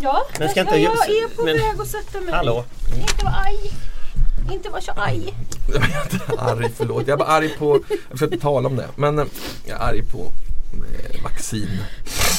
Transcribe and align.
Ja, 0.00 0.26
Men 0.38 0.48
ska 0.48 0.60
jag, 0.60 0.66
inte- 0.66 0.76
jag 0.78 0.92
är 0.92 1.36
på 1.36 1.44
men- 1.44 1.56
väg 1.56 1.80
att 1.80 1.88
sätta 1.88 2.20
mig. 2.20 2.34
Hallå? 2.34 2.64
Inte 3.00 3.24
vara 3.24 3.34
arg. 3.34 3.70
Inte 4.52 4.68
vara 4.68 4.80
så 4.80 4.92
arg. 4.92 5.34
Jag 5.68 5.82
är 5.82 6.12
inte 6.12 6.40
arg, 6.42 6.70
förlåt. 6.76 7.06
Jag 7.06 7.14
är 7.14 7.16
bara 7.16 7.28
arg 7.28 7.48
på, 7.58 7.80
jag 7.88 7.98
försökte 8.18 8.38
tala 8.38 8.68
om 8.68 8.76
det, 8.76 8.88
men 8.96 9.18
eh, 9.18 9.24
jag 9.66 9.80
är 9.80 9.82
arg 9.84 10.02
på 10.02 10.32
eh, 10.72 11.22
vaccin. 11.22 11.68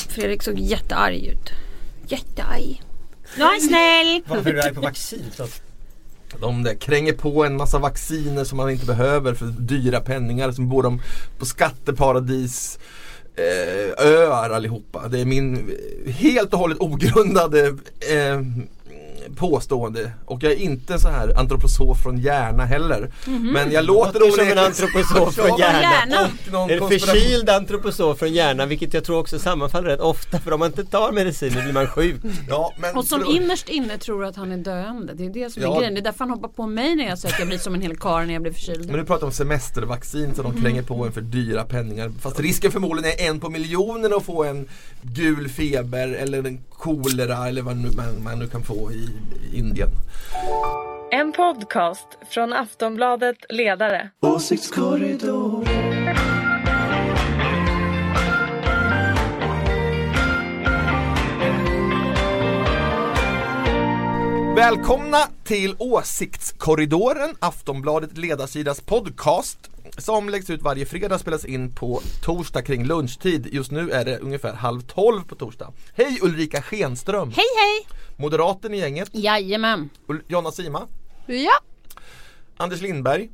Fredrik 0.10 0.44
såg 0.44 0.60
jättearg 0.60 1.26
ut. 1.26 1.50
Jättearg. 2.08 2.82
Nu 3.38 3.44
är 3.44 3.48
han 3.48 3.62
snäll. 3.62 4.22
Varför 4.28 4.50
är 4.50 4.54
du 4.54 4.62
arg 4.62 4.74
på 4.76 4.82
vaccin? 4.82 5.32
De 6.40 6.64
där 6.64 6.74
kränger 6.76 7.14
på 7.14 7.46
en 7.46 7.58
massa 7.58 7.80
vacciner 7.80 8.44
som 8.44 8.58
man 8.58 8.70
inte 8.70 8.86
behöver 8.86 9.34
för 9.34 9.46
dyra 9.46 10.00
penningar 10.00 10.52
som 10.52 10.70
bor 10.70 10.84
de 10.84 11.02
på 11.40 11.46
skatteparadis 11.46 12.80
eh, 13.36 14.06
öar 14.06 14.50
allihopa. 14.50 15.08
Det 15.08 15.20
är 15.20 15.26
min 15.26 15.76
helt 16.06 16.54
och 16.54 16.60
hållet 16.60 16.80
ogrundade 16.80 17.68
eh, 18.12 18.42
påstående 19.36 20.12
och 20.26 20.44
jag 20.44 20.52
är 20.52 20.56
inte 20.56 21.00
så 21.00 21.08
här 21.08 21.40
antroposof 21.40 22.04
från 22.04 22.18
Järna 22.18 22.66
heller. 22.66 23.12
Men 23.54 23.72
jag 23.72 23.86
låter 23.86 24.32
som 24.32 24.48
en 24.48 24.58
antroposof 24.58 25.36
från 25.36 25.46
Ja, 25.48 25.60
Järna. 25.60 25.82
Järna. 25.82 26.64
och 26.64 26.72
En 26.72 27.00
förkyld 27.00 27.50
antroposof 27.50 28.20
från 28.20 28.34
Järna 28.34 28.66
vilket 28.66 28.94
jag 28.94 29.04
tror 29.04 29.20
också 29.20 29.40
sammanfaller 29.40 29.88
rätt 29.90 30.00
ofta 30.00 30.40
för 30.40 30.54
om 30.54 30.60
man 30.60 30.68
inte 30.68 30.86
tar 30.86 31.12
mediciner 31.12 31.64
blir 31.64 31.74
man 31.74 31.88
sjuk. 31.88 32.22
Ja, 32.50 32.74
men 32.78 32.98
Och 32.98 33.06
som 33.06 33.26
innerst 33.26 33.70
inne 33.70 33.98
tror 33.98 34.26
att 34.26 34.36
han 34.36 34.52
är 34.52 34.58
döende. 34.58 35.14
Det 35.14 35.26
är 35.26 35.30
det 35.30 35.50
som 35.54 35.64
är 35.64 35.68
Ja. 35.68 35.78
grejen. 35.78 35.94
Det 35.94 36.00
är 36.00 36.04
därför 36.04 36.20
han 36.20 36.30
hoppar 36.30 36.50
på 36.50 36.68
mig 36.68 36.96
när 36.96 37.08
jag 37.08 37.20
säger 37.20 37.36
att 37.36 37.40
jag 37.40 37.48
blir 37.48 37.58
som 37.58 37.74
en 37.74 37.82
hel 37.82 37.98
karl 37.98 38.26
när 38.26 38.34
jag 38.34 38.42
blir 38.42 38.52
förkyld. 38.54 38.86
Men 38.88 38.96
du 39.00 39.06
pratar 39.06 39.26
om 39.26 39.32
semestervaccin 39.34 40.36
så 40.36 40.44
de 40.44 40.62
kränger 40.62 40.82
på 40.84 41.06
en 41.06 41.12
för 41.12 41.22
dyra 41.22 41.64
penningar. 41.64 42.12
Fast 42.22 42.40
risken 42.40 42.72
förmodligen 42.72 43.12
är 43.20 43.30
en 43.30 43.40
på 43.40 43.50
miljonen 43.50 44.14
att 44.14 44.24
få 44.24 44.44
en 44.44 44.68
gul 45.02 45.50
feber 45.50 46.08
eller 46.08 46.44
en 46.48 46.60
kolera 46.70 47.48
eller 47.48 47.62
vad 47.62 47.78
nu, 47.78 47.90
man, 47.92 48.24
man 48.24 48.40
nu 48.40 48.48
kan 48.48 48.64
få 48.64 48.92
i 48.92 49.10
Indien. 49.54 49.90
En 51.12 51.32
podcast 51.32 52.08
från 52.30 52.54
Aftonbladet 52.54 53.38
Ledare. 53.50 54.10
Välkomna 64.56 65.18
till 65.44 65.76
Åsiktskorridoren, 65.80 67.36
Aftonbladet 67.40 68.18
ledarsidas 68.18 68.82
podcast 68.82 69.70
som 70.00 70.30
läggs 70.30 70.50
ut 70.50 70.62
varje 70.62 70.86
fredag 70.86 71.16
och 71.16 71.22
spelas 71.22 71.46
in 71.46 71.72
på 71.76 72.02
torsdag 72.22 72.62
kring 72.62 72.86
lunchtid. 72.86 73.48
Just 73.52 73.72
nu 73.72 73.92
är 73.92 74.06
det 74.06 74.18
ungefär 74.18 74.54
halv 74.54 74.82
tolv 74.82 75.24
på 75.24 75.36
torsdag. 75.36 75.74
Hej 75.94 76.20
Ulrika 76.22 76.62
Schenström, 76.62 77.30
Hej 77.36 77.46
hej! 77.56 77.88
moderaten 78.18 78.74
i 78.74 78.78
gänget, 78.78 79.10
Jajamän. 79.12 79.90
Ul- 80.08 80.22
Jonna 80.28 80.52
Sima, 80.52 80.88
Ja, 81.26 81.52
Anders 82.58 82.82
Lindberg 82.82 83.30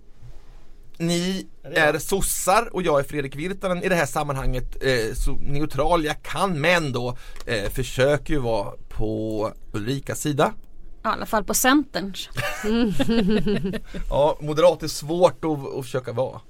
Ni 0.97 1.47
är 1.63 1.99
sossar 1.99 2.69
och 2.75 2.81
jag 2.81 2.99
är 2.99 3.03
Fredrik 3.03 3.35
Virtanen 3.35 3.83
i 3.83 3.89
det 3.89 3.95
här 3.95 4.05
sammanhanget 4.05 4.83
eh, 4.83 5.13
så 5.15 5.31
neutral 5.31 6.05
jag 6.05 6.23
kan 6.23 6.61
men 6.61 6.91
då 6.91 7.17
eh, 7.45 7.69
försöker 7.69 8.33
ju 8.33 8.39
vara 8.39 8.71
på 8.89 9.51
Ulrikas 9.73 10.21
sida. 10.21 10.53
I 11.03 11.07
alla 11.07 11.25
fall 11.25 11.43
på 11.43 11.53
Centerns. 11.53 12.29
Ja, 14.09 14.37
moderat 14.41 14.83
är 14.83 14.87
svårt 14.87 15.45
att, 15.45 15.77
att 15.77 15.85
försöka 15.85 16.11
vara. 16.13 16.41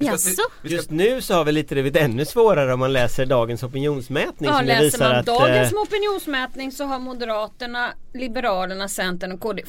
Jaså? 0.00 0.42
Just 0.62 0.90
nu 0.90 1.22
så 1.22 1.34
har 1.34 1.44
vi 1.44 1.52
lite 1.52 1.74
det 1.74 2.00
ännu 2.00 2.24
svårare 2.24 2.72
om 2.72 2.80
man 2.80 2.92
läser 2.92 3.26
dagens 3.26 3.62
opinionsmätning 3.62 4.50
Ja, 4.50 4.62
läser 4.62 4.98
man 4.98 5.16
att 5.16 5.26
dagens 5.26 5.72
eh, 5.72 5.78
opinionsmätning 5.78 6.72
så 6.72 6.84
har 6.84 6.98
Moderaterna, 6.98 7.92
Liberalerna, 8.14 8.88
Centern 8.88 9.32
och 9.32 9.40
KD 9.40 9.62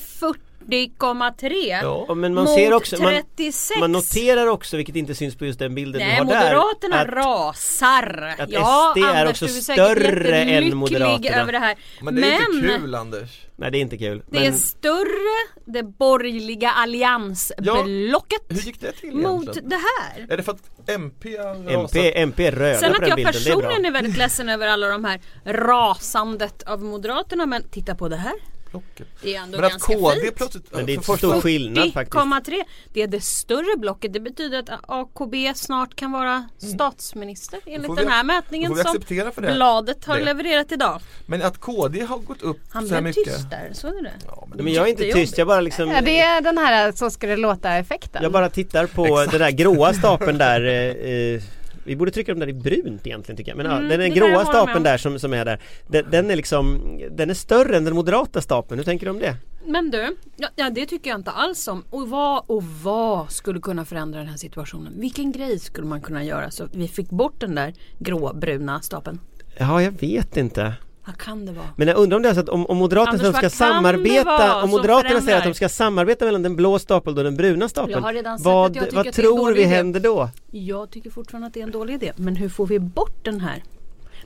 40,3 0.68 1.80
Ja, 2.08 2.14
men 2.16 2.34
man 2.34 2.44
mot 2.44 2.54
ser 2.56 2.74
också, 2.74 3.02
man, 3.02 3.14
36. 3.38 3.80
man 3.80 3.92
noterar 3.92 4.48
också, 4.48 4.78
vilket 4.78 4.96
inte 4.96 5.16
syns 5.16 5.36
på 5.36 5.46
just 5.46 5.60
den 5.60 5.76
bilden 5.76 6.00
Nej, 6.02 6.12
du 6.12 6.18
har 6.18 6.26
Moderaterna 6.26 6.96
där, 6.98 7.06
att 7.18 7.26
rasar. 7.26 8.36
att 8.40 8.50
ja, 8.52 8.94
SD 8.96 9.04
är 9.04 9.22
Anders, 9.22 9.30
också 9.42 9.46
är 9.46 9.50
säkert 9.50 9.86
större 9.86 10.38
än 10.42 10.78
Moderaterna. 10.78 11.42
över 11.42 11.52
det 11.52 11.60
här. 11.60 11.76
men 12.02 12.16
det 12.16 12.22
är 12.36 12.54
inte 12.56 12.68
kul 12.78 12.96
Anders. 12.96 13.30
Nej 13.56 13.72
det 13.72 13.78
är 13.78 13.82
inte 13.82 13.98
kul. 13.98 14.24
Det 14.32 14.38
är 14.38 14.42
Men 14.42 14.60
större, 14.60 15.48
det 15.66 15.84
borgerliga 15.84 16.70
alliansblocket 16.72 18.42
Hur 18.50 18.60
gick 18.62 18.82
det 18.82 18.92
till 18.92 19.16
mot 19.16 19.42
egentligen? 19.44 19.70
det 19.70 19.76
här. 19.76 20.28
Är 20.34 20.38
det 20.38 20.44
för 20.44 20.52
att 20.52 20.90
MP 20.90 21.38
har? 21.38 21.70
MP, 21.72 22.20
MP 22.22 22.48
är 22.48 22.52
röda 22.52 22.80
Sen 22.80 22.90
på 22.90 22.96
att 22.96 23.00
den 23.02 23.10
jag 23.10 23.16
bilden, 23.16 23.34
det 23.34 23.40
är 23.40 23.54
personligen 23.56 23.86
är 23.86 23.92
väldigt 23.92 24.18
ledsen 24.18 24.50
över 24.50 24.68
alla 24.68 24.88
de 24.88 25.06
här 25.06 25.22
rasandet 25.46 26.64
av 26.64 26.84
Moderaterna 26.84 27.46
men 27.46 27.64
titta 27.70 27.96
på 27.96 28.08
det 28.10 28.16
här. 28.16 28.34
Blocket? 28.72 29.08
Det 29.22 29.36
är 29.36 29.42
ändå 29.42 29.58
Men 29.58 29.66
att 29.66 29.72
ganska 29.72 29.94
KD 29.94 30.22
fint. 30.22 30.36
plötsligt 30.36 30.72
Men 30.72 30.86
det 30.86 30.92
är 30.94 31.00
för 31.00 31.14
inte 31.14 31.22
så 31.22 31.32
stor 31.32 31.42
skillnad 31.42 31.94
faktiskt. 31.94 32.16
40,3 32.18 32.64
Det 32.94 33.02
är 33.02 33.08
det 33.08 33.22
större 33.24 33.78
blocket. 33.78 34.14
Det 34.14 34.20
betyder 34.20 34.60
att 34.60 34.70
AKB 34.88 35.54
snart 35.56 35.96
kan 35.96 36.12
vara 36.12 36.50
statsminister 36.58 37.60
enligt 37.66 37.86
Mm. 37.86 37.96
vi- 37.96 38.02
den 38.04 38.12
här 38.12 38.24
då 38.24 38.28
mätningen 38.28 38.74
vi 38.76 38.82
som 38.84 38.98
bladet 39.38 40.06
har 40.06 40.18
det. 40.18 40.24
levererat 40.26 40.72
idag. 40.72 41.02
Men 41.26 41.42
att 41.42 41.58
KD 41.58 42.02
har 42.02 42.18
gått 42.18 42.42
upp 42.42 42.60
Han 42.70 42.88
så 42.88 42.94
här 42.94 43.02
blev 43.02 43.16
mycket. 43.18 43.34
tyst 43.36 43.50
där, 43.50 43.70
såg 43.74 43.92
du 43.92 44.02
det? 44.02 44.12
Ja, 44.28 44.48
men 44.56 44.66
Men 44.66 44.74
jag 44.74 44.86
är 44.86 44.90
inte 44.90 45.04
tyst, 45.12 45.38
jag 45.38 45.48
bara 45.48 45.62
liksom 45.62 45.90
ja, 45.90 46.02
det 46.02 46.20
är 46.20 46.42
den 46.42 46.58
här 46.58 46.92
så 46.92 47.10
ska 47.10 47.28
det 47.28 47.38
låta 47.38 47.72
effekten. 47.78 48.24
Jag 48.24 48.32
bara 48.32 48.50
tittar 48.50 48.86
på 48.88 49.26
den 49.32 49.40
där 49.40 49.52
gråa 49.52 49.94
stapeln 49.94 50.38
där 50.38 50.66
eh, 50.66 51.12
eh, 51.12 51.42
Vi 51.86 51.96
borde 51.96 52.12
trycka 52.12 52.32
dem 52.32 52.40
där 52.40 52.50
i 52.50 52.54
brunt 52.54 53.08
egentligen 53.08 53.38
tycker 53.38 53.52
jag 53.52 53.58
Men 53.58 53.66
ja, 53.66 53.78
Mm, 53.78 53.90
den 53.90 54.00
kan 54.00 54.18
jag 54.18 54.32
gråa 54.32 54.46
stapeln 54.46 54.84
där 54.84 54.98
som, 54.98 55.20
som 55.20 55.34
är 55.34 55.46
där 55.46 55.60
den, 55.88 56.06
den 56.12 56.32
är 56.32 56.36
liksom 56.36 56.82
Den 57.12 57.30
är 57.30 57.34
större 57.34 57.78
än 57.78 57.86
den 57.86 57.96
moderata 57.96 58.42
stapeln, 58.42 58.80
hur 58.80 58.86
tänker 58.86 59.06
du 59.06 59.10
om 59.10 59.20
det? 59.20 59.36
Men 59.66 59.92
du, 59.92 60.18
ja, 60.38 60.48
ja 60.56 60.70
det 60.70 60.86
tycker 60.86 61.10
jag 61.10 61.20
inte 61.20 61.32
alls 61.32 61.68
om. 61.68 61.84
Och 61.90 62.10
vad, 62.10 62.44
och 62.48 62.64
vad 62.64 63.32
skulle 63.32 63.60
kunna 63.60 63.86
förändra 63.86 64.20
den 64.20 64.30
här 64.30 64.38
situationen? 64.38 64.94
Vilken 65.00 65.32
grej 65.32 65.60
skulle 65.60 65.88
man 65.88 66.02
kunna 66.02 66.24
göra 66.24 66.52
så 66.52 66.64
att 66.64 66.76
vi 66.76 66.88
fick 66.88 67.10
bort 67.10 67.40
den 67.40 67.56
där 67.56 67.74
gråbruna 68.00 68.82
stapeln? 68.82 69.20
Ja 69.58 69.82
jag 69.82 69.92
vet 69.92 70.38
inte 70.38 70.74
Vad 71.06 71.18
kan 71.18 71.46
det 71.46 71.52
vara? 71.52 71.68
Men 71.76 71.88
jag 71.88 71.98
undrar 71.98 72.16
om 72.16 72.24
det 72.24 72.30
är 72.30 72.34
så 72.34 72.40
att 72.40 72.50
om, 72.50 72.66
om 72.66 72.78
Moderaterna 72.78 73.24
Anders, 73.24 73.36
ska 73.38 73.50
samarbeta 73.50 74.64
Om 74.64 74.70
Moderaterna 74.70 75.22
säger 75.22 75.38
att 75.38 75.44
de 75.44 75.54
ska 75.54 75.70
samarbeta 75.70 76.26
mellan 76.26 76.44
den 76.44 76.56
blå 76.56 76.80
stapeln 76.80 77.18
och 77.18 77.24
den 77.24 77.38
bruna 77.38 77.70
stapeln 77.70 77.92
Jag 77.92 78.02
har 78.02 78.14
redan 78.14 78.40
sagt 78.40 78.46
Vad, 78.46 78.72
att 78.72 78.76
jag 78.76 78.86
tycker 78.86 78.96
vad 79.04 79.14
tror 79.14 79.54
vi 79.54 79.62
idé. 79.62 79.70
händer 79.70 80.00
då? 80.00 80.30
Jag 80.52 80.92
tycker 80.92 81.10
fortfarande 81.10 81.48
att 81.48 81.54
det 81.54 81.60
är 81.60 81.64
en 81.64 81.72
dålig 81.72 81.94
idé. 81.94 82.14
Men 82.16 82.36
hur 82.36 82.50
får 82.50 82.68
vi 82.68 82.80
bort 82.80 83.26
den 83.26 83.40
här? 83.42 83.64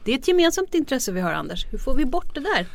Det 0.04 0.12
är 0.12 0.16
ett 0.18 0.28
gemensamt 0.28 0.74
intresse 0.74 1.12
vi 1.12 1.22
har 1.22 1.32
Anders. 1.34 1.66
Hur 1.72 1.78
får 1.78 1.94
vi 1.94 2.06
bort 2.06 2.36
det 2.36 2.42
där? 2.42 2.66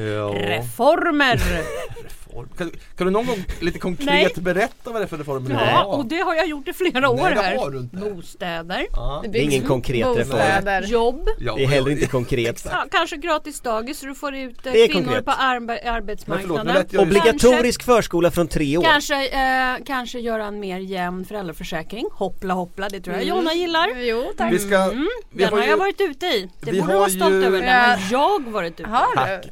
Ja. 0.00 0.28
Reformer! 0.34 1.40
Reform. 2.30 2.48
Kan, 2.58 2.70
kan 2.96 3.06
du 3.06 3.10
någon 3.12 3.26
gång 3.26 3.44
lite 3.60 3.78
konkret 3.88 4.34
berätta 4.38 4.90
vad 4.90 4.94
det 5.00 5.04
är 5.04 5.06
för 5.06 5.18
reformer 5.18 5.50
ja, 5.72 5.84
och 5.84 6.06
det 6.06 6.18
har 6.20 6.34
jag 6.34 6.46
gjort 6.48 6.68
i 6.68 6.72
flera 6.72 7.08
år 7.08 7.16
Nej, 7.22 7.34
det 7.34 7.40
här. 7.40 7.56
har 7.58 7.70
du 7.70 7.78
inte. 7.78 7.96
Bostäder, 7.96 8.86
Ja. 8.92 9.24
Det 9.28 9.38
är 9.38 9.42
ingen 9.42 9.62
konkret 9.62 10.06
reform 10.16 10.28
bostäder. 10.30 10.82
jobb, 10.82 11.28
Ja, 11.40 11.54
Det 11.56 11.64
är 11.64 11.68
heller 11.68 11.90
inte 11.90 12.06
konkret 12.06 12.66
ja, 12.70 12.84
kanske 12.90 13.16
gratis 13.16 13.60
dagis 13.60 13.98
så 13.98 14.06
du 14.06 14.14
får 14.14 14.34
ut 14.34 14.66
eh, 14.66 14.72
Det 14.72 14.88
kvinnor 14.88 15.02
konkret. 15.04 15.24
på 15.24 15.30
arbe- 15.30 15.60
Men 15.60 15.78
förlåt, 15.82 15.94
arbetsmarknaden. 15.96 16.66
lät 16.74 16.92
jag 16.92 17.02
ju- 17.02 17.08
Obligatorisk 17.08 17.82
förskola 17.82 18.30
från 18.30 18.48
tre 18.48 18.76
år 18.76 18.82
Kanske, 18.82 19.26
eh, 19.28 19.84
kanske 19.86 20.20
göra 20.20 20.44
en 20.44 20.60
mer 20.60 20.78
jämn 20.78 21.24
föräldraförsäkring. 21.24 22.06
Hoppla 22.12 22.54
hoppla, 22.54 22.88
det 22.88 23.00
tror 23.00 23.16
jag 23.16 23.24
Jonna 23.24 23.52
gillar. 23.54 23.88
Jo 23.98 24.32
tack. 24.36 24.52
Vi 24.52 24.58
ska, 24.58 24.90
vi 25.30 25.44
Den 25.44 25.52
har, 25.52 25.62
ju, 25.62 25.68
jag 25.68 25.76
varit 25.76 26.00
ute 26.00 26.26
i. 26.26 26.48
Det 26.60 26.70
vi 26.70 26.80
borde 26.80 26.92
du 26.92 26.94
har 26.94 27.00
vara 27.00 27.10
stolt 27.10 27.34
ju- 27.34 27.44
över. 27.44 27.60
Den 27.60 27.68
har 27.90 27.98
jag 28.10 28.50
varit 28.50 28.80
ute 28.80 28.82
i. 28.82 28.86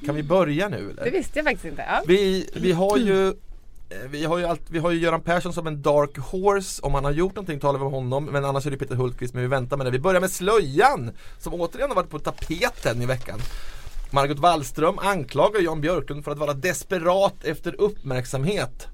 Du? 0.01 0.07
kan 0.07 0.15
vi 0.15 0.23
börja 0.23 0.69
nu 0.69 0.93
Det 0.97 1.03
eller? 1.03 1.11
visste 1.13 1.39
jag 1.39 1.45
faktiskt 1.47 1.65
inte. 1.65 1.85
Ja. 1.89 2.03
Vi, 2.07 2.47
vi 2.69 2.73
har 2.73 2.97
ju 2.97 3.29
eh, 3.29 3.35
vi 4.11 4.25
har, 4.25 4.39
ju 4.39 4.45
allt, 4.45 4.71
vi 4.71 4.79
har 4.79 4.91
ju 4.91 4.99
Göran 4.99 5.21
Persson 5.21 5.53
som 5.53 5.67
en 5.67 5.83
dark 5.83 6.19
horse, 6.19 6.83
om 6.83 6.95
han 6.95 7.05
har 7.05 7.13
gjort 7.13 7.35
någonting 7.35 7.61
talar 7.61 7.79
vi 7.79 7.85
om 7.85 7.93
honom. 7.93 8.25
Men 8.25 8.45
annars 8.45 8.67
är 8.67 8.71
det 8.71 8.77
Peter 8.77 8.95
Hultqvist, 8.95 9.35
men 9.35 9.43
vi 9.43 9.49
väntar 9.49 9.77
med 9.77 9.87
det. 9.87 9.91
Vi 9.91 9.99
börjar 9.99 10.21
med 10.21 10.31
slöjan, 10.31 11.11
som 11.39 11.55
återigen 11.55 11.91
har 11.91 11.97
varit 11.97 12.11
på 12.11 12.19
tapeten 12.19 13.03
i 13.03 13.07
veckan. 13.07 13.39
Margot 14.11 14.39
Wallström 14.39 14.99
anklagar 14.99 15.61
Jan 15.61 15.81
Björklund 15.81 16.25
för 16.25 16.31
att 16.31 16.39
vara 16.39 16.55
desperat 16.55 17.45
efter 17.45 17.81
uppmärksamhet. 17.81 18.87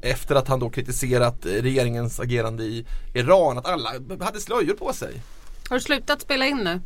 Efter 0.00 0.34
att 0.34 0.48
han 0.48 0.60
då 0.60 0.70
kritiserat 0.70 1.36
regeringens 1.42 2.20
agerande 2.20 2.64
i 2.64 2.86
Iran, 3.14 3.58
att 3.58 3.66
alla 3.66 3.90
hade 4.20 4.40
slöjor 4.40 4.74
på 4.74 4.92
sig. 4.92 5.22
Har 5.68 5.76
du 5.76 5.82
slutat 5.82 6.20
spela 6.20 6.46
in 6.46 6.56
nu? 6.56 6.80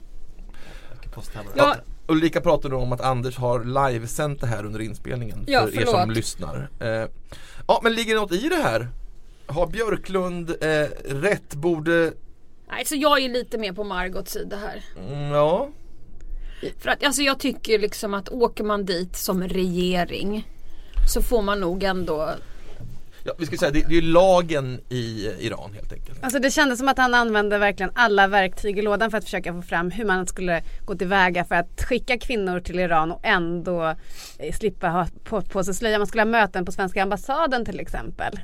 Ja, 1.54 1.76
Ulrika 2.08 2.40
pratade 2.40 2.74
om 2.76 2.92
att 2.92 3.00
Anders 3.00 3.36
har 3.36 3.64
livesänt 3.90 4.40
det 4.40 4.46
här 4.46 4.64
under 4.64 4.80
inspelningen 4.80 5.44
Ja, 5.46 5.66
för 5.66 5.80
er 5.82 5.86
som 5.86 6.10
lyssnar. 6.10 6.68
Eh, 6.80 7.08
ja 7.68 7.80
men 7.82 7.94
ligger 7.94 8.14
det 8.14 8.20
något 8.20 8.32
i 8.32 8.48
det 8.48 8.56
här? 8.62 8.88
Har 9.46 9.66
Björklund 9.66 10.50
eh, 10.50 10.86
rätt? 11.04 11.54
Borde, 11.54 12.12
nej, 12.70 12.84
så 12.84 12.94
jag 12.94 13.20
är 13.20 13.28
lite 13.28 13.58
mer 13.58 13.72
på 13.72 13.84
Margots 13.84 14.32
sida 14.32 14.56
här. 14.56 14.84
mm, 15.08 15.30
ja 15.30 15.68
För 16.78 16.90
att 16.90 17.04
alltså 17.04 17.22
jag 17.22 17.38
tycker 17.38 17.78
liksom 17.78 18.14
att 18.14 18.28
åker 18.28 18.64
man 18.64 18.84
dit 18.84 19.16
som 19.16 19.42
regering 19.42 20.48
så 21.08 21.22
får 21.22 21.42
man 21.42 21.60
nog 21.60 21.82
ändå 21.82 22.30
Ja, 23.26 23.32
vi 23.38 23.46
ska 23.46 23.56
säga, 23.56 23.70
det, 23.70 23.80
det 23.80 23.86
är 23.96 24.00
ju 24.00 24.12
lagen 24.12 24.80
i 24.88 25.30
Iran 25.38 25.72
helt 25.74 25.92
enkelt. 25.92 26.18
Alltså 26.22 26.38
det 26.38 26.50
kändes 26.50 26.78
som 26.78 26.88
att 26.88 26.98
han 26.98 27.14
använde 27.14 27.58
verkligen 27.58 27.92
alla 27.94 28.26
verktyg 28.26 28.78
i 28.78 28.82
lådan 28.82 29.10
för 29.10 29.18
att 29.18 29.24
försöka 29.24 29.52
få 29.52 29.62
fram 29.62 29.90
hur 29.90 30.04
man 30.04 30.26
skulle 30.26 30.62
gå 30.84 30.94
tillväga 30.94 31.44
för 31.44 31.54
att 31.54 31.82
skicka 31.82 32.18
kvinnor 32.18 32.60
till 32.60 32.78
Iran 32.78 33.12
och 33.12 33.20
ändå 33.22 33.94
eh, 34.38 34.54
slippa 34.54 34.88
ha 34.88 35.06
på, 35.24 35.42
på 35.42 35.64
sig 35.64 35.74
slöja. 35.74 35.98
Man 35.98 36.06
skulle 36.06 36.20
ha 36.20 36.26
möten 36.26 36.64
på 36.64 36.72
svenska 36.72 37.02
ambassaden 37.02 37.64
till 37.64 37.80
exempel. 37.80 38.40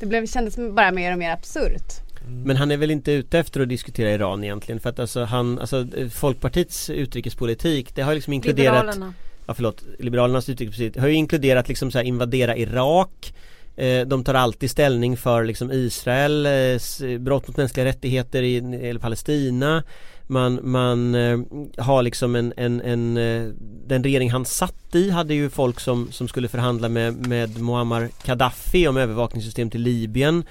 Det 0.00 0.06
blev, 0.06 0.26
kändes 0.26 0.56
bara 0.56 0.92
mer 0.92 1.12
och 1.12 1.18
mer 1.18 1.30
absurt. 1.30 2.04
Men 2.28 2.56
han 2.56 2.70
är 2.70 2.76
väl 2.76 2.90
inte 2.90 3.12
ute 3.12 3.38
efter 3.38 3.60
att 3.60 3.68
diskutera 3.68 4.10
Iran 4.10 4.44
egentligen 4.44 4.80
för 4.80 4.90
att 4.90 4.98
alltså 4.98 5.24
han, 5.24 5.58
alltså 5.58 5.86
eh, 5.96 6.08
Folkpartiets 6.08 6.90
utrikespolitik 6.90 7.94
det 7.94 8.02
har 8.02 8.14
liksom 8.14 8.32
inkluderat 8.32 8.74
Liberalerna. 8.74 9.14
Ja 9.46 9.54
förlåt, 9.54 9.84
Liberalernas 9.98 10.48
utrikespolitik 10.48 11.00
har 11.00 11.08
ju 11.08 11.14
inkluderat 11.14 11.68
liksom 11.68 11.90
så 11.90 11.98
här 11.98 12.04
invadera 12.04 12.56
Irak 12.56 13.34
Eh, 13.76 14.06
de 14.06 14.24
tar 14.24 14.34
alltid 14.34 14.70
ställning 14.70 15.16
för 15.16 15.44
liksom 15.44 15.72
Israels 15.72 17.00
eh, 17.00 17.18
brott 17.18 17.48
mot 17.48 17.56
mänskliga 17.56 17.86
rättigheter 17.86 18.42
i, 18.42 18.56
eller 18.56 19.00
Palestina. 19.00 19.82
Man, 20.26 20.60
man 20.62 21.14
eh, 21.14 21.38
har 21.78 22.02
liksom 22.02 22.36
en, 22.36 22.52
en, 22.56 22.80
en 22.80 23.16
eh, 23.16 23.52
Den 23.86 24.04
regering 24.04 24.30
han 24.30 24.44
satt 24.44 24.94
i 24.94 25.10
hade 25.10 25.34
ju 25.34 25.50
folk 25.50 25.80
som, 25.80 26.12
som 26.12 26.28
skulle 26.28 26.48
förhandla 26.48 26.88
med, 26.88 27.26
med 27.28 27.60
Muammar 27.62 28.08
Gaddafi 28.24 28.88
om 28.88 28.96
övervakningssystem 28.96 29.70
till 29.70 29.80
Libyen 29.80 30.44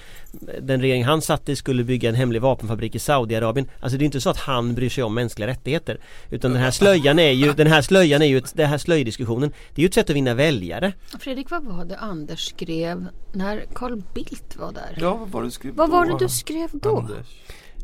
Den 0.60 0.80
regering 0.80 1.04
han 1.04 1.22
satt 1.22 1.48
i 1.48 1.56
skulle 1.56 1.84
bygga 1.84 2.08
en 2.08 2.14
hemlig 2.14 2.42
vapenfabrik 2.42 2.94
i 2.94 2.98
Saudiarabien 2.98 3.70
Alltså 3.80 3.98
det 3.98 4.02
är 4.02 4.06
inte 4.06 4.20
så 4.20 4.30
att 4.30 4.36
han 4.36 4.74
bryr 4.74 4.88
sig 4.88 5.04
om 5.04 5.14
mänskliga 5.14 5.48
rättigheter 5.48 5.98
Utan 6.30 6.52
den 6.52 6.62
här 6.62 6.70
slöjan 6.70 7.18
är 7.18 7.30
ju, 7.30 7.52
den 7.52 7.66
här 7.66 7.82
slöjan 7.82 8.22
är 8.22 8.26
ju, 8.26 8.38
ett, 8.38 8.56
den 8.56 8.68
här 8.68 8.78
slöjdiskussionen 8.78 9.52
Det 9.74 9.80
är 9.80 9.82
ju 9.82 9.86
ett 9.88 9.94
sätt 9.94 10.10
att 10.10 10.16
vinna 10.16 10.34
väljare 10.34 10.92
Fredrik, 11.20 11.50
vad 11.50 11.64
var 11.64 11.84
det 11.84 11.98
Anders 11.98 12.48
skrev 12.48 13.06
när 13.32 13.64
Carl 13.74 14.02
Bildt 14.14 14.56
var 14.56 14.72
där? 14.72 14.98
Ja, 15.00 15.14
vad 15.14 15.28
var 15.30 15.42
det 15.42 15.46
du 15.46 15.50
skrev 15.50 15.74
Vad 15.74 15.88
då? 15.88 15.92
var 15.92 16.06
det 16.06 16.18
du 16.18 16.28
skrev 16.28 16.68
då? 16.72 16.98
Anders? 16.98 17.26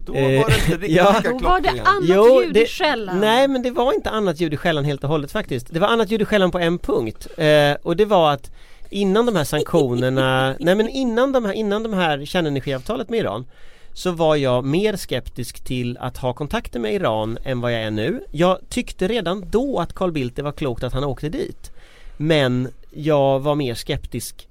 Då 0.06 0.14
Eh, 0.14 0.22
var 0.42 0.50
det 0.50 0.56
inte 0.56 0.70
riktigt 0.76 0.90
ja. 0.90 1.14
lika 1.16 1.30
Då 1.30 1.38
var 1.38 1.60
det 1.60 1.68
annat 1.80 2.44
ljud 2.46 2.56
i 2.56 2.66
skällan. 2.66 3.20
Nej 3.20 3.48
men 3.48 3.62
det 3.62 3.70
var 3.70 3.92
inte 3.92 4.10
annat 4.10 4.40
ljud 4.40 4.54
i 4.54 4.56
skällan 4.56 4.84
helt 4.84 5.04
och 5.04 5.10
hållet 5.10 5.32
faktiskt. 5.32 5.66
Det 5.70 5.80
var 5.80 5.88
annat 5.88 6.10
ljud 6.10 6.22
i 6.22 6.24
skällan 6.24 6.50
på 6.50 6.58
en 6.58 6.78
punkt 6.78 7.26
eh, 7.36 7.72
Och 7.82 7.96
det 7.96 8.04
var 8.04 8.32
att 8.32 8.50
Innan 8.92 9.26
de 9.26 9.36
här 9.36 9.44
sanktionerna 9.44 10.54
Nej 10.60 10.74
men 10.74 10.88
innan 10.88 11.32
de 11.32 11.44
här, 11.44 11.52
innan 11.52 11.82
de 11.82 11.92
här 11.92 12.24
kärnenergiavtalet 12.24 13.08
med 13.10 13.20
Iran 13.20 13.46
Så 13.92 14.10
var 14.10 14.36
jag 14.36 14.64
mer 14.64 14.96
skeptisk 14.96 15.64
till 15.64 15.98
att 16.00 16.16
ha 16.16 16.32
kontakter 16.32 16.80
med 16.80 16.94
Iran 16.94 17.38
än 17.44 17.60
vad 17.60 17.72
jag 17.72 17.80
är 17.80 17.90
nu. 17.90 18.24
Jag 18.30 18.58
tyckte 18.68 19.08
redan 19.08 19.44
då 19.50 19.78
att 19.78 19.92
Carl 19.94 20.12
Bildt 20.12 20.36
det 20.36 20.42
var 20.42 20.52
klokt 20.52 20.82
att 20.84 20.92
han 20.92 21.04
åkte 21.04 21.28
dit. 21.28 21.70
Men 22.16 22.68
jag 22.90 23.40
var 23.40 23.54
mer 23.54 23.74
skeptisk. 23.74 24.48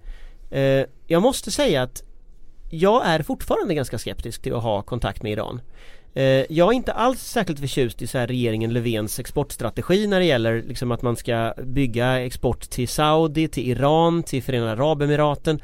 Eh, 0.51 0.83
Jag 1.07 1.21
måste 1.21 1.51
säga 1.51 1.83
att 1.83 2.03
jag 2.69 3.05
är 3.05 3.23
fortfarande 3.23 3.73
ganska 3.73 3.97
skeptisk 3.97 4.41
till 4.41 4.55
att 4.55 4.63
ha 4.63 4.81
kontakt 4.81 5.23
med 5.23 5.31
Iran 5.31 5.61
eh, 6.13 6.23
Jag 6.23 6.67
är 6.67 6.73
inte 6.73 6.93
alls 6.93 7.21
särskilt 7.21 7.59
förtjust 7.59 8.01
i 8.01 8.07
så 8.07 8.17
här 8.17 8.27
regeringen 8.27 8.73
Löfvens 8.73 9.19
exportstrategi 9.19 10.07
när 10.07 10.19
det 10.19 10.25
gäller 10.25 10.61
liksom 10.61 10.91
att 10.91 11.01
man 11.01 11.15
ska 11.15 11.53
bygga 11.63 12.19
export 12.19 12.69
till 12.69 12.87
Saudi, 12.87 13.47
till 13.47 13.69
Iran, 13.69 14.23
till 14.23 14.43
Förenade 14.43 14.71
Arabemiraten 14.71 15.59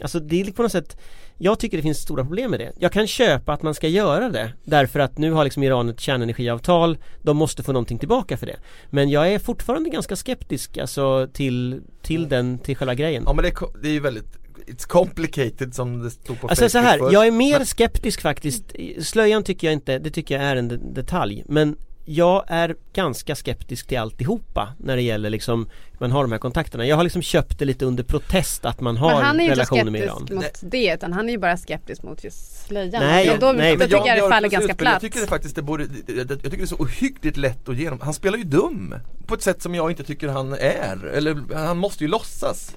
Alltså 0.00 0.20
det 0.20 0.40
är 0.40 0.52
på 0.52 0.62
något 0.62 0.72
sätt 0.72 0.96
Jag 1.38 1.58
tycker 1.58 1.76
det 1.76 1.82
finns 1.82 1.98
stora 1.98 2.24
problem 2.24 2.50
med 2.50 2.60
det. 2.60 2.72
Jag 2.78 2.92
kan 2.92 3.06
köpa 3.06 3.52
att 3.52 3.62
man 3.62 3.74
ska 3.74 3.88
göra 3.88 4.28
det 4.28 4.52
därför 4.64 5.00
att 5.00 5.18
nu 5.18 5.32
har 5.32 5.44
liksom 5.44 5.62
Iran 5.62 5.88
ett 5.88 6.00
kärnenergiavtal 6.00 6.98
De 7.22 7.36
måste 7.36 7.62
få 7.62 7.72
någonting 7.72 7.98
tillbaka 7.98 8.36
för 8.36 8.46
det. 8.46 8.56
Men 8.90 9.10
jag 9.10 9.32
är 9.32 9.38
fortfarande 9.38 9.90
ganska 9.90 10.16
skeptisk 10.16 10.78
alltså 10.78 11.28
till, 11.32 11.82
till 12.02 12.28
den, 12.28 12.58
till 12.58 12.76
själva 12.76 12.94
grejen. 12.94 13.22
Ja 13.26 13.32
men 13.32 13.44
det 13.44 13.52
det 13.82 13.88
är 13.88 13.92
ju 13.92 14.00
väldigt 14.00 14.39
It's 14.66 14.86
complicated 14.88 15.74
som 15.74 16.02
det 16.02 16.10
stod 16.10 16.40
på 16.40 16.48
Alltså 16.48 16.68
så 16.68 16.78
Facebook 16.78 16.90
här, 16.90 16.98
först. 16.98 17.12
jag 17.12 17.26
är 17.26 17.30
mer 17.30 17.58
Men- 17.58 17.66
skeptisk 17.66 18.20
faktiskt 18.20 18.64
Slöjan 19.00 19.42
tycker 19.44 19.66
jag 19.66 19.72
inte, 19.74 19.98
det 19.98 20.10
tycker 20.10 20.34
jag 20.34 20.44
är 20.44 20.56
en 20.56 20.68
de- 20.68 20.94
detalj 20.94 21.44
Men 21.48 21.76
jag 22.04 22.44
är 22.46 22.76
ganska 22.92 23.36
skeptisk 23.36 23.86
till 23.86 23.98
alltihopa 23.98 24.72
när 24.78 24.96
det 24.96 25.02
gäller 25.02 25.30
liksom 25.30 25.68
Man 25.98 26.12
har 26.12 26.22
de 26.22 26.32
här 26.32 26.38
kontakterna 26.38 26.86
Jag 26.86 26.96
har 26.96 27.04
liksom 27.04 27.22
köpt 27.22 27.58
det 27.58 27.64
lite 27.64 27.84
under 27.84 28.04
protest 28.04 28.64
att 28.64 28.80
man 28.80 28.96
har 28.96 29.14
Men 29.14 29.22
han 29.24 29.36
är 29.36 29.44
ju 29.44 29.44
inte 29.44 29.54
relationer 29.60 29.90
med 29.90 30.00
Iran 30.00 30.16
skeptisk 30.26 30.62
mot 30.62 30.70
det 30.72 30.92
utan 30.94 31.12
han 31.12 31.28
är 31.28 31.32
ju 31.32 31.38
bara 31.38 31.56
skeptisk 31.56 32.02
mot 32.02 32.24
just 32.24 32.66
slöjan. 32.66 33.02
Nej, 33.02 33.30
och 33.30 33.38
då, 33.38 33.52
nej, 33.52 33.72
då 33.72 33.78
men 33.78 33.88
tycker 33.88 33.96
jag 33.96 34.06
det 34.06 34.12
Björklunds 34.14 34.34
faller 34.34 34.48
ganska 34.48 34.74
platt. 34.74 34.92
Jag 34.92 35.00
tycker 35.00 35.20
det 35.20 35.26
faktiskt 35.26 35.56
det 35.56 35.62
borde, 35.62 35.86
jag, 36.06 36.16
jag 36.16 36.28
tycker 36.42 36.56
det 36.56 36.62
är 36.62 36.66
så 36.66 36.76
ohyggligt 36.76 37.36
lätt 37.36 37.68
att 37.68 37.76
genom, 37.76 38.00
han 38.00 38.14
spelar 38.14 38.38
ju 38.38 38.44
dum 38.44 38.94
På 39.26 39.34
ett 39.34 39.42
sätt 39.42 39.62
som 39.62 39.74
jag 39.74 39.90
inte 39.90 40.04
tycker 40.04 40.28
han 40.28 40.52
är, 40.52 41.04
eller 41.14 41.54
han 41.54 41.78
måste 41.78 42.04
ju 42.04 42.08
låtsas 42.10 42.76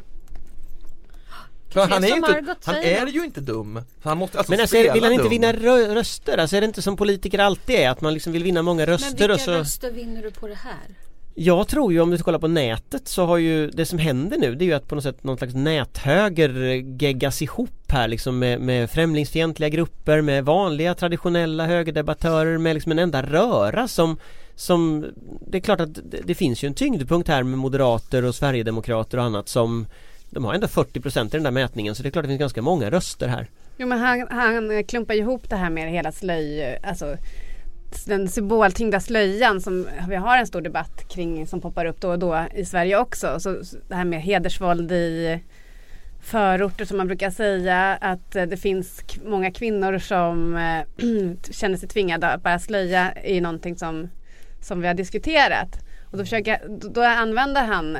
För 1.73 1.79
Kanske 1.87 1.93
han 1.95 2.03
är, 2.03 2.07
som 2.07 2.17
inte, 2.17 2.31
Margot 2.31 2.65
han 2.65 2.75
säger 2.75 3.07
är 3.07 3.11
ju 3.11 3.25
inte 3.25 3.41
dum 3.41 3.81
Han 4.03 4.17
måste 4.17 4.37
alltså 4.37 4.51
Men 4.51 4.59
alltså, 4.59 4.75
spela 4.75 4.93
vill 4.93 5.03
han 5.03 5.11
inte 5.13 5.23
dum. 5.23 5.29
vinna 5.29 5.53
rö- 5.53 5.93
röster? 5.93 6.37
Alltså 6.37 6.55
är 6.55 6.61
det 6.61 6.67
inte 6.67 6.81
som 6.81 6.97
politiker 6.97 7.39
alltid 7.39 7.75
är? 7.75 7.89
Att 7.89 8.01
man 8.01 8.13
liksom 8.13 8.33
vill 8.33 8.43
vinna 8.43 8.61
många 8.61 8.77
Men 8.79 8.87
röster 8.87 9.17
vilka 9.17 9.33
och 9.33 9.39
så 9.39 9.51
röster 9.51 9.91
vinner 9.91 10.21
du 10.23 10.31
på 10.31 10.47
det 10.47 10.55
här? 10.55 10.95
Jag 11.35 11.67
tror 11.67 11.93
ju 11.93 11.99
om 12.01 12.09
du 12.09 12.17
kollar 12.17 12.39
på 12.39 12.47
nätet 12.47 13.07
så 13.07 13.25
har 13.25 13.37
ju 13.37 13.69
det 13.69 13.85
som 13.85 13.99
händer 13.99 14.37
nu 14.37 14.55
det 14.55 14.63
är 14.63 14.67
ju 14.67 14.73
att 14.73 14.87
på 14.87 14.95
något 14.95 15.03
sätt 15.03 15.23
någon 15.23 15.37
slags 15.37 15.53
näthöger 15.53 16.49
geggas 17.01 17.41
ihop 17.41 17.69
här 17.87 18.07
liksom 18.07 18.39
med, 18.39 18.61
med 18.61 18.89
främlingsfientliga 18.89 19.69
grupper 19.69 20.21
med 20.21 20.45
vanliga 20.45 20.95
traditionella 20.95 21.65
högerdebattörer 21.65 22.57
med 22.57 22.73
liksom 22.73 22.91
en 22.91 22.99
enda 22.99 23.21
röra 23.23 23.87
som 23.87 24.17
som 24.55 25.05
det 25.47 25.57
är 25.57 25.61
klart 25.61 25.79
att 25.79 25.95
det, 25.95 26.21
det 26.23 26.35
finns 26.35 26.63
ju 26.63 26.67
en 26.67 26.73
tyngdpunkt 26.73 27.27
här 27.29 27.43
med 27.43 27.59
moderater 27.59 28.25
och 28.25 28.35
sverigedemokrater 28.35 29.17
och 29.17 29.23
annat 29.23 29.49
som 29.49 29.85
de 30.33 30.45
har 30.45 30.53
ändå 30.53 30.67
40% 30.67 31.25
i 31.25 31.29
den 31.29 31.43
där 31.43 31.51
mätningen 31.51 31.95
så 31.95 32.03
det 32.03 32.09
är 32.09 32.11
klart 32.11 32.23
att 32.23 32.27
det 32.27 32.31
finns 32.31 32.39
ganska 32.39 32.61
många 32.61 32.91
röster 32.91 33.27
här. 33.27 33.49
Jo 33.77 33.87
men 33.87 33.99
han, 33.99 34.27
han 34.29 34.71
eh, 34.71 34.83
klumpar 34.83 35.13
ju 35.13 35.19
ihop 35.19 35.49
det 35.49 35.55
här 35.55 35.69
med 35.69 35.91
hela 35.91 36.11
slöj, 36.11 36.61
eh, 36.61 36.89
alltså 36.89 37.17
den 38.05 38.27
symboltyngda 38.27 38.99
slöjan 38.99 39.61
som 39.61 39.87
vi 40.09 40.15
har 40.15 40.37
en 40.37 40.47
stor 40.47 40.61
debatt 40.61 41.07
kring 41.09 41.47
som 41.47 41.61
poppar 41.61 41.85
upp 41.85 42.01
då 42.01 42.09
och 42.09 42.19
då 42.19 42.45
i 42.55 42.65
Sverige 42.65 42.97
också. 42.97 43.39
Så, 43.39 43.49
det 43.87 43.95
här 43.95 44.05
med 44.05 44.21
hedersvåld 44.21 44.91
i 44.91 45.39
förorter 46.21 46.85
som 46.85 46.97
man 46.97 47.07
brukar 47.07 47.29
säga 47.29 47.97
att 48.01 48.35
eh, 48.35 48.43
det 48.43 48.57
finns 48.57 49.01
många 49.25 49.51
kvinnor 49.51 49.97
som 49.97 50.59
känner 51.51 51.77
sig 51.77 51.89
tvingade 51.89 52.27
att 52.27 52.43
bära 52.43 52.59
slöja 52.59 53.11
är 53.11 53.41
någonting 53.41 53.75
som, 53.75 54.09
som 54.61 54.81
vi 54.81 54.87
har 54.87 54.93
diskuterat. 54.93 55.79
Och 56.11 56.17
då, 56.17 56.23
försöker, 56.23 56.61
då, 56.69 56.87
då 56.87 57.01
använder 57.01 57.63
han 57.63 57.97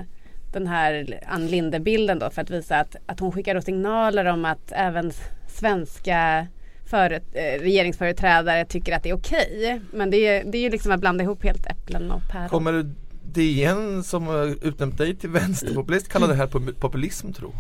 den 0.54 0.68
här 0.68 1.20
Ann 1.28 1.48
Linde-bilden 1.48 2.20
då 2.20 2.30
för 2.30 2.42
att 2.42 2.50
visa 2.50 2.80
att, 2.80 2.96
att 3.06 3.20
hon 3.20 3.32
skickar 3.32 3.60
signaler 3.62 4.26
om 4.26 4.46
att 4.46 4.72
även 4.72 5.12
svenska 5.48 6.48
före, 6.86 7.16
eh, 7.16 7.60
regeringsföreträdare 7.62 8.66
tycker 8.66 8.96
att 8.96 9.04
det 9.04 9.10
är 9.10 9.16
okej. 9.18 9.82
Men 9.94 10.10
det 10.10 10.18
är, 10.18 10.44
det 10.46 10.58
är 10.58 10.62
ju 10.62 10.70
liksom 10.70 10.92
att 10.92 11.00
blanda 11.00 11.24
ihop 11.24 11.44
helt 11.44 11.66
äpplen 11.66 12.12
och 12.12 12.22
päron. 12.32 12.50
Kommer 12.50 12.92
DN 13.34 14.04
som 14.04 14.28
har 14.28 14.46
utnämnt 14.68 14.98
dig 14.98 15.16
till 15.16 15.30
vänsterpopulist 15.30 16.10
kalla 16.10 16.28
det 16.28 16.36
här 16.36 16.48
pop- 16.48 16.80
populism 16.80 17.32
tro? 17.32 17.54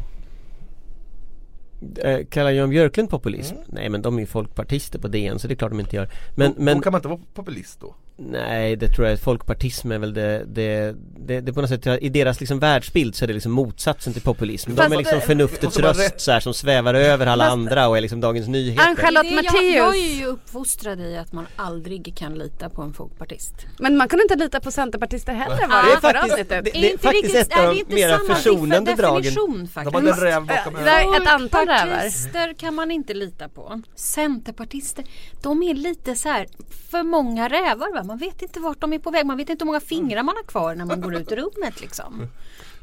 Eh, 2.03 2.25
kallar 2.25 2.51
Jan 2.51 2.69
Björklund 2.69 3.09
populism? 3.09 3.55
Nej 3.67 3.89
men 3.89 4.01
de 4.01 4.15
är 4.15 4.19
ju 4.19 4.25
folkpartister 4.25 4.99
på 4.99 5.07
DN 5.07 5.39
så 5.39 5.47
det 5.47 5.53
är 5.53 5.55
klart 5.55 5.71
de 5.71 5.79
inte 5.79 5.95
gör 5.95 6.09
Men, 6.35 6.51
Då- 6.53 6.61
men 6.61 6.77
Då 6.77 6.83
kan 6.83 6.91
man 6.91 6.99
inte 6.99 7.07
vara 7.07 7.19
populist 7.33 7.79
då? 7.79 7.95
Nej 8.17 8.75
det 8.75 8.87
tror 8.89 9.07
jag, 9.07 9.19
folkpartism 9.19 9.91
är 9.91 9.97
väl 9.99 10.13
det, 10.13 10.45
det, 10.47 10.95
det, 11.17 11.41
det 11.41 11.53
på 11.53 11.61
något 11.61 11.69
sätt, 11.69 11.87
i 12.01 12.09
deras 12.09 12.39
liksom 12.39 12.59
världsbild 12.59 13.15
så 13.15 13.25
är 13.25 13.27
det 13.27 13.33
liksom 13.33 13.51
motsatsen 13.51 14.13
till 14.13 14.21
populism 14.21 14.69
De 14.69 14.75
Fast 14.75 14.93
är 14.93 14.97
liksom 14.97 15.19
det- 15.19 15.25
förnuftets 15.25 15.77
röst 15.79 15.99
rätt- 15.99 16.21
så 16.21 16.31
här, 16.31 16.39
som 16.39 16.53
svävar 16.53 16.93
över 16.93 17.25
alla 17.25 17.43
Fast- 17.43 17.51
andra 17.53 17.87
och 17.87 17.97
är 17.97 18.01
liksom 18.01 18.21
Dagens 18.21 18.47
Nyheter 18.47 18.87
Ann-Charlotte 18.87 19.25
jag, 19.53 19.63
jag 19.71 19.95
är 19.95 20.15
ju 20.15 20.25
uppfostrad 20.25 20.99
i 20.99 21.17
att 21.17 21.33
man 21.33 21.47
aldrig 21.55 22.15
kan 22.17 22.33
lita 22.33 22.69
på 22.69 22.81
en 22.81 22.93
folkpartist. 22.93 23.53
Men 23.79 23.97
man 23.97 24.07
kunde 24.07 24.23
inte 24.23 24.35
lita 24.35 24.59
på 24.59 24.71
centerpartister 24.71 25.33
heller 25.33 25.67
var 25.67 25.83
Det 25.83 25.89
det 26.01 26.07
är 26.07 26.13
faktiskt- 26.13 26.49
det- 26.49 26.61
det 26.81 26.93
är 26.93 26.97
faktiskt 26.97 27.35
ett 27.35 27.59
av 27.59 27.75
de 27.87 27.95
mera 27.95 28.19
försonande 28.35 28.93
dragen. 28.95 29.33
De 29.35 29.93
hade 29.95 30.09
en 30.09 30.15
räv 30.19 30.45
bakom 30.45 30.75
är 30.75 31.21
ett 31.21 31.27
antal 31.27 31.67
rävar. 31.67 31.79
Folkpartister 31.87 32.53
kan 32.53 32.75
man 32.75 32.91
inte 32.91 33.13
lita 33.13 33.49
på. 33.49 33.81
Centerpartister, 33.95 35.05
de 35.41 35.63
är 35.63 35.73
lite 35.73 36.15
så 36.15 36.29
här 36.29 36.47
för 36.91 37.03
många 37.03 37.49
rävar. 37.49 37.93
Va? 37.93 38.02
Man 38.03 38.17
vet 38.17 38.41
inte 38.41 38.59
vart 38.59 38.79
de 38.81 38.93
är 38.93 38.99
på 38.99 39.11
väg. 39.11 39.25
Man 39.25 39.37
vet 39.37 39.49
inte 39.49 39.63
hur 39.63 39.65
många 39.65 39.79
fingrar 39.79 40.23
man 40.23 40.35
har 40.35 40.43
kvar 40.43 40.75
när 40.75 40.85
man 40.85 41.01
går 41.01 41.15
ut 41.15 41.31
ur 41.31 41.35
rummet. 41.35 41.81
Liksom. 41.81 42.27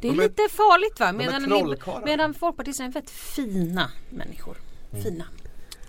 Det 0.01 0.09
är 0.09 0.13
De 0.13 0.19
är- 0.19 0.23
lite 0.23 0.43
farligt 0.51 1.01
va? 1.01 1.13
Medan, 1.13 1.43
medan 2.05 2.35
folkpartister 2.35 2.85
är 2.85 2.89
väldigt 2.89 3.11
fina 3.11 3.91
människor. 4.11 4.57
Fina. 5.03 5.25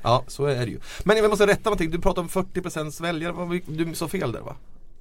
Ja 0.01 0.23
så 0.27 0.45
är 0.45 0.65
det 0.65 0.71
ju 0.71 0.79
Men 1.03 1.17
jag 1.17 1.29
måste 1.29 1.47
rätta 1.47 1.69
någonting, 1.69 1.91
du 1.91 2.00
pratade 2.00 2.21
om 2.21 2.29
40% 2.29 3.01
väljare, 3.01 3.61
du 3.67 3.95
sa 3.95 4.07
fel 4.07 4.31
där 4.31 4.41
va? 4.41 4.55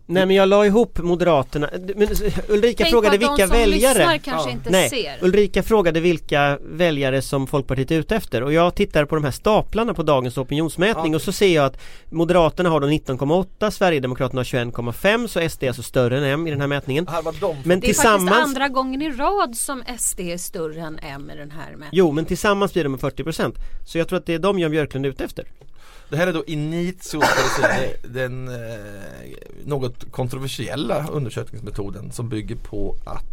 Nej 0.07 0.27
men 0.27 0.37
jag 0.37 0.49
la 0.49 0.67
ihop 0.67 0.99
Moderaterna, 0.99 1.71
men 1.97 2.09
Ulrika 2.49 2.85
Tänk 2.85 2.91
frågade 2.91 3.19
vilka 3.19 3.47
väljare 3.47 4.21
Ja. 4.25 4.49
Nej, 4.71 4.91
ser. 4.91 5.19
Ulrika 5.21 5.63
frågade 5.63 6.01
vilka 6.01 6.59
väljare 6.63 7.23
som 7.23 7.47
Folkpartiet 7.47 7.91
är 7.91 7.99
ute 7.99 8.17
efter 8.17 8.43
och 8.43 8.53
jag 8.53 8.75
tittar 8.75 9.05
på 9.05 9.15
de 9.15 9.25
här 9.25 9.31
staplarna 9.31 9.95
på 9.95 10.03
dagens 10.03 10.39
opinionsmätning 10.39 11.13
Ja. 11.13 11.17
och 11.17 11.23
så 11.23 11.33
ser 11.33 11.55
jag 11.55 11.65
att 11.65 11.81
Moderaterna 12.11 12.69
har 12.69 12.81
då 12.81 12.87
19,8, 12.87 13.71
Sverigedemokraterna 13.71 14.39
har 14.39 14.45
21,5 14.45 15.27
så 15.27 15.49
SD 15.49 15.63
är 15.63 15.69
alltså 15.69 15.83
större 15.83 16.19
än 16.19 16.25
M 16.25 16.47
i 16.47 16.51
den 16.51 16.61
här 16.61 16.69
mätningen. 16.69 17.07
Här 17.09 17.23
var 17.23 17.35
de 17.41 17.57
Men 17.65 17.81
det 17.81 17.87
är 17.87 17.89
tillsammans 17.89 18.31
faktiskt 18.31 18.47
andra 18.47 18.69
gången 18.69 19.03
i 19.03 19.11
rad 19.11 19.57
som 19.57 19.83
SD 19.99 20.21
är 20.21 20.37
större 20.37 20.81
än 20.81 20.99
M 20.99 21.31
i 21.35 21.37
den 21.37 21.51
här 21.51 21.77
med. 21.77 21.89
Jo 21.93 22.13
men 22.13 22.25
tillsammans 22.25 22.73
blir 22.73 22.85
de 22.85 22.89
med 22.89 23.01
40% 23.01 23.55
Så 23.87 23.99
jag 23.99 24.09
tror 24.09 24.19
att 24.19 24.27
det 24.27 24.35
är 24.35 24.39
de 24.39 24.59
Jan 24.59 24.71
Björklund 24.71 25.07
är 25.07 25.11
ute 25.11 25.25
efter 25.25 25.45
Det 26.11 26.17
här 26.17 26.27
är 26.27 26.33
då 26.33 26.45
Initio, 26.47 27.21
säga, 27.61 27.91
den 28.05 28.49
eh, 28.49 28.55
något 29.65 30.11
kontroversiella 30.13 31.07
undersökningsmetoden 31.09 32.13
som 32.13 32.29
bygger 32.29 32.57
på 32.57 32.97
att 33.05 33.25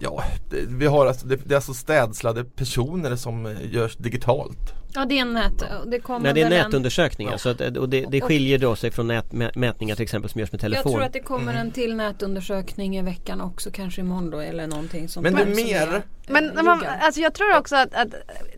Ja, 0.00 0.24
det, 0.50 0.60
vi 0.68 0.86
har 0.86 1.06
alltså, 1.06 1.26
det, 1.26 1.36
det 1.36 1.54
är 1.54 1.56
alltså 1.56 1.74
städslade 1.74 2.44
personer 2.44 3.16
som 3.16 3.46
eh, 3.46 3.52
görs 3.74 3.96
digitalt. 3.96 4.72
Ja 4.94 5.04
det 5.04 5.18
är 5.18 5.22
en 5.22 5.32
nät. 5.32 5.62
Det 5.86 6.00
kommer 6.00 6.20
Nej 6.20 6.32
det 6.34 6.40
är 6.40 6.44
väl 6.44 6.52
en, 6.52 6.64
nätundersökningar 6.64 7.36
så 7.36 7.48
att, 7.48 7.60
och 7.60 7.88
det, 7.88 8.06
det 8.10 8.20
skiljer 8.20 8.58
då 8.58 8.76
sig 8.76 8.90
från 8.90 9.06
nät, 9.08 9.30
mä- 9.30 9.58
mätningar 9.58 9.94
till 9.96 10.02
exempel 10.02 10.30
som 10.30 10.40
görs 10.40 10.52
med 10.52 10.58
Jag 10.62 10.70
telefon 10.72 10.92
tror 10.92 11.02
att 11.02 11.12
det 11.12 11.20
kommer 11.20 11.52
Mm. 11.52 11.66
en 11.66 11.70
till 11.72 11.96
nätundersökning 11.96 12.96
i 12.98 13.02
veckan 13.02 13.40
också 13.40 13.70
kanske 13.70 14.00
imorgon 14.00 14.30
då 14.30 14.40
eller 14.40 14.66
någonting 14.66 15.08
sånt 15.08 15.24
Men 15.24 15.34
det 15.34 15.42
är 15.42 15.46
mer- 15.64 16.02
Men 16.28 16.56
eh, 16.58 16.62
man, 16.64 16.84
alltså 17.00 17.20
jag 17.20 17.34
tror 17.34 17.56
också 17.58 17.76
att, 17.76 17.94
att 17.94 18.08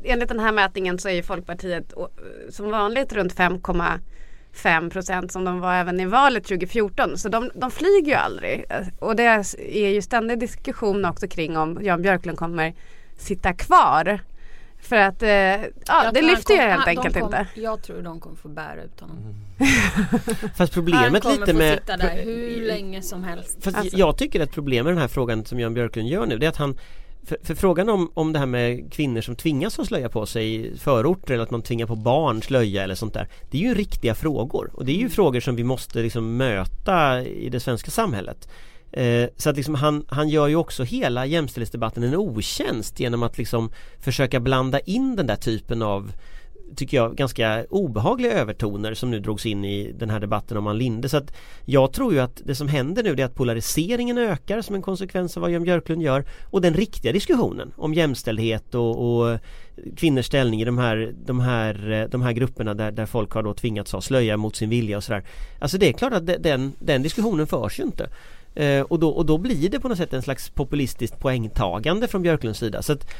enligt 0.04 0.28
den 0.28 0.40
här 0.40 0.52
mätningen 0.52 0.98
så 0.98 1.08
är 1.08 1.12
ju 1.12 1.22
Folkpartiet 1.22 1.92
som 2.50 2.70
vanligt 2.70 3.12
runt 3.12 3.34
5,5 3.34 4.90
procent 4.90 5.32
som 5.32 5.44
de 5.44 5.60
var 5.60 5.74
även 5.74 6.00
i 6.00 6.06
valet 6.06 6.44
2014. 6.44 7.18
Så 7.18 7.28
de, 7.28 7.50
de 7.54 7.70
flyger 7.70 8.06
ju 8.06 8.14
aldrig. 8.14 8.64
Och 8.98 9.16
det 9.16 9.22
är 9.22 9.88
ju 9.88 10.02
ständig 10.02 10.38
diskussion 10.40 11.04
också 11.04 11.28
kring 11.28 11.56
om 11.56 11.78
Jan 11.82 12.02
Björklund 12.02 12.38
kommer 12.38 12.74
sitta 13.16 13.52
kvar. 13.52 14.20
För 14.80 14.96
att 14.96 15.22
eh, 15.22 15.28
ja, 15.28 15.60
det 15.86 15.94
han 15.94 16.14
lyfter 16.14 16.54
ju 16.54 16.60
helt 16.60 16.86
enkelt 16.86 17.14
kom- 17.14 17.24
inte. 17.24 17.46
Jag 17.54 17.82
tror 17.82 18.02
de 18.02 18.20
kommer 18.20 18.36
få 18.36 18.48
bära 18.48 18.82
ut 18.82 19.00
honom. 19.00 19.16
Fast 20.56 20.58
Han 20.58 20.68
problemet 20.68 21.22
kommer 21.22 21.36
lite 21.36 21.52
få 21.52 21.58
med 21.58 21.78
sitta 21.78 21.96
där 21.96 22.24
hur 22.24 22.66
länge 22.66 23.02
som 23.02 23.24
helst. 23.24 23.64
Fast 23.64 23.76
Alltså- 23.76 23.96
jag 23.96 24.18
tycker 24.18 24.40
att 24.40 24.52
problemet 24.52 24.84
med 24.84 24.92
den 24.94 25.00
här 25.00 25.08
frågan 25.08 25.44
som 25.44 25.60
Jan 25.60 25.74
Björklund 25.74 26.08
gör 26.08 26.26
nu 26.26 26.38
det 26.38 26.46
är 26.46 26.50
att 26.50 26.56
han 26.56 26.78
för, 27.28 27.38
för 27.42 27.54
frågan 27.54 27.88
om, 27.88 28.10
om 28.14 28.32
det 28.32 28.38
här 28.38 28.46
med 28.46 28.92
kvinnor 28.92 29.20
som 29.20 29.36
tvingas 29.36 29.76
ha 29.76 29.84
slöja 29.84 30.08
på 30.08 30.26
sig 30.26 30.54
i 30.54 30.78
förorter 30.78 31.34
eller 31.34 31.42
att 31.42 31.50
man 31.50 31.62
tvingar 31.62 31.86
på 31.86 31.96
barn 31.96 32.42
slöja 32.42 32.84
eller 32.84 32.94
sånt 32.94 33.14
där 33.14 33.28
Det 33.50 33.58
är 33.58 33.62
ju 33.62 33.74
riktiga 33.74 34.14
frågor. 34.14 34.70
Och 34.74 34.84
det 34.84 34.92
är 34.92 34.96
ju 34.96 35.08
frågor 35.08 35.40
som 35.40 35.56
vi 35.56 35.64
måste 35.64 36.02
liksom 36.02 36.36
möta 36.36 37.22
i 37.22 37.48
det 37.48 37.60
svenska 37.60 37.90
samhället. 37.90 38.48
Eh, 38.92 39.28
Så 39.36 39.50
att 39.50 39.56
liksom 39.56 39.74
han, 39.74 40.04
han 40.08 40.28
gör 40.28 40.48
ju 40.48 40.56
också 40.56 40.82
hela 40.82 41.26
jämställdhetsdebatten 41.26 42.02
en 42.02 42.16
otjänst 42.16 43.00
genom 43.00 43.22
att 43.22 43.38
liksom 43.38 43.70
försöka 44.00 44.40
blanda 44.40 44.80
in 44.80 45.16
den 45.16 45.26
där 45.26 45.36
typen 45.36 45.82
av 45.82 46.12
tycker 46.76 46.96
jag, 46.96 47.16
ganska 47.16 47.64
obehagliga 47.70 48.32
övertoner 48.32 48.94
som 48.94 49.10
nu 49.10 49.20
drogs 49.20 49.46
in 49.46 49.64
i 49.64 49.92
den 49.92 50.10
här 50.10 50.20
debatten 50.20 50.56
om 50.56 50.66
Ann 50.66 50.78
Linde. 50.78 51.08
Så 51.08 51.16
att 51.16 51.36
jag 51.64 51.92
tror 51.92 52.12
ju 52.12 52.20
att 52.20 52.42
det 52.44 52.54
som 52.54 52.68
händer 52.68 53.02
nu 53.02 53.10
är 53.10 53.24
att 53.24 53.34
polariseringen 53.34 54.18
ökar 54.18 54.62
som 54.62 54.74
en 54.74 54.82
konsekvens 54.82 55.36
av 55.36 55.40
vad 55.40 55.50
Jan 55.50 55.62
Björklund 55.62 56.02
gör 56.02 56.24
och 56.44 56.60
den 56.60 56.74
riktiga 56.74 57.12
diskussionen 57.12 57.72
om 57.76 57.94
jämställdhet 57.94 58.74
och, 58.74 59.20
och 59.20 59.38
kvinnors 59.96 60.26
ställning 60.26 60.60
i 60.60 60.64
de 60.64 60.78
här, 60.78 61.14
de 61.26 61.40
här, 61.40 62.08
de 62.10 62.22
här 62.22 62.32
grupperna 62.32 62.74
där, 62.74 62.90
där 62.90 63.06
folk 63.06 63.32
har 63.32 63.42
då 63.42 63.54
tvingats 63.54 63.92
ha 63.92 64.00
slöja 64.00 64.36
mot 64.36 64.56
sin 64.56 64.70
vilja 64.70 64.96
och 64.96 65.04
sådär. 65.04 65.24
Alltså 65.58 65.78
det 65.78 65.88
är 65.88 65.92
klart 65.92 66.12
att 66.12 66.42
den, 66.42 66.72
den 66.78 67.02
diskussionen 67.02 67.46
förs 67.46 67.80
ju 67.80 67.82
inte. 67.82 68.10
Eh, 68.54 68.82
och, 68.82 68.98
då, 68.98 69.08
och 69.08 69.26
då 69.26 69.38
blir 69.38 69.68
det 69.68 69.80
på 69.80 69.88
något 69.88 69.98
sätt 69.98 70.12
en 70.12 70.22
slags 70.22 70.50
populistiskt 70.50 71.18
poängtagande 71.18 72.08
från 72.08 72.22
Björklunds 72.22 72.58
sida. 72.58 72.82
Så 72.82 72.92
att 72.92 73.10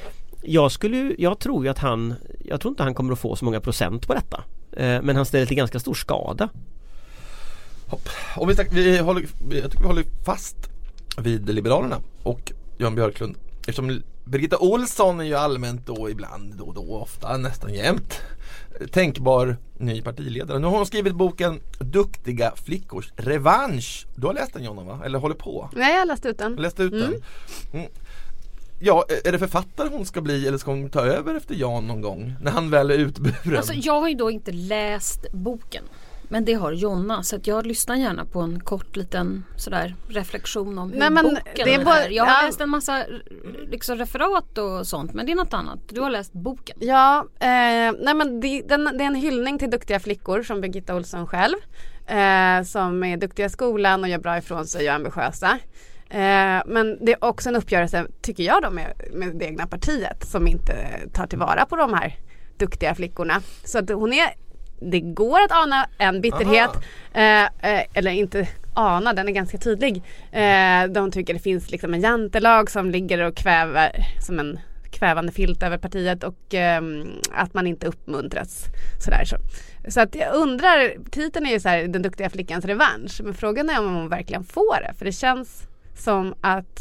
jag 0.42 0.72
skulle 0.72 0.96
ju, 0.96 1.16
jag 1.18 1.38
tror 1.38 1.64
ju 1.64 1.70
att 1.70 1.78
han, 1.78 2.14
jag 2.44 2.60
tror 2.60 2.72
inte 2.72 2.82
han 2.82 2.94
kommer 2.94 3.12
att 3.12 3.18
få 3.18 3.36
så 3.36 3.44
många 3.44 3.60
procent 3.60 4.06
på 4.06 4.14
detta. 4.14 4.44
Eh, 4.72 5.02
men 5.02 5.16
han 5.16 5.26
ställer 5.26 5.46
till 5.46 5.56
ganska 5.56 5.80
stor 5.80 5.94
skada. 5.94 6.48
Hopp. 7.86 8.08
Och 8.36 8.50
vi, 8.50 8.54
vi 8.70 8.98
håller, 8.98 9.26
jag 9.50 9.70
tycker 9.70 9.80
vi 9.80 9.86
håller 9.86 10.04
fast 10.24 10.56
vid 11.18 11.48
Liberalerna 11.48 11.96
och 12.22 12.52
Jan 12.78 12.94
Björklund. 12.94 13.36
Eftersom 13.60 14.02
Birgitta 14.24 14.58
Olsson 14.58 15.20
är 15.20 15.24
ju 15.24 15.34
allmänt 15.34 15.86
då 15.86 16.10
ibland, 16.10 16.54
då 16.54 16.64
och 16.64 16.74
då, 16.74 16.94
ofta, 16.94 17.36
nästan 17.36 17.74
jämt 17.74 18.22
tänkbar 18.92 19.56
ny 19.78 20.02
partiledare. 20.02 20.58
Nu 20.58 20.66
har 20.66 20.76
hon 20.76 20.86
skrivit 20.86 21.14
boken 21.14 21.60
Duktiga 21.78 22.52
flickors 22.56 23.12
revansch. 23.16 24.06
Du 24.14 24.26
har 24.26 24.34
läst 24.34 24.52
den 24.52 24.64
Jonna 24.64 24.82
va? 24.82 25.00
Eller 25.04 25.18
håller 25.18 25.34
på? 25.34 25.70
Nej, 25.72 25.92
jag 25.92 25.98
har 25.98 26.06
läst 26.06 26.26
ut 26.26 26.38
den. 26.38 26.54
Läst 26.54 26.80
ut 26.80 26.92
den? 26.92 27.14
Mm. 27.72 27.90
Ja, 28.80 29.04
är 29.24 29.32
det 29.32 29.38
författare 29.38 29.88
hon 29.88 30.06
ska 30.06 30.20
bli 30.20 30.48
eller 30.48 30.58
ska 30.58 30.70
hon 30.70 30.90
ta 30.90 31.00
över 31.00 31.34
efter 31.34 31.54
Jan 31.54 31.86
någon 31.86 32.00
gång? 32.00 32.34
När 32.42 32.50
han 32.52 32.70
väl 32.70 32.90
är 32.90 32.94
utburen? 32.94 33.56
Alltså, 33.56 33.72
jag 33.74 34.00
har 34.00 34.08
ju 34.08 34.14
då 34.14 34.30
inte 34.30 34.52
läst 34.52 35.32
boken. 35.32 35.84
Men 36.30 36.44
det 36.44 36.52
har 36.54 36.72
Jonna 36.72 37.22
så 37.22 37.36
att 37.36 37.46
jag 37.46 37.66
lyssnar 37.66 37.96
gärna 37.96 38.24
på 38.24 38.40
en 38.40 38.60
kort 38.60 38.96
liten 38.96 39.44
sådär 39.56 39.94
reflektion 40.08 40.78
om 40.78 40.92
hur 40.92 40.98
Nej, 40.98 41.10
men 41.10 41.24
boken 41.24 41.42
det 41.54 41.74
är 41.74 41.80
är. 41.80 41.84
både- 41.84 42.08
Jag 42.10 42.24
har 42.24 42.42
ja. 42.42 42.46
läst 42.46 42.60
en 42.60 42.68
massa 42.70 43.04
liksom, 43.70 43.96
referat 43.96 44.58
och 44.58 44.86
sånt 44.86 45.14
men 45.14 45.26
det 45.26 45.32
är 45.32 45.36
något 45.36 45.54
annat. 45.54 45.78
Du 45.88 46.00
har 46.00 46.10
läst 46.10 46.32
boken. 46.32 46.76
Ja, 46.80 47.18
eh, 47.40 47.46
nej 48.00 48.14
men 48.14 48.40
det, 48.40 48.62
den, 48.68 48.84
det 48.84 49.04
är 49.04 49.06
en 49.06 49.14
hyllning 49.14 49.58
till 49.58 49.70
duktiga 49.70 50.00
flickor 50.00 50.42
som 50.42 50.60
Birgitta 50.60 50.94
Olsson 50.94 51.26
själv. 51.26 51.56
Eh, 52.06 52.62
som 52.64 53.04
är 53.04 53.16
duktiga 53.16 53.46
i 53.46 53.50
skolan 53.50 54.02
och 54.02 54.08
gör 54.08 54.18
bra 54.18 54.38
ifrån 54.38 54.66
sig 54.66 54.78
och 54.88 54.92
är 54.92 54.96
ambitiösa. 54.96 55.58
Eh, 56.10 56.62
men 56.66 56.98
det 57.00 57.12
är 57.12 57.24
också 57.24 57.48
en 57.48 57.56
uppgörelse, 57.56 58.06
tycker 58.22 58.42
jag 58.42 58.62
då, 58.62 58.70
med, 58.70 58.92
med 59.12 59.36
det 59.36 59.44
egna 59.44 59.66
partiet 59.66 60.24
som 60.26 60.46
inte 60.46 60.74
tar 61.12 61.26
tillvara 61.26 61.66
på 61.66 61.76
de 61.76 61.94
här 61.94 62.16
duktiga 62.58 62.94
flickorna. 62.94 63.42
Så 63.64 63.78
att 63.78 63.90
hon 63.90 64.12
är, 64.12 64.28
det 64.80 65.00
går 65.00 65.40
att 65.40 65.52
ana 65.52 65.88
en 65.98 66.20
bitterhet. 66.20 66.70
Eh, 67.12 67.42
eh, 67.42 67.84
eller 67.94 68.10
inte 68.10 68.48
ana, 68.74 69.12
den 69.12 69.28
är 69.28 69.32
ganska 69.32 69.58
tydlig. 69.58 70.02
Eh, 70.32 70.84
de 70.90 71.10
tycker 71.10 71.34
det 71.34 71.40
finns 71.40 71.70
liksom 71.70 71.94
en 71.94 72.00
jantelag 72.00 72.70
som 72.70 72.90
ligger 72.90 73.22
och 73.22 73.36
kväver 73.36 73.92
som 74.26 74.38
en 74.38 74.58
kvävande 74.90 75.32
filt 75.32 75.62
över 75.62 75.78
partiet 75.78 76.24
och 76.24 76.54
ehm, 76.54 77.08
att 77.32 77.54
man 77.54 77.66
inte 77.66 77.86
uppmuntras. 77.86 78.64
Sådär 79.04 79.24
så. 79.24 79.36
så 79.88 80.00
att 80.00 80.14
jag 80.14 80.34
undrar, 80.34 81.10
titeln 81.10 81.46
är 81.46 81.50
ju 81.50 81.60
så 81.60 81.68
här, 81.68 81.88
den 81.88 82.02
duktiga 82.02 82.30
flickans 82.30 82.64
revansch. 82.64 83.20
Men 83.24 83.34
frågan 83.34 83.70
är 83.70 83.78
om 83.80 83.94
hon 83.94 84.08
verkligen 84.08 84.44
får 84.44 84.80
det. 84.82 84.94
För 84.98 85.04
det 85.04 85.12
känns 85.12 85.68
som 86.00 86.34
att 86.40 86.80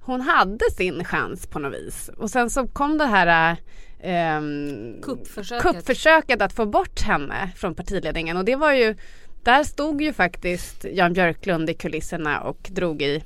hon 0.00 0.20
hade 0.20 0.64
sin 0.76 1.04
chans 1.04 1.46
på 1.46 1.58
något 1.58 1.72
vis. 1.74 2.10
Och 2.16 2.30
sen 2.30 2.50
så 2.50 2.66
kom 2.66 2.98
det 2.98 3.06
här 3.06 3.56
ehm, 4.00 5.02
Kuppförsöket. 5.02 5.62
kuppförsöket 5.62 6.42
att 6.42 6.52
få 6.52 6.66
bort 6.66 7.00
henne 7.00 7.50
från 7.56 7.74
partiledningen. 7.74 8.36
Och 8.36 8.44
det 8.44 8.56
var 8.56 8.72
ju, 8.72 8.96
där 9.42 9.64
stod 9.64 10.02
ju 10.02 10.12
faktiskt 10.12 10.84
Jan 10.92 11.12
Björklund 11.12 11.70
i 11.70 11.74
kulisserna 11.74 12.40
och 12.40 12.68
drog 12.72 13.02
i 13.02 13.24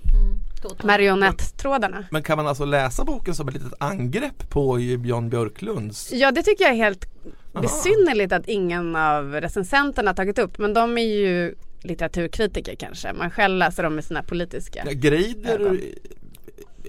Mm, 0.64 0.76
marionettrådarna. 0.84 2.04
Men 2.10 2.22
kan 2.22 2.37
man 2.37 2.46
alltså 2.46 2.64
läsa 2.64 3.04
boken 3.04 3.34
som 3.34 3.48
ett 3.48 3.54
litet 3.54 3.72
angrepp 3.78 4.50
på 4.50 4.80
Jan 4.80 5.28
Björklunds? 5.28 6.12
Ja 6.12 6.30
det 6.30 6.42
tycker 6.42 6.64
jag 6.64 6.72
är 6.72 6.76
helt 6.76 7.06
Aha. 7.54 7.62
besynnerligt 7.62 8.32
att 8.32 8.48
ingen 8.48 8.96
av 8.96 9.32
recensenterna 9.32 10.14
tagit 10.14 10.38
upp. 10.38 10.58
Men 10.58 10.75
de 10.75 10.98
är 10.98 11.02
ju 11.16 11.54
litteraturkritiker 11.82 12.75
kanske. 12.75 13.12
Man 13.12 13.30
själv 13.30 13.58
läser 13.58 13.82
dem 13.82 13.94
med 13.94 14.04
sina 14.04 14.23
politiska. 14.23 14.82
Ja, 14.87 14.92
Greider 14.94 15.61
Ögon. 15.61 15.80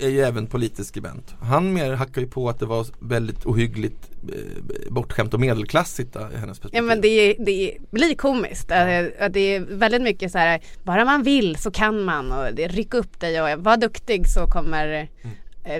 är 0.01 0.09
ju 0.09 0.21
även 0.21 0.47
politisk 0.47 0.89
skribent. 0.89 1.35
Han 1.41 1.73
mer 1.73 1.91
hackar 1.93 2.21
ju 2.21 2.27
på 2.27 2.49
att 2.49 2.59
det 2.59 2.65
var 2.65 2.85
väldigt 2.99 3.45
ohyggligt 3.45 4.09
eh, 4.29 4.91
bortskämt 4.91 5.33
och 5.33 5.39
medelklassigt 5.39 6.15
i 6.15 6.19
hennes 6.19 6.59
perspektiv. 6.59 6.75
Ja 6.77 6.81
men 6.81 7.01
det, 7.01 7.07
är, 7.07 7.35
det 7.45 7.51
är, 7.51 7.77
blir 7.91 8.15
komiskt. 8.15 8.71
Eh, 8.71 9.05
att 9.19 9.33
Det 9.33 9.55
är 9.55 9.59
väldigt 9.59 10.01
mycket 10.01 10.31
så 10.31 10.37
här, 10.37 10.61
bara 10.83 11.05
man 11.05 11.23
vill 11.23 11.55
så 11.55 11.71
kan 11.71 12.03
man 12.03 12.31
och 12.31 12.53
det, 12.53 12.67
ryck 12.67 12.93
upp 12.93 13.19
dig 13.19 13.41
och 13.41 13.63
var 13.63 13.77
duktig 13.77 14.27
så 14.27 14.45
kommer 14.47 14.93
eh, 14.93 15.29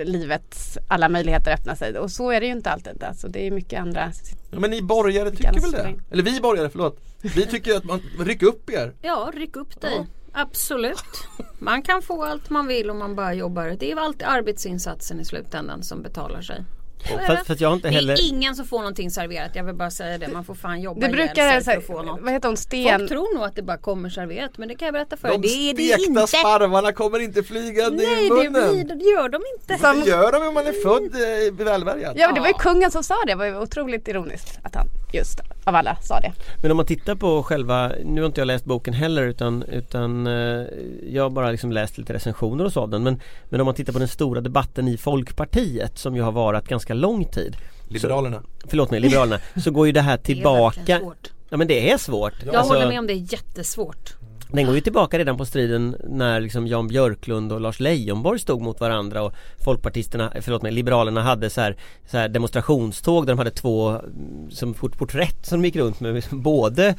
livets 0.04 0.78
alla 0.88 1.08
möjligheter 1.08 1.52
öppna 1.52 1.76
sig. 1.76 1.98
Och 1.98 2.10
så 2.10 2.30
är 2.30 2.40
det 2.40 2.46
ju 2.46 2.52
inte 2.52 2.70
alltid. 2.70 3.02
Alltså, 3.02 3.28
det 3.28 3.46
är 3.46 3.50
mycket 3.50 3.80
andra. 3.80 4.12
Ja, 4.50 4.60
men 4.60 4.70
ni 4.70 4.82
borgare 4.82 5.30
tycker 5.30 5.60
väl 5.60 5.70
det? 5.70 5.94
Eller 6.10 6.22
vi 6.22 6.40
borgare, 6.40 6.70
förlåt. 6.70 7.00
Vi 7.22 7.46
tycker 7.46 7.76
att 7.76 7.84
man 7.84 8.00
rycker 8.18 8.46
upp 8.46 8.70
er. 8.70 8.92
Ja, 9.02 9.32
ryck 9.34 9.56
upp 9.56 9.80
dig. 9.80 9.92
Ja. 9.96 10.06
Absolut. 10.32 11.04
Man 11.58 11.82
kan 11.82 12.02
få 12.02 12.24
allt 12.24 12.50
man 12.50 12.66
vill 12.66 12.90
om 12.90 12.98
man 12.98 13.16
bara 13.16 13.34
jobbar. 13.34 13.76
Det 13.78 13.92
är 13.92 13.96
alltid 13.96 14.22
arbetsinsatsen 14.26 15.20
i 15.20 15.24
slutändan 15.24 15.82
som 15.82 16.02
betalar 16.02 16.42
sig. 16.42 16.64
Fast, 17.26 17.46
fast 17.46 17.60
jag 17.60 17.72
inte 17.72 17.88
det 17.88 17.94
heller 17.94 18.14
är 18.14 18.28
ingen 18.28 18.54
som 18.54 18.64
får 18.66 18.78
någonting 18.78 19.10
serverat, 19.10 19.50
jag 19.54 19.64
vill 19.64 19.74
bara 19.74 19.90
säga 19.90 20.18
det. 20.18 20.28
Man 20.28 20.44
får 20.44 20.54
fan 20.54 20.80
jobba 20.80 21.00
Det 21.00 21.06
ihjäl 21.06 21.16
brukar, 21.26 21.60
sig 21.60 21.64
för 21.64 21.72
att 21.80 21.86
få 21.86 22.02
något. 22.02 22.20
vad 22.22 22.32
heter 22.32 22.48
hon, 22.48 22.56
Sten? 22.56 22.98
Folk 22.98 23.10
tror 23.10 23.34
nog 23.34 23.44
att 23.44 23.56
det 23.56 23.62
bara 23.62 23.76
kommer 23.78 24.08
serverat 24.10 24.58
men 24.58 24.68
det 24.68 24.74
kan 24.74 24.86
jag 24.86 24.92
berätta 24.92 25.16
för. 25.16 25.28
De 25.28 25.40
Det 25.40 25.48
är 25.48 25.74
det 25.74 25.82
stekta 25.82 26.20
inte. 26.20 26.26
sparvarna 26.26 26.92
kommer 26.92 27.18
inte 27.18 27.42
flygande 27.42 28.02
Nej 28.04 28.26
i 28.26 28.28
det, 28.28 28.34
munnen. 28.34 28.70
blir, 28.74 28.84
det 28.96 29.04
gör 29.04 29.28
de 29.28 29.40
inte. 29.58 29.78
Som- 29.86 30.00
Det 30.00 30.10
gör 30.10 30.32
de 30.32 30.48
om 30.48 30.54
man 30.54 30.66
är 30.66 30.72
född 30.82 31.14
eh, 31.14 31.66
välbärgad. 31.66 32.12
Ja, 32.16 32.32
det 32.32 32.40
var 32.40 32.46
ju 32.48 32.54
kungen 32.54 32.90
som 32.90 33.02
sa 33.04 33.14
det. 33.26 33.32
Det 33.32 33.36
var 33.36 33.44
ju 33.46 33.58
otroligt 33.58 34.08
ironiskt 34.08 34.58
att 34.62 34.74
han 34.74 34.86
just 35.12 35.40
av 35.64 35.74
alla 35.74 35.96
sa 36.02 36.20
det. 36.20 36.32
Men 36.62 36.70
om 36.70 36.76
man 36.76 36.86
tittar 36.86 37.14
på 37.14 37.42
själva, 37.42 37.92
nu 38.04 38.20
har 38.20 38.26
inte 38.26 38.40
jag 38.40 38.46
läst 38.46 38.64
boken 38.64 38.94
heller 38.94 39.22
utan, 39.22 39.62
utan 39.62 40.26
eh, 40.26 40.32
jag 41.10 41.22
har 41.22 41.30
bara 41.30 41.50
liksom 41.50 41.72
läst 41.72 41.98
lite 41.98 42.12
recensioner 42.12 42.64
och 42.64 42.72
så 42.72 42.80
av 42.80 42.88
den 42.90 43.02
men, 43.02 43.20
men 43.48 43.60
om 43.60 43.64
man 43.64 43.74
tittar 43.74 43.92
på 43.92 43.98
den 43.98 44.08
stora 44.08 44.40
debatten 44.40 44.88
i 44.88 44.96
Folkpartiet 44.96 45.98
som 45.98 46.16
ju 46.16 46.22
har 46.22 46.32
varit 46.32 46.68
ganska 46.68 46.89
lång 46.94 47.24
tid 47.24 47.56
Liberalerna. 47.88 48.42
Förlåt 48.66 48.90
mig, 48.90 49.00
Liberalerna 49.00 49.40
Så 49.64 49.70
går 49.70 49.86
ju 49.86 49.92
det 49.92 50.00
här 50.00 50.16
Det 50.16 50.32
är 50.32 50.34
tillbaka 50.34 50.98
svårt. 50.98 51.30
Ja 51.48 51.56
men 51.56 51.68
det 51.68 51.90
är 51.90 51.98
svårt 51.98 52.32
Jag 52.46 52.54
Alltså, 52.54 52.74
håller 52.74 52.88
med 52.88 52.98
om 52.98 53.06
det 53.06 53.12
är 53.12 53.32
jättesvårt. 53.32 54.14
Den 54.52 54.66
går 54.66 54.74
ju 54.74 54.80
tillbaka 54.80 55.18
redan 55.18 55.36
på 55.36 55.44
striden 55.44 55.96
när 56.08 56.40
liksom 56.40 56.66
Jan 56.66 56.88
Björklund 56.88 57.52
och 57.52 57.60
Lars 57.60 57.80
Leijonborg 57.80 58.38
stod 58.38 58.62
mot 58.62 58.80
varandra 58.80 59.22
och 59.22 59.34
Folkpartisterna, 59.64 60.32
förlåt 60.40 60.62
mig, 60.62 60.72
Liberalerna 60.72 61.22
hade 61.22 61.50
så 61.50 61.60
här, 61.60 61.76
så 62.10 62.16
här 62.18 62.28
demonstrationståg 62.28 63.26
där 63.26 63.32
de 63.32 63.38
hade 63.38 63.50
två 63.50 63.88
mm, 63.88 64.50
som 64.50 64.74
port- 64.74 64.98
porträtt 64.98 65.46
som 65.46 65.62
de 65.62 65.66
gick 65.66 65.76
runt 65.76 66.00
med 66.00 66.22
både 66.30 66.94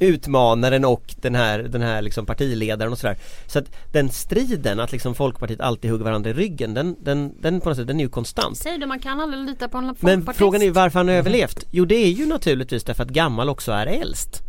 utmanaren 0.00 0.84
och 0.84 1.14
den 1.20 1.34
här, 1.34 1.58
den 1.58 1.82
här 1.82 2.02
liksom 2.02 2.26
partiledaren 2.26 2.92
och 2.92 2.98
sådär. 2.98 3.16
Så 3.46 3.58
att 3.58 3.70
den 3.92 4.08
striden 4.10 4.80
att 4.80 4.92
liksom 4.92 5.14
Folkpartiet 5.14 5.60
alltid 5.60 5.90
hugger 5.90 6.04
varandra 6.04 6.30
i 6.30 6.32
ryggen 6.32 6.74
den, 6.74 6.96
den, 7.00 7.32
den 7.40 7.60
på 7.60 7.68
något 7.68 7.78
sätt, 7.78 7.86
den 7.86 8.00
är 8.00 8.04
ju 8.04 8.10
konstant. 8.10 8.56
Säg 8.58 8.78
det, 8.78 8.86
man 8.86 8.98
kan 9.00 9.20
aldrig 9.20 9.44
lita 9.46 9.68
på 9.68 9.78
en 9.78 9.84
Men 9.86 9.96
folkpartist. 9.96 10.38
frågan 10.38 10.60
är 10.62 10.66
ju 10.66 10.72
varför 10.72 10.98
han 10.98 11.08
har 11.08 11.14
överlevt? 11.14 11.64
Jo 11.70 11.84
det 11.84 11.94
är 11.94 12.10
ju 12.10 12.26
naturligtvis 12.26 12.84
därför 12.84 13.02
att 13.02 13.10
gammal 13.10 13.48
också 13.48 13.72
är 13.72 13.86
äldst. 13.86 14.42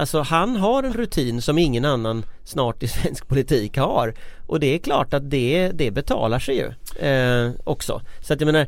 Alltså 0.00 0.20
han 0.20 0.56
har 0.56 0.82
en 0.82 0.92
rutin 0.92 1.42
som 1.42 1.58
ingen 1.58 1.84
annan 1.84 2.24
snart 2.44 2.82
i 2.82 2.88
svensk 2.98 3.28
politik 3.28 3.76
har. 3.76 4.14
Och 4.46 4.60
det 4.60 4.74
är 4.74 4.78
klart 4.78 5.14
att 5.14 5.30
det, 5.30 5.70
det 5.74 5.90
betalar 5.90 6.38
sig 6.38 6.56
ju 6.56 6.66
eh, 7.08 7.50
också. 7.64 8.02
Så 8.20 8.32
att 8.32 8.40
jag 8.40 8.46
menar 8.46 8.66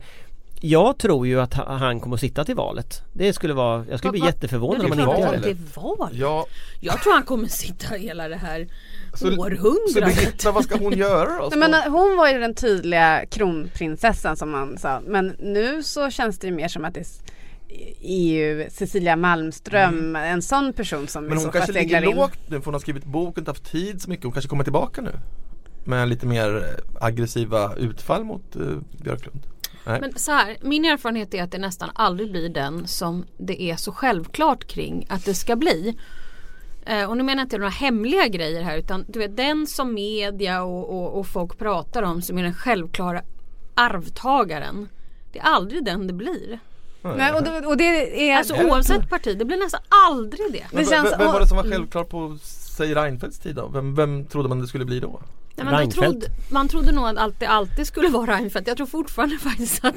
jag 0.64 0.98
tror 0.98 1.26
ju 1.26 1.40
att 1.40 1.54
ha- 1.54 1.76
han 1.76 2.00
kommer 2.00 2.14
att 2.16 2.20
sitta 2.20 2.44
till 2.44 2.54
valet. 2.54 3.02
Det 3.12 3.32
skulle 3.32 3.54
vara, 3.54 3.84
jag 3.90 3.98
skulle 3.98 4.10
bli 4.12 4.20
jätteförvånad 4.24 4.84
om 4.84 4.98
han 4.98 5.00
inte 5.08 5.20
gör 5.20 5.32
det. 5.32 5.38
det 5.42 5.50
är 5.50 5.80
val. 5.82 6.10
Ja, 6.12 6.46
Jag 6.80 7.02
tror 7.02 7.12
han 7.12 7.22
kommer 7.22 7.48
sitta 7.48 7.94
hela 7.94 8.28
det 8.28 8.36
här 8.36 8.66
så, 9.14 9.18
så 9.30 9.36
århundradet. 9.40 10.16
Birgitta, 10.16 10.52
vad 10.52 10.64
ska 10.64 10.78
hon 10.78 10.92
göra 10.98 11.42
då? 11.42 11.48
Nej, 11.50 11.58
men 11.58 11.74
hon- 11.74 11.82
eh, 11.82 11.90
hon 12.00 12.16
var 12.16 12.28
ju 12.28 12.38
den 12.38 12.54
tydliga 12.54 13.26
kronprinsessan 13.30 14.36
som 14.36 14.50
man 14.50 14.78
sa. 14.78 15.00
Men 15.06 15.36
nu 15.38 15.82
så 15.82 16.10
känns 16.10 16.38
det 16.38 16.46
ju 16.46 16.52
mer 16.52 16.68
som 16.68 16.84
att 16.84 16.94
det 16.94 17.04
EU, 18.00 18.66
Cecilia 18.70 19.16
Malmström, 19.16 20.16
en 20.16 20.42
sån 20.42 20.72
person 20.72 21.06
som 21.08 21.24
Mm. 21.24 21.34
Men 21.34 21.44
hon 21.44 21.52
kanske 21.52 21.72
ligger 21.72 22.02
in. 22.02 22.16
lågt 22.16 22.38
nu 22.46 22.58
för 22.58 22.64
hon 22.64 22.74
har 22.74 22.80
skrivit 22.80 23.04
bok 23.04 23.32
och 23.32 23.38
inte 23.38 23.50
haft 23.50 23.70
tid 23.72 24.02
så 24.02 24.10
mycket. 24.10 24.24
Hon 24.24 24.32
kanske 24.32 24.48
kommer 24.48 24.64
tillbaka 24.64 25.00
nu. 25.00 25.12
Med 25.84 26.08
lite 26.08 26.26
mer 26.26 26.56
eh, 26.56 27.04
aggressiva 27.06 27.74
utfall 27.76 28.24
mot 28.24 28.56
uh, 28.56 28.78
Björklund. 29.02 29.46
Nej. 29.86 30.00
Men 30.00 30.18
så 30.18 30.32
här, 30.32 30.56
min 30.60 30.84
erfarenhet 30.84 31.34
är 31.34 31.42
att 31.42 31.50
det 31.50 31.58
nästan 31.58 31.90
aldrig 31.94 32.30
blir 32.30 32.48
den 32.48 32.86
som 32.86 33.24
det 33.36 33.62
är 33.62 33.76
så 33.76 33.92
självklart 33.92 34.64
kring 34.64 35.06
att 35.08 35.24
det 35.24 35.34
ska 35.34 35.56
bli. 35.56 35.96
Eh, 36.86 37.10
och 37.10 37.16
nu 37.16 37.22
menar 37.22 37.40
jag 37.40 37.44
inte 37.44 37.58
några 37.58 37.70
hemliga 37.70 38.28
grejer 38.28 38.62
här 38.62 38.78
utan 38.78 39.04
du 39.08 39.18
vet 39.18 39.36
den 39.36 39.66
som 39.66 39.94
media 39.94 40.62
och, 40.62 40.90
och, 40.90 41.18
och 41.18 41.26
folk 41.26 41.58
pratar 41.58 42.02
om 42.02 42.22
som 42.22 42.38
är 42.38 42.42
den 42.42 42.54
självklara 42.54 43.22
arvtagaren. 43.74 44.88
Det 45.32 45.38
är 45.38 45.42
aldrig 45.42 45.84
den 45.84 46.06
det 46.06 46.12
blir. 46.12 46.58
Nej, 47.02 47.32
och, 47.32 47.42
det, 47.42 47.66
och 47.66 47.76
det 47.76 48.30
är... 48.30 48.36
Alltså 48.38 48.54
oavsett 48.54 49.08
parti, 49.10 49.38
det 49.38 49.44
blir 49.44 49.56
nästan 49.56 49.80
aldrig 50.08 50.52
det. 50.52 50.66
Men 50.72 50.84
det 50.84 50.90
vem- 50.90 51.02
känns- 51.04 51.12
vem, 51.12 51.18
vem 51.18 51.32
var 51.32 51.40
det 51.40 51.46
som 51.46 51.56
var 51.56 51.64
Mm. 51.64 51.78
självklart 51.78 52.08
på 52.08 52.38
säg 52.42 52.94
Reinfeldts 52.94 53.38
tid 53.38 53.54
då? 53.56 53.68
Vem, 53.68 53.94
vem 53.94 54.24
trodde 54.24 54.48
man 54.48 54.60
det 54.60 54.66
skulle 54.66 54.84
bli 54.84 55.00
då? 55.00 55.20
Nej, 55.56 55.64
men 55.64 55.66
då 55.74 55.78
Reinfeldt. 55.80 56.10
trodde, 56.10 56.26
man 56.50 56.68
trodde 56.68 56.92
nog 56.92 57.04
att 57.08 57.16
allt 57.16 57.40
det 57.40 57.46
alltid 57.46 57.86
skulle 57.86 58.08
vara 58.08 58.36
Reinfeldt. 58.36 58.68
Jag 58.68 58.76
tror 58.76 58.86
fortfarande 58.86 59.38
faktiskt 59.42 59.84
att 59.84 59.94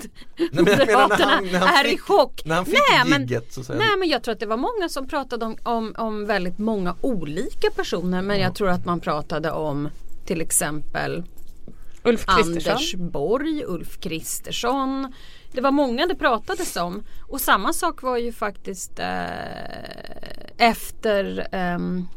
när 0.52 0.62
Moderaterna 0.62 1.26
han- 1.32 1.46
när 1.46 1.60
han 1.60 1.68
är 1.76 1.86
i 1.86 1.90
fick- 1.90 2.02
chock. 2.02 2.42
När 2.46 2.56
han 2.56 2.66
fick 2.66 2.74
Nej, 2.92 3.04
men- 3.10 3.22
gigget 3.22 3.54
så. 3.54 3.74
Nej 3.74 3.98
men 4.00 4.10
jag 4.10 4.24
tror 4.24 4.34
att 4.34 4.40
det 4.40 4.46
var 4.46 4.58
många 4.58 4.90
som 4.90 5.08
pratade 5.08 5.46
om, 5.46 5.58
om, 5.64 5.94
om 5.98 6.26
väldigt 6.26 6.58
många 6.58 6.96
olika 7.02 7.72
personer 7.76 8.22
men 8.22 8.40
jag 8.40 8.56
tror 8.56 8.70
att 8.70 8.86
man 8.86 9.00
pratade 9.00 9.52
om 9.52 9.90
till 10.26 10.42
exempel 10.42 11.24
Ulf 12.04 12.26
Kristersson. 12.26 12.72
Anders 12.74 12.96
Borg, 12.96 13.64
Ulf 13.68 14.00
Kristersson. 14.00 15.14
Det 15.56 15.62
var 15.62 15.72
många 15.72 16.06
det 16.06 16.16
pratades 16.16 16.76
om. 16.76 17.04
Och 17.30 17.42
samma 17.42 17.74
sak 17.74 18.02
var 18.02 18.18
ju 18.18 18.32
faktiskt 18.32 19.00
eh, 19.00 19.08
efter 20.58 21.48
ehm, 21.52 22.08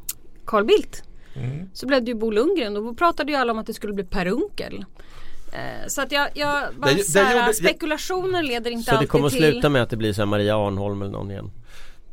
Carl 0.47 0.65
Bildt. 0.65 1.03
Mm. 1.35 1.71
Så 1.75 1.87
blev 1.87 2.05
det 2.05 2.11
ju 2.11 2.15
Bo 2.15 2.31
Lundgren 2.31 2.77
och 2.77 2.83
då 2.85 2.95
pratade 2.95 3.33
ju 3.33 3.39
alla 3.39 3.53
om 3.53 3.59
att 3.59 3.67
det 3.67 3.75
skulle 3.75 3.93
bli 3.93 4.05
Per 4.05 4.27
Unckel. 4.27 4.85
Eh, 5.53 5.87
så 5.89 6.03
att 6.03 6.13
jag, 6.13 6.29
jag 6.35 6.75
bara 6.77 6.87
Det- 6.91 6.97
det 6.97 7.03
så 7.05 7.19
här, 7.19 7.41
gjorde- 7.41 7.55
spekulationer 7.55 8.43
leder 8.43 8.71
inte 8.71 8.85
Så 8.85 8.91
det 8.91 8.97
alltid 8.97 9.09
kommer 9.11 9.27
att 9.27 9.33
till 9.33 9.43
sluta 9.53 9.69
med 9.69 9.83
att 9.83 9.91
det 9.91 9.97
blir 9.97 10.13
så 10.13 10.21
här 10.21 10.27
Maria 10.27 10.57
Arnholm 10.67 11.03
eller 11.03 11.13
någon 11.13 11.31
igen. 11.31 11.51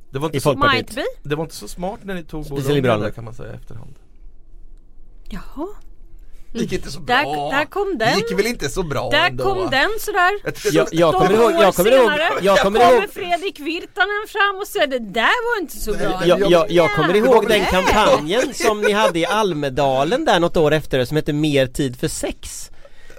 Det 0.10 0.20
var, 0.20 0.28
inte 0.28 0.38
I 0.38 0.42
så, 0.42 0.50
Folkpartiet. 0.50 0.98
Det 1.24 1.36
var 1.36 1.44
inte 1.44 1.56
så 1.56 1.68
smart 1.68 2.00
när 2.04 2.14
ni 2.16 2.24
tog 2.24 2.46
Bo 2.46 2.56
Lundgren 2.56 3.00
där 3.02 3.12
kan 3.12 3.24
man 3.24 3.34
säga 3.34 3.54
efterhand. 3.54 3.96
Jaha, 5.30 5.68
Det 6.58 6.62
gick 6.64 6.74
inte 6.74 6.92
så 6.92 7.00
bra. 7.00 7.16
där, 7.16 7.58
där 7.58 7.66
kom 7.66 7.98
Det 7.98 8.06
den. 8.06 8.18
gick 8.18 8.32
väl 8.40 8.46
inte 8.46 8.70
så 8.70 8.84
bra 8.84 9.10
Där 9.10 9.28
ändå. 9.28 9.44
kom 9.44 9.70
den 9.72 9.90
sådär. 10.00 10.32
Jag 10.74 10.88
Jag, 10.92 11.14
kommer 11.14 11.34
ihåg, 11.34 11.52
jag 11.52 11.76
kommer 11.76 11.92
ihåg, 11.92 12.12
jag 12.42 12.58
kommer 12.60 13.08
Fredrik 13.08 13.60
Virtanen 13.60 14.26
fram 14.28 14.56
och 14.62 14.68
säger 14.68 14.88
det 14.88 15.00
där 15.00 15.56
var 15.56 15.62
inte 15.62 15.78
så 15.78 15.92
bra. 15.94 16.22
jag, 16.26 16.52
jag, 16.52 16.72
jag 16.72 16.96
kommer 16.96 17.14
Det 17.14 17.20
ihåg 17.20 17.48
den 17.50 17.66
kampanjen 17.66 18.54
som 18.54 18.82
ni 18.82 18.92
hade 18.92 19.20
i 19.20 19.26
Almedalen 19.26 20.26
där 20.26 20.40
något 20.40 20.58
år 20.58 20.72
efter 20.74 21.06
som 21.06 21.18
hette 21.18 21.34
Mer 21.34 21.68
tid 21.68 22.00
för 22.00 22.08
sex 22.08 22.70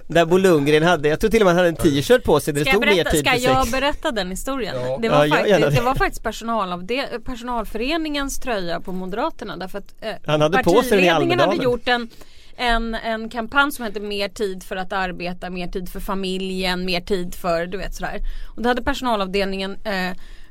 Där 0.09 0.25
Bo 0.27 0.37
Lundgren 0.39 0.83
hade, 0.83 1.09
jag 1.09 1.21
tror 1.21 1.31
till 1.31 1.41
och 1.43 1.47
med 1.47 1.55
han 1.55 1.57
hade 1.65 1.69
en 1.69 1.77
t-shirt 1.77 2.25
på 2.25 2.41
sig 2.41 2.55
där 2.55 2.61
det 2.65 2.71
Ska, 2.71 2.79
stod 2.79 2.87
mer 2.97 3.05
tid 3.05 3.21
ska 3.21 3.37
jag 3.37 3.61
sex 3.63 3.73
berätta 3.73 4.11
den 4.11 4.31
historien? 4.31 4.75
Ja. 4.85 4.99
Det, 5.01 5.07
Ja, 5.07 5.13
var 5.19 5.25
gör 5.27 5.37
faktiskt, 5.37 5.61
det. 5.61 5.71
det 5.71 5.81
var 5.81 5.95
faktiskt 5.95 6.23
personalavde- 6.23 7.21
personalföreningens 7.25 8.41
tröja 8.41 8.81
på 8.81 8.93
Moderaterna 8.93 9.57
därför 9.57 9.79
att 9.79 9.95
eh, 10.01 10.11
Han 10.27 10.41
hade 10.41 10.63
på 10.63 10.71
sig 10.71 10.91
den 10.91 11.01
i 11.01 11.09
partiledningen 11.09 11.41
hade 11.41 11.57
gjort 11.65 11.89
en 11.89 12.09
en, 12.57 12.95
en 12.95 13.29
kampanj 13.29 13.73
som 13.73 13.85
hette 13.85 14.01
Mer 14.01 14.29
tid 14.29 14.63
för 14.63 14.77
att 14.77 14.93
arbeta, 14.93 15.51
mer 15.51 15.67
tid 15.69 15.89
för 15.89 16.01
familjen, 16.01 16.85
mer 16.85 17.01
tid 17.01 17.35
för 17.35 17.67
du 17.67 17.79
vet 17.79 17.95
sådär. 17.95 18.21
Och 18.57 18.63
då 18.63 18.69
hade 18.69 18.83
personalavdelningen 18.83 19.77
eh, 19.85 20.11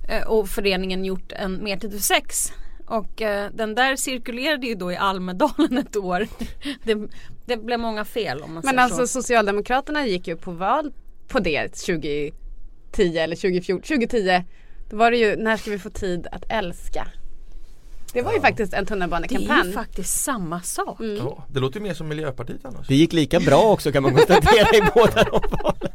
eh, 0.10 0.28
och 0.28 0.50
föreningen 0.50 1.06
gjort 1.06 1.32
en 1.32 1.64
mer 1.64 1.78
tid 1.78 1.92
för 1.92 2.00
sex. 2.00 2.54
Och 2.86 3.22
eh, 3.22 3.52
den 3.54 3.76
där 3.76 3.96
cirkulerade 3.96 4.68
ju 4.68 4.76
då 4.76 4.92
i 4.92 4.96
Almedalen 4.96 5.78
ett 5.88 5.96
år. 5.96 6.28
det, 6.84 7.10
det 7.46 7.58
blev 7.58 7.80
många 7.80 8.06
fel 8.06 8.42
om 8.42 8.54
man 8.54 8.62
Men 8.64 8.64
säger 8.64 8.80
alltså 8.80 9.08
så. 9.08 9.22
Socialdemokraterna 9.22 10.06
gick 10.06 10.28
ju 10.28 10.38
på 10.38 10.52
val 10.52 10.94
på 11.28 11.40
det 11.40 11.68
2010 11.68 12.32
eller 12.98 13.36
2014, 13.36 13.82
2010. 13.82 14.44
Då 14.90 14.98
var 14.98 15.12
det 15.12 15.18
ju 15.18 15.36
När 15.36 15.58
ska 15.58 15.72
vi 15.72 15.80
få 15.80 15.90
tid 15.90 16.28
att 16.32 16.44
älska? 16.50 17.08
Det 18.16 18.22
var 18.22 18.34
ju 18.34 18.42
faktiskt 18.42 18.74
en 18.74 18.80
Det 18.80 18.86
är 18.86 18.86
tunnelbanekampanj. 18.86 19.68
ju 19.68 19.74
faktiskt 19.74 20.24
samma 20.24 20.62
sak. 20.62 21.00
Mm. 21.00 21.18
Ja, 21.18 21.46
det 21.48 21.60
låter 21.60 21.80
ju 21.80 21.84
mer 21.84 21.94
som 21.94 22.08
Miljöpartiet 22.08 22.66
annars. 22.66 22.88
Det 22.88 22.96
gick 22.96 23.14
lika 23.14 23.40
bra 23.40 23.72
också 23.72 23.92
kan 23.92 24.04
man 24.04 24.14
konstatera 24.16 24.78
i 24.78 24.82
båda 24.96 25.24
de 25.24 25.42
valen 25.64 25.92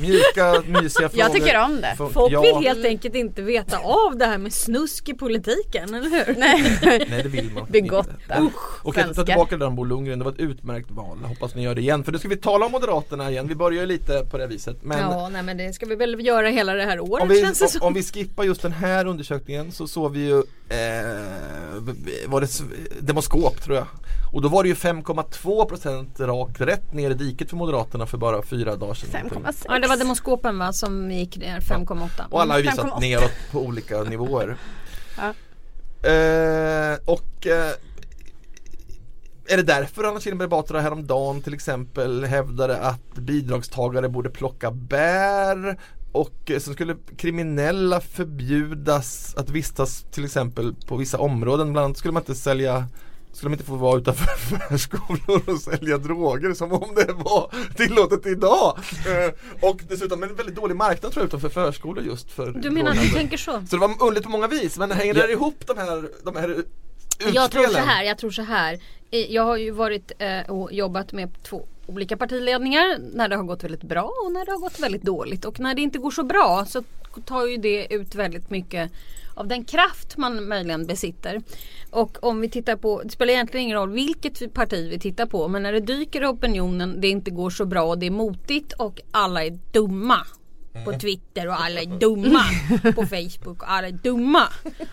Mjuka, 0.00 0.62
mysiga 0.66 1.08
frågor. 1.08 1.18
Jag 1.18 1.32
tycker 1.32 1.60
om 1.60 1.80
det. 1.80 1.96
Folk 1.96 2.32
ja, 2.32 2.40
vill 2.40 2.54
helt 2.54 2.84
enkelt 2.84 3.14
inte 3.14 3.42
veta 3.42 3.78
av 3.78 4.16
det 4.16 4.26
här 4.26 4.38
med 4.38 4.52
snusk 4.52 5.08
i 5.08 5.14
politiken, 5.14 5.94
eller 5.94 6.10
hur? 6.10 6.34
Nej, 6.38 7.06
Nej 7.10 7.22
det 7.22 7.28
vill 7.28 7.50
man 7.54 7.66
Begotta. 7.70 8.10
inte. 8.10 8.52
Och 8.82 8.84
jag 8.84 8.94
tar 8.94 9.02
svenskar. 9.02 9.24
tillbaka 9.24 9.56
det 9.56 9.58
där 9.58 9.66
om 9.66 9.76
Bo 9.76 9.84
Lundgren, 9.84 10.18
det 10.18 10.24
var 10.24 10.32
ett 10.32 10.38
utmärkt 10.38 10.90
val. 10.90 11.18
Hoppas 11.24 11.54
ni 11.54 11.62
gör 11.62 11.74
det 11.74 11.80
igen. 11.80 12.04
För 12.04 12.12
nu 12.12 12.18
ska 12.18 12.28
vi 12.28 12.36
tala 12.36 12.66
om 12.66 12.72
Moderaterna 12.72 13.30
igen. 13.30 13.48
Vi 13.48 13.54
börjar 13.54 13.80
ju 13.80 13.86
lite 13.86 14.26
på 14.30 14.38
det 14.38 14.46
viset. 14.46 14.76
Men 14.82 14.98
ja, 14.98 15.28
nej 15.28 15.42
men 15.42 15.56
det 15.56 15.72
ska 15.72 15.86
vi 15.86 15.94
väl 15.94 16.26
göra 16.26 16.48
hela 16.48 16.74
det 16.74 16.84
här 16.84 17.00
året 17.00 17.22
om, 17.22 17.28
vi, 17.28 17.40
känns 17.40 17.58
det 17.58 17.64
om, 17.64 17.70
som. 17.70 17.86
om 17.86 17.94
vi 17.94 18.02
skippar 18.02 18.44
just 18.44 18.62
den 18.62 18.72
här 18.72 19.06
undersökningen 19.06 19.72
så 19.72 19.86
såg 19.86 20.12
vi 20.12 20.26
ju 20.26 20.42
eh, 20.70 22.28
var 22.28 22.40
det 22.40 22.62
Demoskop 23.00 23.62
tror 23.62 23.76
jag. 23.76 23.86
Och 24.32 24.42
då 24.42 24.48
var 24.48 24.62
det 24.62 24.68
ju 24.68 24.74
5,2% 24.74 26.26
rakt 26.26 26.60
rätt 26.60 26.92
ner 26.92 27.10
i 27.10 27.14
diket 27.14 27.50
för 27.50 27.56
Moderaterna 27.56 28.06
för 28.06 28.18
bara 28.18 28.42
fyra 28.42 28.76
dagar 28.76 28.94
sedan. 28.94 29.30
5,6. 29.30 29.64
Ja 29.68 29.78
det 29.78 29.88
var 29.88 29.96
demoskopen 29.96 30.58
va 30.58 30.72
som 30.72 31.10
gick 31.10 31.36
ner 31.36 31.60
5,8. 31.60 32.08
Och 32.30 32.40
alla 32.42 32.54
har 32.54 32.58
ju 32.58 32.66
visat 32.70 32.86
5,8. 32.86 33.00
neråt 33.00 33.32
på 33.52 33.60
olika 33.60 34.02
nivåer. 34.02 34.56
Ja. 35.16 35.28
Eh, 36.08 36.98
och 37.04 37.46
eh, 37.46 37.72
är 39.48 39.56
det 39.56 39.62
därför 39.62 40.04
Anna 40.04 40.20
Kinberg 40.20 40.48
Batra 40.48 40.80
häromdagen 40.80 41.42
till 41.42 41.54
exempel 41.54 42.24
hävdade 42.24 42.78
att 42.80 43.14
bidragstagare 43.14 44.08
borde 44.08 44.30
plocka 44.30 44.70
bär 44.70 45.78
och 46.12 46.50
eh, 46.50 46.58
sen 46.58 46.74
skulle 46.74 46.96
kriminella 47.16 48.00
förbjudas 48.00 49.34
att 49.36 49.50
vistas 49.50 50.04
till 50.10 50.24
exempel 50.24 50.74
på 50.86 50.96
vissa 50.96 51.18
områden. 51.18 51.72
Bland 51.72 51.84
annat 51.84 51.96
skulle 51.98 52.12
man 52.12 52.22
inte 52.22 52.34
sälja 52.34 52.86
Ska 53.32 53.46
de 53.46 53.52
inte 53.52 53.64
få 53.64 53.76
vara 53.76 53.98
utanför 53.98 54.26
förskolor 54.68 55.42
och 55.50 55.60
sälja 55.60 55.98
droger 55.98 56.54
som 56.54 56.72
om 56.72 56.94
det 56.94 57.12
var 57.12 57.50
tillåtet 57.76 58.26
idag? 58.26 58.78
Eh, 59.06 59.68
och 59.70 59.80
dessutom 59.88 60.22
en 60.22 60.34
väldigt 60.34 60.56
dålig 60.56 60.76
marknad 60.76 61.12
tror 61.12 61.22
jag 61.22 61.28
utanför 61.28 61.48
förskolor 61.48 62.04
just 62.04 62.30
för 62.30 62.52
Du 62.52 62.70
menar 62.70 62.90
att 62.90 63.00
du 63.02 63.08
tänker 63.08 63.36
så? 63.36 63.52
Så 63.52 63.76
det 63.76 63.80
var 63.80 63.88
underligt 64.02 64.24
på 64.24 64.30
många 64.30 64.46
vis 64.48 64.78
men 64.78 64.90
hänger 64.90 65.14
det 65.14 65.32
ihop 65.32 65.66
de 65.66 65.78
här, 65.78 66.08
de 66.24 66.36
här 66.36 66.48
utspelen? 66.48 67.34
Jag 67.34 67.50
tror 67.50 67.66
så 67.66 67.78
här, 67.78 68.02
jag 68.04 68.18
tror 68.18 68.30
så 68.30 68.42
här. 68.42 68.78
I- 69.10 69.34
Jag 69.34 69.42
har 69.44 69.56
ju 69.56 69.70
varit 69.70 70.12
eh, 70.18 70.50
och 70.50 70.72
jobbat 70.72 71.12
med 71.12 71.42
två 71.42 71.66
olika 71.90 72.16
partiledningar 72.16 72.98
när 73.12 73.28
det 73.28 73.36
har 73.36 73.44
gått 73.44 73.64
väldigt 73.64 73.82
bra 73.82 74.12
och 74.24 74.32
när 74.32 74.44
det 74.44 74.52
har 74.52 74.58
gått 74.58 74.80
väldigt 74.80 75.02
dåligt. 75.02 75.44
Och 75.44 75.60
när 75.60 75.74
det 75.74 75.82
inte 75.82 75.98
går 75.98 76.10
så 76.10 76.22
bra 76.22 76.64
så 76.68 76.82
tar 77.24 77.46
ju 77.46 77.56
det 77.56 77.94
ut 77.94 78.14
väldigt 78.14 78.50
mycket 78.50 78.92
av 79.34 79.48
den 79.48 79.64
kraft 79.64 80.16
man 80.16 80.48
möjligen 80.48 80.86
besitter. 80.86 81.42
Och 81.90 82.24
om 82.24 82.40
vi 82.40 82.48
tittar 82.48 82.76
på, 82.76 83.02
det 83.02 83.10
spelar 83.10 83.32
egentligen 83.32 83.64
ingen 83.64 83.76
roll 83.76 83.90
vilket 83.90 84.54
parti 84.54 84.90
vi 84.90 84.98
tittar 84.98 85.26
på 85.26 85.48
men 85.48 85.62
när 85.62 85.72
det 85.72 85.80
dyker 85.80 86.22
i 86.22 86.26
opinionen, 86.26 87.00
det 87.00 87.08
inte 87.08 87.30
går 87.30 87.50
så 87.50 87.64
bra 87.64 87.82
och 87.82 87.98
det 87.98 88.06
är 88.06 88.10
motigt 88.10 88.72
och 88.72 89.00
alla 89.10 89.44
är 89.44 89.58
dumma 89.72 90.26
på 90.84 90.92
Twitter 90.92 91.48
och 91.48 91.60
alla 91.60 91.80
är 91.80 91.86
dumma 91.86 92.44
på 92.94 93.06
Facebook 93.06 93.62
och 93.62 93.72
alla 93.72 93.88
är 93.88 93.92
dumma 93.92 94.48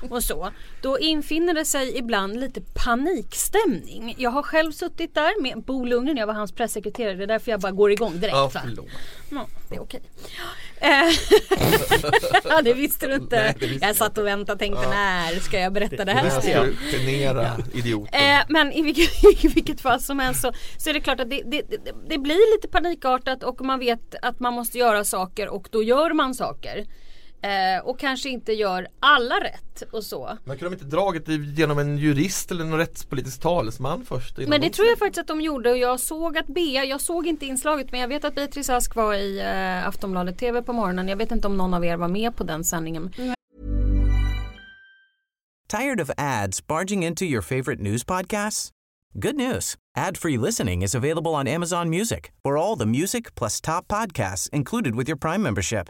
och 0.10 0.24
så. 0.24 0.52
Då 0.82 1.00
infinner 1.00 1.54
det 1.54 1.66
sig 1.66 1.98
ibland 1.98 2.40
lite 2.40 2.62
panikstämning. 2.62 4.16
Jag 4.18 4.30
har 4.30 4.44
själv 4.44 4.72
suttit 4.72 5.16
där 5.16 5.42
med 5.42 5.64
Bo 5.64 5.86
Lundgren, 5.86 6.18
jag 6.18 6.28
var 6.28 6.34
hans 6.34 6.52
pressekreterare. 6.52 7.14
Det 7.14 7.24
är 7.24 7.28
därför 7.28 7.52
jag 7.52 7.60
bara 7.60 7.72
går 7.72 7.92
igång 7.92 8.14
direkt. 8.20 8.36
Ja, 8.36 8.50
förlåt. 8.54 8.88
Ja, 9.30 9.48
det 9.70 9.76
är 9.76 9.82
okej. 9.82 10.02
Eh, 10.04 10.67
ja, 12.50 12.62
det 12.62 12.74
visste 12.74 13.08
du 13.08 13.14
inte. 13.14 13.36
Nej, 13.36 13.70
visste 13.70 13.86
jag 13.88 13.96
satt 13.96 14.18
och 14.18 14.26
väntade 14.26 14.54
och 14.54 14.60
tänkte 14.60 14.90
när 14.90 15.40
ska 15.40 15.60
jag 15.60 15.74
berätta 15.74 16.06
det 16.06 16.12
här? 16.12 16.24
När 16.24 16.42
ska 16.42 16.52
jag. 16.52 16.68
genera 16.92 17.52
idioten? 17.74 18.22
Eh, 18.22 18.40
men 18.50 18.72
i 18.72 18.82
vilket, 18.82 19.24
i 19.44 19.48
vilket 19.48 19.82
fall 19.82 20.00
som 20.00 20.20
helst 20.20 20.42
så, 20.42 20.52
så 20.78 20.90
är 20.90 20.94
det 20.94 21.02
klart 21.02 21.20
att 21.20 21.30
det, 21.30 21.42
det, 21.46 21.62
det, 21.62 21.92
det 22.10 22.18
blir 22.18 22.56
lite 22.56 22.68
panikartat 22.68 23.44
och 23.44 23.62
man 23.62 23.80
vet 23.80 24.16
att 24.22 24.40
man 24.40 24.54
måste 24.54 24.78
göra 24.78 25.04
saker 25.04 25.50
och 25.50 25.68
då 25.72 25.84
gör 25.84 26.14
man 26.14 26.34
saker. 26.34 26.86
Eh, 27.42 27.86
och 27.86 28.00
kanske 28.00 28.30
inte 28.30 28.54
gör 28.54 28.88
alla 29.00 29.36
rätt 29.36 29.84
och 29.92 30.04
så. 30.04 30.38
Men 30.44 30.58
kunde 30.58 30.76
de 30.76 30.84
inte 30.84 30.96
dragit 30.96 31.26
det 31.26 31.34
genom 31.36 31.80
en 31.80 31.98
jurist 31.98 32.52
eller 32.52 32.64
en 32.64 32.78
rättspolitisk 32.78 33.42
talesman 33.42 34.06
först? 34.06 34.38
Men 34.38 34.50
det 34.50 34.58
de- 34.58 34.70
tror 34.70 34.88
jag 34.88 35.00
faktiskt 35.00 35.20
att 35.22 35.28
de 35.28 35.42
gjorde 35.42 35.70
och 35.72 35.78
jag 35.78 36.00
såg 36.00 36.38
att 36.38 36.48
Bea, 36.48 36.86
jag 36.86 37.02
såg 37.02 37.28
inte 37.28 37.46
inslaget 37.46 37.92
men 37.92 38.00
jag 38.00 38.08
vet 38.08 38.26
att 38.26 38.36
Beatrice 38.36 38.70
Ask 38.70 38.96
var 38.96 39.14
i 39.14 39.40
eh, 39.40 39.88
Aftonbladet 39.88 40.38
TV 40.38 40.62
på 40.62 40.74
morgonen. 40.74 41.08
Jag 41.08 41.18
vet 41.18 41.32
inte 41.32 41.48
om 41.48 41.58
någon 41.58 41.74
av 41.74 41.86
er 41.86 41.98
var 41.98 42.08
med 42.08 42.36
på 42.36 42.44
den 42.44 42.64
sändningen. 42.64 43.14
Tired 45.70 46.02
of 46.02 46.10
ads 46.18 46.68
barging 46.68 47.04
into 47.06 47.26
your 47.26 47.42
favorite 47.42 47.82
news 47.84 48.04
podcasts? 48.06 48.70
Good 49.14 49.36
news. 49.36 49.76
Ad-free 49.98 50.38
listening 50.38 50.82
is 50.84 50.96
available 50.96 51.32
on 51.32 51.48
Amazon 51.48 51.90
Music 51.90 52.32
for 52.44 52.58
all 52.58 52.78
the 52.80 52.86
music 52.86 53.36
plus 53.36 53.62
top 53.62 53.88
podcasts 53.88 54.50
included 54.54 54.96
with 54.96 55.10
your 55.10 55.18
Prime 55.18 55.42
membership. 55.42 55.90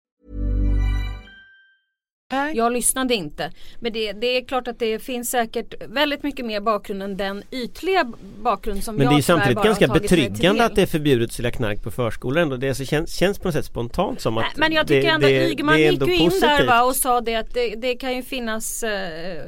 Jag 2.53 2.71
lyssnade 2.73 3.13
inte. 3.15 3.51
Men 3.79 3.93
det, 3.93 4.13
det 4.13 4.37
är 4.37 4.45
klart 4.45 4.67
att 4.67 4.79
det 4.79 4.99
finns 4.99 5.29
säkert 5.29 5.73
väldigt 5.87 6.23
mycket 6.23 6.45
mer 6.45 6.59
bakgrund 6.61 7.03
än 7.03 7.17
den 7.17 7.43
ytliga 7.51 8.11
bakgrund 8.41 8.83
som 8.83 8.95
Men 8.95 9.03
jag 9.05 9.13
det 9.13 9.19
är 9.19 9.21
samtidigt 9.21 9.63
ganska 9.63 9.87
betryggande 9.87 10.65
att 10.65 10.75
det 10.75 10.81
är 10.81 10.85
förbjudet 10.85 11.29
att 11.29 11.33
sälja 11.33 11.51
knark 11.51 11.83
på 11.83 11.91
förskolor 11.91 12.41
ändå. 12.41 12.57
Det 12.57 12.67
alltså 12.67 12.85
känns, 12.85 13.15
känns 13.15 13.39
på 13.39 13.47
något 13.47 13.55
sätt 13.55 13.65
spontant 13.65 14.21
som 14.21 14.37
att 14.37 14.43
Nej, 14.43 14.51
Men 14.55 14.71
jag 14.71 14.87
tycker 14.87 15.01
det, 15.01 15.07
ändå 15.07 15.27
det, 15.27 15.43
att 15.45 15.51
Ygeman 15.51 15.75
det 15.75 15.81
gick 15.81 15.91
ändå 15.93 16.07
ju 16.07 16.13
in 16.13 16.29
där 16.29 16.29
positivt. 16.29 16.67
va, 16.67 16.83
och 16.83 16.95
sa 16.95 17.21
det 17.21 17.35
att 17.35 17.53
det, 17.53 17.75
det 17.75 17.95
kan 17.95 18.15
ju 18.15 18.23
finnas 18.23 18.83
eh, 18.83 19.43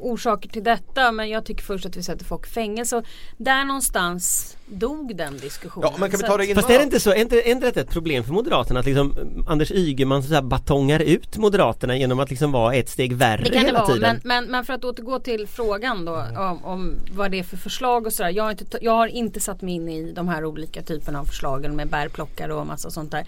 orsaker 0.00 0.48
till 0.48 0.64
detta 0.64 1.12
men 1.12 1.28
jag 1.28 1.44
tycker 1.44 1.62
först 1.64 1.86
att 1.86 1.96
vi 1.96 2.02
sätter 2.02 2.24
folk 2.24 2.46
i 2.46 2.50
fängelse. 2.50 2.96
Och 2.96 3.04
Där 3.36 3.64
någonstans 3.64 4.54
dog 4.66 5.16
den 5.16 5.38
diskussionen. 5.38 5.90
Ja 5.92 5.98
men 6.00 6.10
kan 6.10 6.18
vi 6.18 6.26
Så 6.26 6.26
ta 6.26 6.36
det 6.36 6.42
att- 6.42 6.48
in 6.48 6.54
Fast 6.54 6.70
är 6.70 6.78
det 6.78 6.84
inte 6.84 7.00
så, 7.00 7.10
är 7.10 7.14
inte, 7.14 7.36
är 7.36 7.50
inte 7.50 7.66
detta 7.66 7.80
ett 7.80 7.90
problem 7.90 8.24
för 8.24 8.32
Moderaterna 8.32 8.80
att 8.80 8.86
liksom 8.86 9.10
mm, 9.12 9.44
Anders 9.48 9.70
Ygeman 9.72 10.22
så 10.22 10.34
här 10.34 10.42
batongar 10.42 11.00
ut 11.00 11.36
Moderaterna 11.36 11.96
genom 11.96 12.17
att 12.20 12.30
liksom 12.30 12.52
vara 12.52 12.74
ett 12.74 12.88
steg 12.88 13.16
värre 13.16 13.42
Det 13.42 13.50
kan 13.50 13.52
det 13.52 13.66
hela 13.66 13.78
vara, 13.78 13.94
tiden? 13.94 14.00
men, 14.00 14.20
men, 14.24 14.50
men 14.50 14.64
för 14.64 14.72
att 14.72 14.84
återgå 14.84 15.18
till 15.18 15.46
frågan 15.46 16.04
då 16.04 16.24
om, 16.36 16.64
om 16.64 16.94
vad 17.12 17.30
det 17.30 17.38
är 17.38 17.42
för 17.42 17.56
förslag 17.56 18.06
och 18.06 18.12
sådär. 18.12 18.30
Jag 18.30 18.44
har, 18.44 18.50
inte, 18.50 18.78
jag 18.80 18.92
har 18.92 19.06
inte 19.06 19.40
satt 19.40 19.62
mig 19.62 19.74
in 19.74 19.88
i 19.88 20.12
de 20.12 20.28
här 20.28 20.44
olika 20.44 20.82
typerna 20.82 21.20
av 21.20 21.24
förslagen 21.24 21.76
med 21.76 21.88
bärplockare 21.88 22.54
och 22.54 22.66
massa 22.66 22.90
sånt 22.90 23.10
där. 23.10 23.26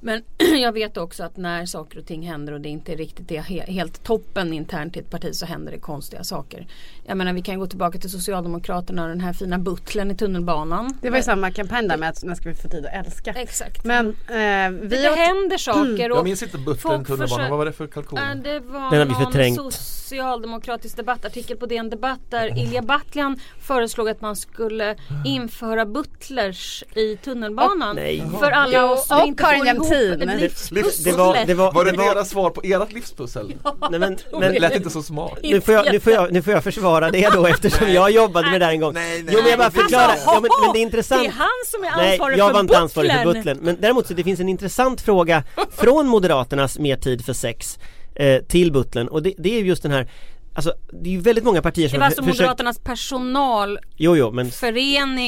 Men 0.00 0.22
jag 0.62 0.72
vet 0.72 0.96
också 0.96 1.24
att 1.24 1.36
när 1.36 1.66
saker 1.66 1.98
och 1.98 2.06
ting 2.06 2.22
händer 2.28 2.52
och 2.52 2.60
det 2.60 2.68
inte 2.68 2.94
riktigt 2.94 3.30
är 3.30 3.40
he- 3.40 3.66
helt 3.70 4.04
toppen 4.04 4.52
internt 4.52 4.96
i 4.96 5.00
ett 5.00 5.10
parti 5.10 5.34
så 5.34 5.46
händer 5.46 5.72
det 5.72 5.78
konstiga 5.78 6.24
saker. 6.24 6.66
Jag 7.06 7.16
menar 7.16 7.32
vi 7.32 7.42
kan 7.42 7.58
gå 7.58 7.66
tillbaka 7.66 7.98
till 7.98 8.10
Socialdemokraterna 8.10 9.02
och 9.02 9.08
den 9.08 9.20
här 9.20 9.32
fina 9.32 9.58
butlern 9.58 10.10
i 10.10 10.14
tunnelbanan. 10.14 10.98
Det 11.02 11.10
var 11.10 11.16
ju 11.16 11.22
samma 11.22 11.50
kampanj 11.50 11.88
där 11.88 11.96
med 11.96 12.08
att 12.08 12.24
när 12.24 12.34
ska 12.34 12.48
vi 12.48 12.54
få 12.54 12.68
tid 12.68 12.86
att 12.86 13.06
älska. 13.06 13.30
Exakt. 13.32 13.84
Men 13.84 14.06
eh, 14.08 14.70
vi 14.80 14.88
det 14.88 15.10
åt- 15.10 15.16
händer 15.18 15.58
saker. 15.58 16.10
Och 16.12 16.16
Jag 16.18 16.24
minns 16.24 16.42
inte 16.42 16.58
buttern 16.58 16.78
folk 16.80 17.06
tunnelbanan, 17.06 17.50
vad 17.50 17.58
var 17.58 17.66
det 17.66 17.72
för 17.72 17.86
kalkon? 17.86 18.18
Det 18.44 18.60
var 18.60 18.90
Den 18.90 18.98
har 18.98 19.06
vi 19.06 19.12
någon 19.12 19.24
förträngt. 19.24 19.56
socialdemokratisk 20.10 20.96
debattartikel 20.96 21.56
på 21.56 21.66
DN 21.66 21.90
Debatt 21.90 22.20
där 22.30 22.58
Ilja 22.58 22.82
Batljan 22.82 23.38
föreslog 23.60 24.08
att 24.08 24.20
man 24.20 24.36
skulle 24.36 24.96
införa 25.24 25.86
butlers 25.86 26.84
i 26.94 27.16
tunnelbanan. 27.16 27.96
Nej. 27.96 28.22
För 28.38 28.50
alla 28.50 28.90
oss 28.92 29.06
som 29.06 29.20
och 29.20 29.26
inte 29.26 29.42
Karin 29.42 29.60
får 29.94 30.06
ihop 30.06 30.20
Jämtin. 30.20 30.28
ett 30.28 30.40
Livs- 30.52 30.74
livspussel. 30.74 31.12
Det 31.12 31.18
var, 31.18 31.44
det 31.46 31.54
var, 31.54 31.72
Var 31.72 31.84
det 31.84 31.90
det 31.90 31.96
var, 31.96 32.14
deras 32.14 32.30
svar 32.30 32.50
på 32.50 32.60
ert 32.64 32.92
livspussel? 32.92 33.46
nej, 33.90 34.00
men, 34.00 34.16
Det 34.16 34.38
men, 34.40 34.54
lät 34.54 34.76
inte 34.76 34.90
så 34.90 35.02
smart. 35.02 35.38
nu, 35.42 35.60
får 35.60 35.74
jag, 35.74 35.92
nu, 35.92 36.00
får 36.00 36.12
jag, 36.12 36.32
nu 36.32 36.42
får 36.42 36.52
jag 36.52 36.64
försvara 36.64 37.10
det 37.10 37.28
då 37.32 37.46
eftersom 37.54 37.92
jag 37.92 38.10
jobbade 38.10 38.50
med 38.50 38.60
det 38.60 38.64
här 38.64 38.72
en 38.72 38.80
gång. 38.80 38.94
Nej, 38.94 39.22
nej, 39.22 39.34
jo 39.34 39.40
men 39.42 39.50
jag 39.50 39.58
bara 39.58 39.70
nej, 39.74 39.82
förklarar, 39.82 40.08
Alltså, 40.08 40.26
ja, 40.26 40.40
men, 40.40 40.50
men 40.62 40.72
det 40.72 40.78
är 40.78 40.82
intressant 40.82 41.22
Det 41.22 41.28
är 41.28 41.32
han 41.32 41.48
som 41.66 41.84
är 41.84 41.96
Nej, 41.96 42.12
ansvarig 42.12 42.38
jag 42.38 42.46
för 42.48 42.54
var 42.54 42.60
inte 42.60 42.78
ansvarig 42.78 43.12
för 43.12 43.24
butlern. 43.24 43.58
Men 43.62 43.76
däremot 43.80 44.06
så 44.06 44.14
det 44.14 44.24
finns 44.24 44.40
en 44.40 44.48
intressant 44.48 45.00
fråga 45.00 45.44
från 45.76 46.06
Moderaternas 46.06 46.78
mer 46.78 46.96
tid 46.96 47.24
för 47.24 47.32
sex 47.32 47.78
eh, 48.14 48.42
till 48.42 48.72
butlern 48.72 49.08
och 49.08 49.22
det, 49.22 49.34
det 49.38 49.58
är 49.58 49.62
just 49.62 49.82
den 49.82 49.92
här 49.92 50.10
Alltså 50.54 50.72
det 51.02 51.08
är 51.08 51.12
ju 51.12 51.20
väldigt 51.20 51.44
många 51.44 51.62
partier 51.62 51.84
Det 51.84 51.90
som 51.90 51.98
var 51.98 52.04
har 52.04 52.06
alltså 52.06 52.22
försökt 52.22 52.38
Moderaternas 52.38 52.78
personalförenings 52.78 53.96
Jo 53.96 54.16
jo 54.16 54.30
men 54.30 54.50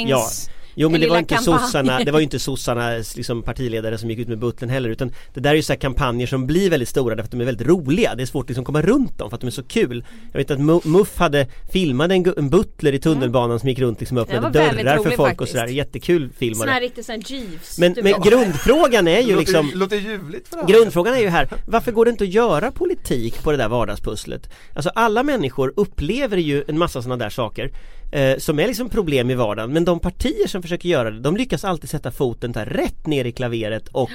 Ja. 0.09 0.29
Jo 0.74 0.88
men 0.88 1.00
det 1.00 1.08
var 1.08 1.18
inte 1.18 1.35
kampanj. 1.35 1.58
sossarna, 1.58 1.98
det 2.04 2.11
var 2.11 2.18
ju 2.18 2.24
inte 2.24 2.38
sossarnas 2.48 3.16
liksom, 3.16 3.42
partiledare 3.42 3.98
som 3.98 4.11
gick 4.11 4.18
ut 4.18 4.28
med 4.28 4.38
butlern 4.38 4.70
heller 4.70 4.88
utan 4.90 5.12
det 5.35 5.40
där 5.40 5.50
är 5.50 5.54
ju 5.54 5.62
så 5.62 5.72
här 5.72 5.80
kampanjer 5.80 6.26
som 6.26 6.46
blir 6.46 6.70
väldigt 6.70 6.88
stora 6.88 7.14
därför 7.14 7.26
att 7.26 7.30
de 7.30 7.40
är 7.40 7.44
väldigt 7.44 7.66
roliga. 7.66 8.14
Det 8.14 8.22
är 8.22 8.26
svårt 8.26 8.44
att 8.44 8.48
liksom 8.48 8.64
komma 8.64 8.82
runt 8.82 9.18
dem 9.18 9.30
för 9.30 9.35
att 9.35 9.40
de 9.40 9.46
är 9.46 9.50
så 9.50 9.62
kul. 9.62 10.04
Jag 10.32 10.38
vet 10.38 10.50
att 10.50 10.58
Mu- 10.58 10.87
Muff 10.87 11.16
hade 11.18 11.46
filmade 11.72 12.14
en, 12.14 12.32
en 12.37 12.50
butler 12.50 12.92
i 12.92 12.98
tunnelbanan 12.98 13.61
som 13.61 13.68
gick 13.68 13.78
runt 13.78 14.00
liksom 14.00 14.16
och 14.18 14.22
öppnade 14.22 14.50
dörrar 14.50 14.96
för 14.96 15.11
folk 15.11 15.18
och 15.20 15.26
faktiskt. 15.28 15.52
sådär. 15.52 15.66
Jättekul 15.66 16.30
film 16.38 16.58
var 16.58 16.64
Sån 16.66 16.72
här 16.72 16.80
det. 16.80 16.87
riktigt 16.87 17.06
sån 17.06 17.20
Jeeves. 17.20 17.78
Men, 17.78 17.94
men 18.02 18.20
grundfrågan 18.22 19.08
är 19.08 19.20
ju 19.28 19.37
liksom 19.38 19.64
låter, 19.66 19.78
låter 19.78 19.96
ljuvligt 19.96 20.48
för 20.48 20.56
det 20.56 20.62
här. 20.62 20.68
Grundfrågan 20.68 21.14
är 21.14 21.18
ju 21.20 21.28
här, 21.28 21.48
varför 21.66 21.92
går 21.92 22.04
det 22.04 22.11
inte 22.11 22.24
att 22.24 22.30
göra 22.32 22.70
politik 22.70 23.42
på 23.42 23.50
det 23.50 23.56
där 23.56 23.68
vardagspusslet? 23.68 24.50
Alltså 24.74 24.90
alla 24.94 25.22
människor 25.22 25.72
upplever 25.76 26.37
ju 26.37 26.64
en 26.68 26.78
massa 26.78 27.02
sådana 27.02 27.24
där 27.24 27.30
saker 27.30 27.70
eh, 28.12 28.38
som 28.38 28.59
är 28.59 28.66
liksom 28.66 28.88
problem 28.88 29.31
i 29.31 29.35
vardagen 29.35 29.72
men 29.72 29.85
de 29.85 30.01
partier 30.01 30.46
som 30.48 30.62
försöker 30.62 30.88
göra 30.88 31.11
det, 31.11 31.20
de 31.20 31.37
lyckas 31.37 31.64
alltid 31.64 31.90
sätta 31.90 32.11
foten 32.11 32.53
där 32.53 32.66
rätt 32.66 33.07
ner 33.07 33.25
i 33.25 33.33
klaveret 33.33 33.88
och 33.88 34.11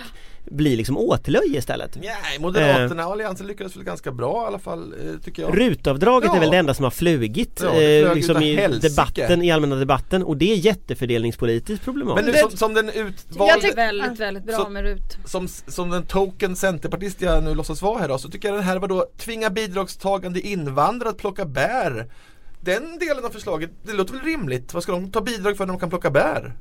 bli 0.52 0.76
liksom 0.76 0.98
åtlöje 0.98 1.58
istället. 1.58 1.98
Nej, 2.02 2.40
Moderaterna 2.40 3.06
och 3.08 3.12
Alliansen 3.14 3.48
lyckades 3.48 3.76
väl 3.76 3.84
ganska 3.84 4.12
bra 4.12 4.44
i 4.44 4.48
alla 4.48 4.60
fall 4.60 4.94
eh, 4.94 5.20
tycker 5.24 5.42
jag. 5.44 5.60
Rutavdraget 5.60 6.30
Ja. 6.30 6.36
är 6.36 6.40
väl 6.40 6.50
det 6.52 6.58
enda 6.58 6.74
som 6.74 6.84
har 6.84 6.92
flugit 6.92 7.62
Ja, 7.64 7.82
eh, 7.82 8.16
liksom 8.16 8.42
i 8.44 8.56
helsike. 8.56 8.88
debatten, 8.90 9.44
i 9.44 9.52
allmänna 9.52 9.76
debatten 9.76 10.24
och 10.24 10.38
det 10.38 10.52
är 10.52 10.56
jättefördelningspolitiskt 10.56 11.86
Men 11.86 11.94
problematiskt. 11.94 12.26
nu 12.28 12.32
det- 12.34 12.40
som, 12.40 12.58
som 12.58 12.74
den 12.74 12.86
Jag 12.86 12.96
utvalde 12.96 13.54
tycker 13.62 13.76
väldigt, 13.76 14.20
väldigt 14.20 14.44
bra 14.46 14.56
Så- 14.58 14.70
med 14.70 14.84
RUT. 14.84 15.18
som, 15.26 15.48
som 15.48 15.90
den 15.90 16.04
token 16.04 16.56
centerpartist 16.56 17.22
jag 17.22 17.44
nu 17.44 17.56
låtsas 17.56 17.82
vara 17.82 18.00
här 18.00 18.08
då, 18.08 18.18
så 18.18 18.30
tycker 18.30 18.48
jag 18.48 18.58
den 18.58 18.64
här 18.64 18.80
var 18.80 18.88
då 18.88 19.06
tvinga 19.18 19.50
bidragstagande 19.50 20.40
invandrare 20.42 21.10
att 21.10 21.18
plocka 21.18 21.46
bär. 21.46 22.08
Den 22.62 23.00
delen 23.00 23.26
av 23.26 23.30
förslaget, 23.30 23.70
det 23.84 23.94
låter 23.94 24.14
väl 24.14 24.22
rimligt? 24.24 24.74
Vad 24.74 24.84
ska 24.84 24.92
de 24.92 25.12
ta 25.12 25.22
bidrag 25.22 25.58
för 25.58 25.66
när 25.66 25.74
de 25.74 25.80
kan 25.80 25.90
plocka 25.90 26.10
bär? 26.10 26.54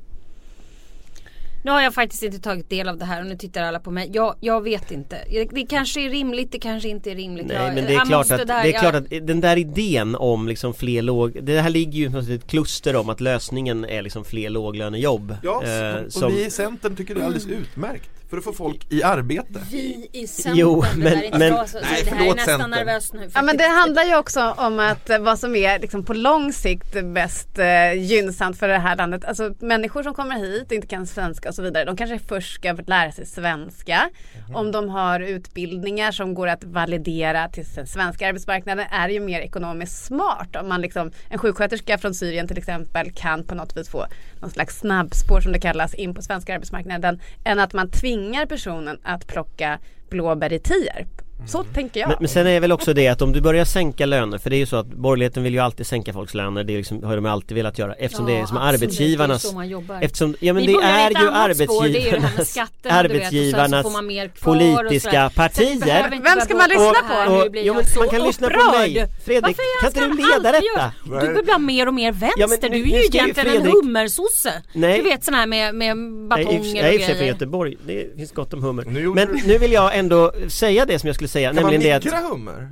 Nu 1.63 1.71
har 1.71 1.81
jag 1.81 1.93
faktiskt 1.93 2.23
inte 2.23 2.39
tagit 2.39 2.69
del 2.69 2.87
av 2.89 2.97
det 2.97 3.05
här 3.05 3.21
och 3.21 3.27
nu 3.27 3.35
tittar 3.37 3.63
alla 3.63 3.79
på 3.79 3.91
mig. 3.91 4.09
Jag, 4.13 4.35
jag 4.39 4.61
vet 4.61 4.91
inte. 4.91 5.17
Det, 5.51 5.65
kanske 5.65 6.01
är 6.05 6.09
rimligt, 6.09 6.51
det 6.51 6.59
kanske 6.59 6.89
inte 6.89 7.11
är 7.11 7.15
rimligt. 7.15 7.45
Nej 7.47 7.57
jag, 7.57 7.75
men 7.75 7.85
det 7.85 7.93
är 7.95 8.05
klart 8.05 8.31
att, 8.31 8.37
där- 8.37 8.63
det 8.63 8.69
är 8.69 8.73
jag- 8.73 8.81
klart 8.81 8.95
att 8.95 9.09
den 9.27 9.41
där 9.41 9.57
idén 9.57 10.15
om 10.15 10.47
liksom 10.47 10.73
fler 10.73 11.01
låg, 11.01 11.43
det 11.43 11.61
här 11.61 11.69
ligger 11.69 11.99
ju 11.99 12.11
som 12.11 12.19
ett 12.35 12.47
kluster 12.47 12.95
om 12.95 13.09
att 13.09 13.21
lösningen 13.21 13.85
är 13.85 14.01
liksom 14.01 14.25
fler 14.25 14.49
låglönejobb 14.49 15.35
Ja, 15.43 15.63
eh, 15.63 16.05
och 16.05 16.13
som, 16.13 16.31
vi 16.31 16.45
i 16.45 16.49
Centern 16.51 16.95
tycker 16.95 17.15
det 17.15 17.21
är 17.21 17.25
alldeles 17.25 17.47
utmärkt. 17.47 18.09
För 18.29 18.37
att 18.37 18.43
få 18.43 18.53
folk 18.53 18.87
i 18.89 19.03
arbete. 19.03 19.59
Vi 19.71 20.09
i 20.13 20.27
Centern, 20.27 20.57
Jo, 20.59 20.81
det 20.81 20.97
men- 21.03 21.23
inte 21.23 21.37
men- 21.37 21.53
bra, 21.53 21.67
så, 21.67 21.79
Nej, 21.81 22.01
det 22.03 22.09
här 22.15 22.25
är 22.25 22.35
nästan 22.35 22.59
Centern. 22.59 22.69
nervöst 22.69 23.13
nu. 23.13 23.29
Ja 23.33 23.41
men 23.41 23.57
det 23.57 23.67
handlar 23.67 24.03
ju 24.03 24.17
också 24.17 24.53
om 24.57 24.79
att 24.79 25.09
vad 25.19 25.39
som 25.39 25.55
är 25.55 25.79
liksom 25.79 26.05
på 26.05 26.13
lång 26.13 26.53
sikt 26.53 27.03
bäst 27.13 27.59
eh, 27.59 27.93
gynnsamt 27.93 28.57
för 28.59 28.67
det 28.67 28.77
här 28.77 28.95
landet. 28.95 29.25
Alltså 29.25 29.53
människor 29.59 30.03
som 30.03 30.13
kommer 30.13 30.35
hit 30.35 30.65
och 30.65 30.71
inte 30.71 30.87
kan 30.87 31.07
svenska 31.07 31.49
och 31.49 31.55
så 31.55 31.61
vidare. 31.61 31.85
De 31.85 31.97
kanske 31.97 32.19
först 32.19 32.55
ska 32.55 32.73
lära 32.87 33.11
sig 33.11 33.25
svenska. 33.25 34.09
Om 34.53 34.71
de 34.71 34.89
har 34.89 35.19
utbildningar 35.19 36.11
som 36.11 36.33
går 36.33 36.47
att 36.47 36.63
validera 36.63 37.49
till 37.49 37.65
den 37.75 37.87
svenska 37.87 38.27
arbetsmarknaden 38.29 38.85
är 38.91 39.07
det 39.07 39.13
ju 39.13 39.19
mer 39.19 39.39
ekonomiskt 39.41 40.05
smart. 40.05 40.55
Om 40.55 40.67
man 40.69 40.81
liksom, 40.81 41.11
en 41.29 41.37
sjuksköterska 41.39 41.97
från 41.97 42.13
Syrien 42.13 42.47
till 42.47 42.57
exempel 42.57 43.11
kan 43.11 43.43
på 43.43 43.55
något 43.55 43.77
vis 43.77 43.89
få 43.89 44.05
någon 44.41 44.49
slags 44.51 44.79
snabbspår 44.79 45.41
som 45.41 45.51
det 45.51 45.59
kallas 45.59 45.93
in 45.93 46.13
på 46.15 46.21
svenska 46.21 46.55
arbetsmarknaden. 46.55 47.19
Än 47.45 47.59
att 47.59 47.73
man 47.73 47.89
tvingar 48.17 48.45
personen 48.45 48.99
att 49.03 49.27
plocka 49.27 49.79
blåbär 50.09 50.53
i 50.53 50.59
Tierp. 50.59 51.26
Så 51.45 51.63
tänker 51.63 51.99
jag. 51.99 52.09
Men, 52.09 52.17
men 52.19 52.29
sen 52.29 52.47
är 52.47 52.59
väl 52.59 52.71
också 52.71 52.93
det 52.93 53.07
att 53.07 53.21
om 53.21 53.31
du 53.33 53.41
börjar 53.41 53.65
sänka 53.65 54.05
löner, 54.05 54.37
för 54.37 54.49
det 54.49 54.55
är 54.55 54.57
ju 54.57 54.65
så 54.65 54.75
att 54.75 54.87
borgerligheten 54.87 55.43
vill 55.43 55.53
ju 55.53 55.59
alltid 55.59 55.87
sänka 55.87 56.13
folks 56.13 56.33
löner, 56.33 56.63
det 56.63 56.73
är 56.73 56.77
liksom, 56.77 57.03
har 57.03 57.15
de 57.15 57.25
alltid 57.25 57.57
velat 57.57 57.79
göra 57.79 57.93
eftersom 57.93 58.25
det 58.25 58.37
är 58.37 58.45
som 58.45 58.57
absolut, 58.57 58.81
arbetsgivarnas 58.81 59.41
det 59.41 59.47
är 59.47 59.49
så 59.49 59.55
man 59.55 59.67
jobbar. 59.69 59.97
Eftersom, 60.01 60.35
ja 60.39 60.53
men 60.53 60.61
Vi 60.61 60.67
det 60.67 60.73
är 60.79 61.09
ju 61.09 61.27
annat 61.27 61.57
spår, 61.57 61.83
det 61.87 61.97
är 61.97 62.01
ju 62.01 62.09
arbetsgivarnas, 62.09 62.57
vet, 62.57 62.85
och 62.85 62.91
arbetsgivarnas 62.91 63.85
och 63.85 64.43
politiska 64.43 65.29
partier 65.35 66.09
Vem 66.23 66.39
ska 66.41 66.55
man 66.55 66.69
lyssna 66.69 66.93
på? 67.25 67.31
Och- 67.33 67.43
nu 67.43 67.49
blir 67.49 67.61
jo, 67.61 67.67
jag 67.67 67.75
men 67.75 67.85
så 67.85 67.99
man 67.99 68.09
kan 68.09 68.23
lyssna 68.23 68.49
på 68.49 68.77
mig. 68.77 69.07
Fredrik, 69.25 69.57
kan 69.81 69.87
inte 69.87 69.99
du 69.99 70.13
leda 70.29 70.51
detta? 70.51 70.63
göra- 70.65 71.21
Du 71.21 71.33
blir 71.33 71.43
bara 71.43 71.57
mer 71.57 71.87
och 71.87 71.93
mer 71.93 72.11
vänster, 72.11 72.39
Ja, 72.41 72.47
men 72.47 72.71
du 72.71 72.77
är 72.77 72.85
ju 72.85 72.93
egentligen 73.05 73.29
en 73.29 73.35
Fredrik- 73.35 73.73
hummersosse. 73.73 74.53
Nej. 74.73 74.97
Du 74.97 75.03
vet 75.09 75.23
sån 75.23 75.33
här 75.33 75.47
med, 75.47 75.75
med 75.75 75.91
och 75.91 75.97
batonger 76.27 76.59
och 76.59 76.65
jag 76.65 76.77
är 76.77 76.91
i 76.93 76.97
och 76.97 76.99
för 77.01 77.05
sig 77.05 77.15
från 77.15 77.17
grejer. 77.17 77.33
Göteborg, 77.33 77.77
det 77.87 78.17
finns 78.17 78.31
gott 78.31 78.53
om 78.53 78.63
hummer 78.63 78.83
Men 79.15 79.41
nu 79.45 79.57
vill 79.57 79.71
jag 79.71 79.97
ändå 79.97 80.31
säga 80.47 80.85
det 80.85 80.99
som 80.99 81.07
jag 81.07 81.15
skulle 81.15 81.26
säga, 81.27 81.49
Kan 81.53 81.55
man 81.55 81.63
nämligen 81.73 82.01
det 82.01 82.09
att 82.09 82.13
mikra 82.15 82.29
hummer? 82.29 82.69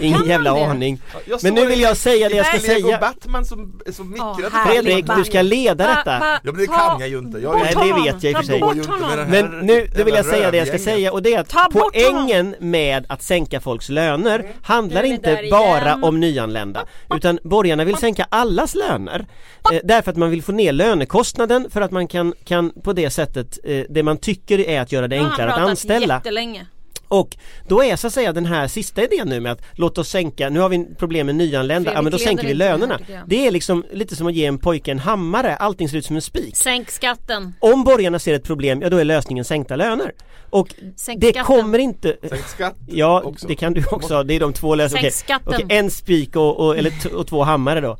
Ingen 0.00 0.18
man 0.18 0.28
jävla 0.28 0.54
det? 0.54 0.64
aning. 0.66 1.00
Men 1.42 1.54
nu 1.54 1.66
vill 1.66 1.80
jag 1.80 1.96
säga 1.96 2.28
det 2.28 2.36
jag 2.36 2.46
ska 2.46 2.58
säga. 2.58 2.98
Batman 3.00 3.44
som, 3.44 3.80
som 3.92 4.10
mikrade 4.10 4.42
Ja, 4.42 4.64
Fredrik, 4.66 5.06
du 5.16 5.24
ska 5.24 5.42
leda 5.42 5.86
detta. 5.86 6.18
Ja 6.20 6.38
men 6.52 6.56
det 6.56 6.66
kan 6.66 7.00
jag 7.00 7.08
ju 7.08 7.18
inte. 7.18 7.38
Jag 7.38 7.58
Nej, 7.58 7.74
det 7.74 7.92
vet 8.02 8.22
jag 8.22 8.32
i 8.32 8.34
och 8.34 8.38
för 8.38 8.44
sig. 8.44 9.26
Men 9.28 9.66
nu, 9.66 9.88
då 9.96 10.04
vill 10.04 10.14
jag 10.14 10.24
säga 10.26 10.50
det 10.50 10.56
jag 10.56 10.68
ska 10.68 10.78
säga 10.78 11.12
och 11.12 11.22
det 11.22 11.34
är 11.34 11.40
att 11.40 11.72
poängen 11.72 12.54
med 12.58 13.06
att 13.08 13.22
sänka 13.22 13.60
folks 13.60 13.88
löner 13.88 14.46
handlar 14.62 15.02
Nu 15.02 15.08
är 15.08 15.10
vi 15.10 15.14
inte 15.14 15.48
bara 15.50 15.94
om 15.94 16.20
nyanlända 16.20 16.84
Utan 17.14 17.38
borgarna 17.42 17.84
vill 17.84 17.96
sänka 17.96 18.26
allas 18.30 18.74
löner 18.74 19.26
eh, 19.72 19.78
Därför 19.84 20.10
att 20.10 20.16
man 20.16 20.30
vill 20.30 20.42
få 20.42 20.52
ner 20.52 20.72
lönekostnaden 20.72 21.70
för 21.70 21.80
att 21.80 21.90
man 21.90 22.08
kan, 22.08 22.34
kan 22.44 22.70
på 22.84 22.92
det 22.92 23.10
sättet 23.10 23.58
eh, 23.64 23.84
Det 23.88 24.02
man 24.02 24.16
tycker 24.16 24.58
är 24.68 24.80
att 24.80 24.92
göra 24.92 25.08
det 25.08 25.16
Nu 25.16 25.24
enklare 25.24 25.52
att 25.52 25.58
anställa. 25.60 26.14
jättelänge. 26.14 26.66
Och 27.12 27.36
då 27.68 27.84
är 27.84 27.96
så 27.96 28.06
att 28.06 28.12
säga 28.12 28.32
den 28.32 28.46
här 28.46 28.68
sista 28.68 29.02
idén 29.04 29.28
nu 29.28 29.40
med 29.40 29.52
att 29.52 29.62
låt 29.72 29.98
oss 29.98 30.08
sänka, 30.08 30.48
nu 30.48 30.60
har 30.60 30.68
vi 30.68 30.86
problem 30.98 31.26
med 31.26 31.34
nyanlända, 31.34 31.92
ja 31.92 32.02
men 32.02 32.12
då 32.12 32.18
sänker 32.18 32.46
vi 32.46 32.54
lönerna. 32.54 32.98
Det 33.26 33.46
är 33.46 33.50
liksom 33.50 33.84
lite 33.92 34.16
som 34.16 34.26
att 34.26 34.34
ge 34.34 34.46
en 34.46 34.58
pojke 34.58 34.90
en 34.90 34.98
hammare, 34.98 35.56
allting 35.56 35.88
ser 35.88 35.96
ut 35.98 36.04
som 36.04 36.16
en 36.16 36.22
spik. 36.22 36.56
Sänk 36.56 36.90
skatten. 36.90 37.54
Om 37.60 37.84
borgarna 37.84 38.18
ser 38.18 38.34
ett 38.34 38.44
problem, 38.44 38.82
ja 38.82 38.90
då 38.90 38.96
är 38.96 39.04
lösningen 39.04 39.44
sänkta 39.44 39.76
löner. 39.76 40.12
Och 40.50 40.68
Sänk 40.96 41.20
det 41.20 41.26
skatten. 41.26 41.44
kommer 41.44 41.78
inte 41.78 42.16
Sänk 42.28 42.46
skatt 42.46 42.76
Ja, 42.86 43.22
också. 43.24 43.46
det 43.46 43.54
kan 43.54 43.72
du 43.72 43.84
också, 43.90 44.22
det 44.22 44.34
är 44.34 44.40
de 44.40 44.52
två 44.52 44.74
lösningarna. 44.74 45.10
Sänk 45.10 45.24
skatten. 45.24 45.54
Okej, 45.64 45.78
en 45.78 45.90
spik 45.90 46.36
och, 46.36 46.60
och, 46.66 46.78
eller 46.78 46.92
och 47.14 47.26
två 47.26 47.42
hammare 47.44 47.80
då. 47.80 47.98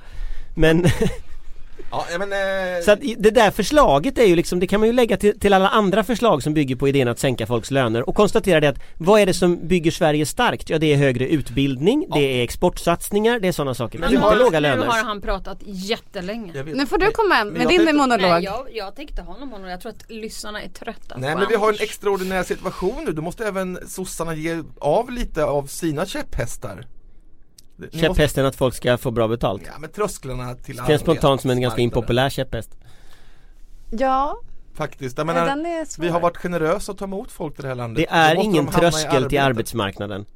Men 0.56 0.86
Ja 1.94 2.06
ja, 2.12 2.18
men 2.18 2.32
eh, 2.32 2.82
så 2.84 2.90
att 2.90 3.00
det 3.18 3.30
där 3.30 3.50
förslaget 3.50 4.18
är 4.18 4.24
ju 4.24 4.36
liksom, 4.36 4.60
det 4.60 4.66
kan 4.66 4.80
man 4.80 4.86
ju 4.86 4.92
lägga 4.92 5.16
till, 5.16 5.40
till 5.40 5.52
alla 5.52 5.68
andra 5.68 6.04
förslag 6.04 6.42
som 6.42 6.54
bygger 6.54 6.76
på 6.76 6.88
idén 6.88 7.08
att 7.08 7.18
sänka 7.18 7.46
folks 7.46 7.70
löner 7.70 8.08
och 8.08 8.14
konstatera 8.14 8.60
det 8.60 8.68
att 8.68 8.78
vad 8.98 9.20
är 9.20 9.26
det 9.26 9.34
som 9.34 9.68
bygger 9.68 9.90
Sverige 9.90 10.26
starkt? 10.26 10.70
Ja 10.70 10.78
det 10.78 10.92
är 10.92 10.96
högre 10.96 11.28
utbildning, 11.28 12.06
det 12.14 12.40
är 12.40 12.44
exportsatsningar, 12.44 13.40
det 13.40 13.48
är 13.48 13.52
sådana 13.52 13.74
saker. 13.74 13.98
Men 13.98 14.10
inte 14.10 14.22
har- 14.22 14.36
låga 14.36 14.60
Nu 14.60 14.68
löner. 14.68 14.86
har 14.86 15.02
han 15.04 15.20
pratat 15.20 15.58
jättelänge. 15.66 16.62
Nu 16.64 16.86
får 16.86 16.98
du 16.98 17.10
komma 17.10 17.44
med 17.44 17.68
din 17.68 17.78
tänkte- 17.78 17.92
monolog. 17.92 18.30
Nej, 18.30 18.44
jag, 18.44 18.66
jag 18.72 18.96
tänkte 18.96 19.22
ha 19.22 19.38
någon 19.38 19.48
monolog. 19.48 19.70
Jag 19.70 19.80
tror 19.80 19.92
att 19.92 20.10
lyssnarna 20.10 20.62
är 20.62 20.68
trötta 20.68 21.14
Nej 21.18 21.34
men 21.36 21.46
vi 21.48 21.54
har 21.54 21.68
en 21.68 21.78
extraordinär 21.80 22.42
situation 22.42 23.04
nu, 23.04 23.12
då 23.12 23.22
måste 23.22 23.46
även 23.46 23.78
sossarna 23.88 24.34
ge 24.34 24.62
av 24.80 25.10
lite 25.10 25.44
av 25.44 25.66
sina 25.66 26.06
käpphästar 26.06 26.86
Käpphästen 27.92 28.46
att 28.46 28.56
folk 28.56 28.74
ska 28.74 28.98
få 28.98 29.10
bra 29.10 29.28
betalt. 29.28 29.62
Ja 29.66 29.78
men 29.78 29.90
trösklarna 29.90 30.54
till 30.54 30.76
Det 30.76 30.86
känns 30.86 31.02
spontant 31.02 31.40
som 31.40 31.50
en 31.50 31.60
ganska 31.60 31.80
impopulär 31.80 32.30
käpphäst. 32.30 32.70
Ja, 33.90 34.40
Faktiskt, 34.74 35.18
jag 35.18 35.26
men 35.26 35.34
menar, 35.36 35.48
den 35.48 35.66
är 35.66 35.84
svår. 35.84 36.04
vi 36.04 36.10
har 36.10 36.20
varit 36.20 36.36
generösa 36.36 36.92
att 36.92 36.98
ta 36.98 37.04
emot 37.04 37.32
folk 37.32 37.54
till 37.54 37.62
det 37.62 37.68
här 37.68 37.74
landet 37.74 38.06
Det 38.10 38.14
är 38.16 38.34
ingen 38.34 38.66
de 38.66 38.70
i 38.70 38.74
tröskel 38.74 39.28
till 39.28 39.40
arbetsmarknaden. 39.40 40.26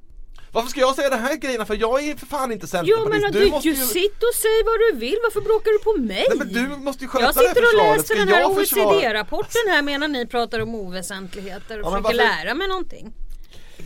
Varför 0.52 0.70
ska 0.70 0.80
jag 0.80 0.94
säga 0.94 1.10
de 1.10 1.16
här 1.16 1.36
grejerna? 1.36 1.64
För 1.64 1.74
jag 1.74 2.04
är 2.08 2.16
för 2.16 2.26
fan 2.26 2.52
inte 2.52 2.64
Jo 2.64 2.68
centerpartist 2.68 3.22
men 3.22 3.32
du, 3.32 3.44
du, 3.44 3.50
måste 3.50 3.68
du 3.68 3.74
ju... 3.74 3.80
sitter 3.84 4.26
och 4.32 4.34
säger 4.34 4.64
vad 4.64 4.78
du 4.94 5.00
vill. 5.06 5.18
Varför 5.22 5.40
bråkar 5.40 5.70
du 5.70 5.78
på 5.78 6.06
mig? 6.06 6.26
Nej 6.28 6.38
men 6.38 6.48
du 6.52 6.84
måste 6.84 7.04
ju 7.04 7.08
sköta 7.08 7.24
jag 7.24 7.34
det 7.34 7.40
här 7.40 7.48
sitter 7.48 7.62
och 7.62 7.96
läser 7.96 8.16
den 8.16 8.28
här 8.28 8.40
jag 8.40 8.50
OECD-rapporten 8.50 9.62
här 9.68 9.82
medan 9.82 10.12
ni 10.12 10.26
pratar 10.26 10.60
om 10.60 10.74
oväsentligheter 10.74 11.80
och 11.80 11.86
Ja, 11.86 11.90
försöker 11.90 12.02
varför- 12.02 12.44
lära 12.44 12.54
mig 12.54 12.68
någonting. 12.68 13.12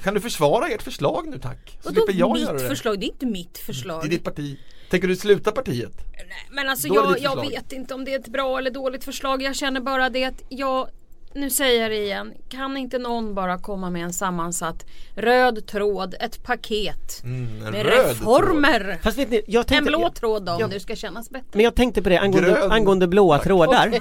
Kan 0.02 0.14
du 0.14 0.20
försvara 0.20 0.68
ert 0.68 0.82
förslag 0.82 1.28
nu 1.28 1.38
tack? 1.38 1.78
Så 1.80 1.88
Vadå 1.88 2.00
jag 2.12 2.38
göra 2.38 2.52
mitt 2.52 2.62
det 2.62 2.68
förslag? 2.68 3.00
Det 3.00 3.06
är 3.06 3.08
inte 3.08 3.26
mitt 3.26 3.58
förslag. 3.58 4.06
I 4.06 4.08
ditt 4.08 4.24
parti 4.24 4.58
Tänker 4.90 5.08
du 5.08 5.16
sluta 5.16 5.52
partiet? 5.52 5.92
Nej, 6.16 6.48
men 6.50 6.68
alltså 6.68 6.88
är 6.88 7.14
det 7.14 7.18
jag, 7.18 7.36
jag 7.36 7.50
vet 7.50 7.72
inte 7.72 7.94
om 7.94 8.04
det 8.04 8.14
är 8.14 8.18
ett 8.18 8.28
bra 8.28 8.58
eller 8.58 8.70
dåligt 8.70 9.04
förslag. 9.04 9.42
Jag 9.42 9.56
känner 9.56 9.80
bara 9.80 10.10
det 10.10 10.24
att 10.24 10.42
jag 10.48 10.88
nu 11.34 11.50
säger 11.50 11.82
jag 11.82 11.90
det 11.90 11.96
igen. 12.04 12.32
Kan 12.48 12.76
inte 12.76 12.98
någon 12.98 13.34
bara 13.34 13.58
komma 13.58 13.90
med 13.90 14.02
en 14.04 14.12
sammansatt 14.12 14.86
röd 15.14 15.66
tråd, 15.66 16.14
ett 16.20 16.42
paket 16.42 17.20
Mm, 17.24 17.66
en 17.66 17.72
med 17.72 17.86
reformer. 17.86 18.98
Fast 19.02 19.18
vet 19.18 19.30
ni, 19.30 19.42
jag 19.46 19.60
En 19.60 19.64
tänkte... 19.66 19.88
blå 19.90 20.10
tråd 20.10 20.42
då, 20.44 20.52
om 20.64 20.70
det 20.70 20.80
ska 20.80 20.96
kännas 20.96 21.30
bättre. 21.30 21.46
Men 21.52 21.64
jag 21.64 21.74
tänkte 21.74 22.02
på 22.02 22.08
det 22.08 22.18
angående, 22.18 22.50
Grön. 22.50 22.70
angående 22.72 23.08
blåa 23.08 23.38
trådar. 23.38 23.92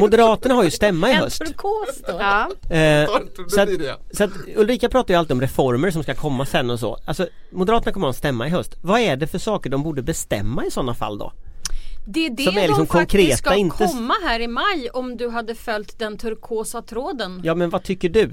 Moderaterna 0.00 0.54
har 0.54 0.64
ju 0.64 0.70
stämma 0.70 1.10
i 1.10 1.12
En 1.12 1.18
höst. 1.18 1.38
turkos 1.38 2.02
då. 2.08 2.16
Ja. 2.20 2.50
Eh, 2.76 3.06
så, 3.48 3.60
att, 3.60 3.68
så 4.16 4.24
att 4.24 4.30
Ulrika 4.56 4.88
pratar 4.88 5.14
ju 5.14 5.18
alltid 5.18 5.32
om 5.32 5.40
reformer 5.40 5.90
som 5.90 6.02
ska 6.02 6.14
komma 6.14 6.46
sen 6.46 6.70
och 6.70 6.80
så. 6.80 6.98
Alltså 7.04 7.26
Moderaterna 7.52 7.92
kommer 7.92 8.06
ha 8.06 8.10
en 8.10 8.14
stämma 8.14 8.46
i 8.46 8.50
höst. 8.50 8.76
Vad 8.82 9.00
är 9.00 9.16
det 9.16 9.26
för 9.26 9.38
saker 9.38 9.70
de 9.70 9.82
borde 9.82 10.02
bestämma 10.02 10.64
i 10.64 10.70
sådana 10.70 10.94
fall 10.94 11.18
då? 11.18 11.32
Det 12.06 12.26
är 12.26 12.30
det 12.30 12.42
Som 12.42 12.56
är 12.56 12.62
liksom 12.62 12.78
de 12.78 12.86
konkreta, 12.86 13.36
ska 13.36 13.54
inte- 13.54 13.86
komma 13.86 14.14
här 14.22 14.40
i 14.40 14.48
maj 14.48 14.88
om 14.92 15.16
du 15.16 15.28
hade 15.28 15.54
följt 15.54 15.98
den 15.98 16.18
turkosa 16.18 16.82
tråden. 16.82 17.40
Ja 17.44 17.54
men 17.54 17.70
vad 17.70 17.82
tycker 17.82 18.08
du? 18.08 18.30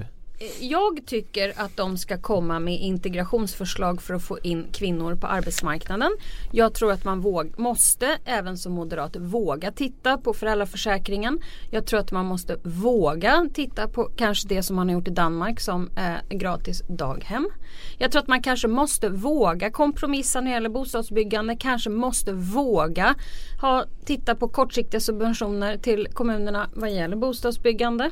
Jag 0.60 1.06
tycker 1.06 1.52
att 1.56 1.76
de 1.76 1.98
ska 1.98 2.18
komma 2.18 2.58
med 2.58 2.80
integrationsförslag 2.80 4.02
för 4.02 4.14
att 4.14 4.22
få 4.22 4.38
in 4.42 4.66
kvinnor 4.72 5.14
på 5.14 5.26
arbetsmarknaden. 5.26 6.16
Jag 6.52 6.74
tror 6.74 6.92
att 6.92 7.04
man 7.04 7.20
våg, 7.20 7.58
måste, 7.58 8.18
även 8.24 8.58
som 8.58 8.72
moderat, 8.72 9.16
våga 9.16 9.72
titta 9.72 10.18
på 10.18 10.34
föräldraförsäkringen. 10.34 11.40
Jag 11.70 11.86
tror 11.86 12.00
att 12.00 12.12
man 12.12 12.26
måste 12.26 12.56
våga 12.62 13.46
titta 13.54 13.88
på 13.88 14.04
kanske 14.16 14.48
det 14.48 14.62
som 14.62 14.76
man 14.76 14.88
har 14.88 14.94
gjort 14.94 15.08
i 15.08 15.10
Danmark 15.10 15.60
som 15.60 15.90
eh, 15.96 16.36
gratis 16.36 16.82
daghem. 16.88 17.48
Jag 17.98 18.12
tror 18.12 18.22
att 18.22 18.28
man 18.28 18.42
kanske 18.42 18.68
måste 18.68 19.08
våga 19.08 19.70
kompromissa 19.70 20.40
när 20.40 20.50
det 20.50 20.54
gäller 20.54 20.68
bostadsbyggande. 20.68 21.56
Kanske 21.56 21.90
måste 21.90 22.32
våga 22.32 23.14
ha, 23.60 23.84
titta 24.04 24.34
på 24.34 24.48
kortsiktiga 24.48 25.00
subventioner 25.00 25.76
till 25.76 26.08
kommunerna 26.12 26.70
vad 26.74 26.90
gäller 26.90 27.16
bostadsbyggande. 27.16 28.10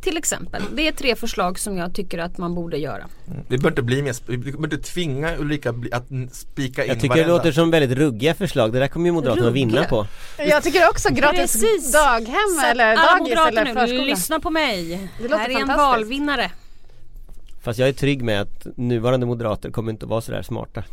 Till 0.00 0.16
exempel. 0.16 0.62
Det 0.74 0.88
är 0.88 0.92
tre 0.92 1.16
förslag 1.16 1.58
som 1.58 1.76
jag 1.76 1.94
tycker 1.94 2.18
att 2.18 2.38
man 2.38 2.54
borde 2.54 2.76
göra. 2.78 3.08
Vi 3.48 3.58
bör 3.58 3.68
inte 3.68 3.82
bli 3.82 4.02
mer, 4.02 4.16
vi 4.26 4.36
bör 4.52 4.64
inte 4.64 4.78
tvinga 4.78 5.36
Ulrika 5.36 5.74
att 5.92 6.06
spika 6.32 6.82
in 6.84 6.88
Jag 6.88 7.00
tycker 7.00 7.14
det 7.14 7.20
varenda. 7.20 7.36
låter 7.36 7.52
som 7.52 7.70
väldigt 7.70 7.98
ruggiga 7.98 8.34
förslag. 8.34 8.72
Det 8.72 8.78
där 8.78 8.88
kommer 8.88 9.06
ju 9.06 9.12
Moderaterna 9.12 9.48
att 9.48 9.54
vinna 9.54 9.84
på. 9.84 10.06
Jag 10.38 10.62
tycker 10.62 10.88
också 10.88 11.08
gratis 11.14 11.52
Precis. 11.52 11.92
daghem 11.92 12.26
Så 12.60 12.66
att 12.66 12.70
eller 12.72 12.96
dagis 12.96 13.32
eller 13.48 13.64
nu, 13.64 13.74
förskola. 13.74 14.02
lyssna 14.04 14.40
på 14.40 14.50
mig. 14.50 15.10
Det 15.18 15.22
låter 15.28 15.38
här 15.38 15.50
är 15.50 15.60
en 15.60 15.68
valvinnare. 15.68 16.50
Fast 17.62 17.78
jag 17.78 17.88
är 17.88 17.92
trygg 17.92 18.22
med 18.22 18.40
att 18.40 18.66
nuvarande 18.76 19.26
moderater 19.26 19.70
kommer 19.70 19.92
inte 19.92 20.04
att 20.04 20.10
vara 20.10 20.20
sådär 20.20 20.42
smarta. 20.42 20.84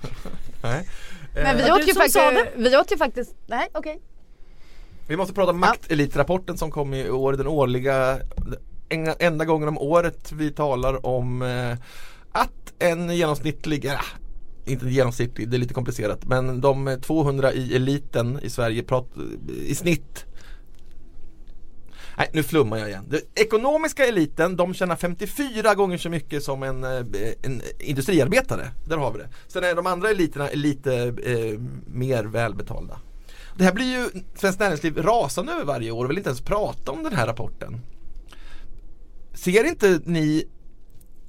Nej. 0.62 0.88
Men 1.34 1.56
vi 1.56 1.72
åt, 1.72 1.88
ju 1.88 1.94
faktiskt, 1.94 2.18
vi 2.56 2.76
åt 2.76 2.92
ju 2.92 2.96
faktiskt, 2.96 3.34
nej 3.46 3.68
okej. 3.72 4.00
Vi 5.08 5.16
måste 5.16 5.34
prata 5.34 5.50
om 5.50 5.60
maktelitrapporten 5.60 6.58
som 6.58 6.70
kom 6.70 6.94
i 6.94 7.10
år, 7.10 7.32
den 7.32 7.46
årliga 7.46 8.18
en- 8.88 9.14
enda 9.18 9.44
gången 9.44 9.68
om 9.68 9.78
året 9.78 10.32
vi 10.32 10.50
talar 10.50 11.06
om 11.06 11.42
eh, 11.42 11.72
att 12.32 12.72
en 12.78 13.16
genomsnittlig, 13.16 13.84
ja, 13.84 14.00
inte 14.66 14.88
genomsnittlig, 14.88 15.48
det 15.48 15.56
är 15.56 15.58
lite 15.58 15.74
komplicerat, 15.74 16.24
men 16.24 16.60
de 16.60 16.98
200 17.02 17.52
i 17.52 17.76
eliten 17.76 18.38
i 18.42 18.50
Sverige 18.50 18.82
prat, 18.82 19.08
i 19.66 19.74
snitt 19.74 20.24
Nej, 22.18 22.30
nu 22.32 22.42
flummar 22.42 22.78
jag 22.78 22.88
igen. 22.88 23.04
Den 23.08 23.20
ekonomiska 23.34 24.06
eliten, 24.06 24.56
de 24.56 24.74
tjänar 24.74 24.96
54 24.96 25.74
gånger 25.74 25.98
så 25.98 26.08
mycket 26.10 26.42
som 26.42 26.62
en, 26.62 26.84
eh, 26.84 26.90
en 27.42 27.62
industriarbetare. 27.78 28.70
Där 28.88 28.96
har 28.96 29.12
vi 29.12 29.18
det. 29.18 29.28
Sen 29.48 29.64
är 29.64 29.74
de 29.74 29.86
andra 29.86 30.10
eliterna 30.10 30.48
lite 30.54 30.94
eh, 31.24 31.60
mer 31.86 32.24
välbetalda. 32.24 32.98
Det 33.56 33.64
här 33.64 33.72
blir 33.72 33.92
ju 33.92 34.20
Svenskt 34.34 34.60
Näringsliv 34.60 34.98
rasande 34.98 35.52
över 35.52 35.64
varje 35.64 35.90
år 35.90 36.04
och 36.04 36.10
vill 36.10 36.18
inte 36.18 36.30
ens 36.30 36.40
prata 36.40 36.92
om 36.92 37.02
den 37.02 37.12
här 37.12 37.26
rapporten. 37.26 37.80
ser 39.34 39.64
inte 39.64 40.00
ni 40.04 40.44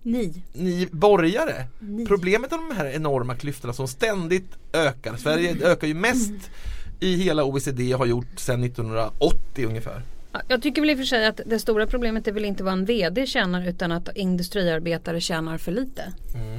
Ni. 0.04 0.44
ni 0.54 0.88
borgare. 0.92 1.66
Ni. 1.80 2.06
Problemet 2.06 2.52
med 2.52 2.60
de 2.60 2.76
här 2.76 2.86
enorma 2.86 3.36
klyftorna 3.36 3.74
som 3.74 3.88
ständigt 3.88 4.50
ökar. 4.74 5.16
Sverige 5.18 5.58
ökar 5.68 5.88
ju 5.88 5.94
mest 5.94 6.34
i 7.00 7.16
hela 7.16 7.44
OECD 7.44 7.94
och 7.94 8.00
har 8.00 8.06
gjort 8.06 8.40
sedan 8.40 8.64
1980 8.64 9.68
ungefär. 9.68 10.02
Ja, 10.32 10.42
Jag 10.48 10.62
tycker 10.62 10.82
väl 10.82 10.90
i 10.90 10.94
och 10.94 10.98
för 10.98 11.06
sig 11.06 11.26
att 11.26 11.42
det 11.46 11.60
stora 11.60 11.88
problemet 11.88 12.28
är 12.28 12.32
väl 12.32 12.46
inte 12.46 12.64
vad 12.64 12.74
en 12.74 12.86
VD 12.86 13.26
tjänar 13.28 13.68
utan 13.68 13.92
att 13.92 14.10
industriarbetare 14.16 15.22
tjänar 15.22 15.58
för 15.58 15.72
lite. 15.72 16.14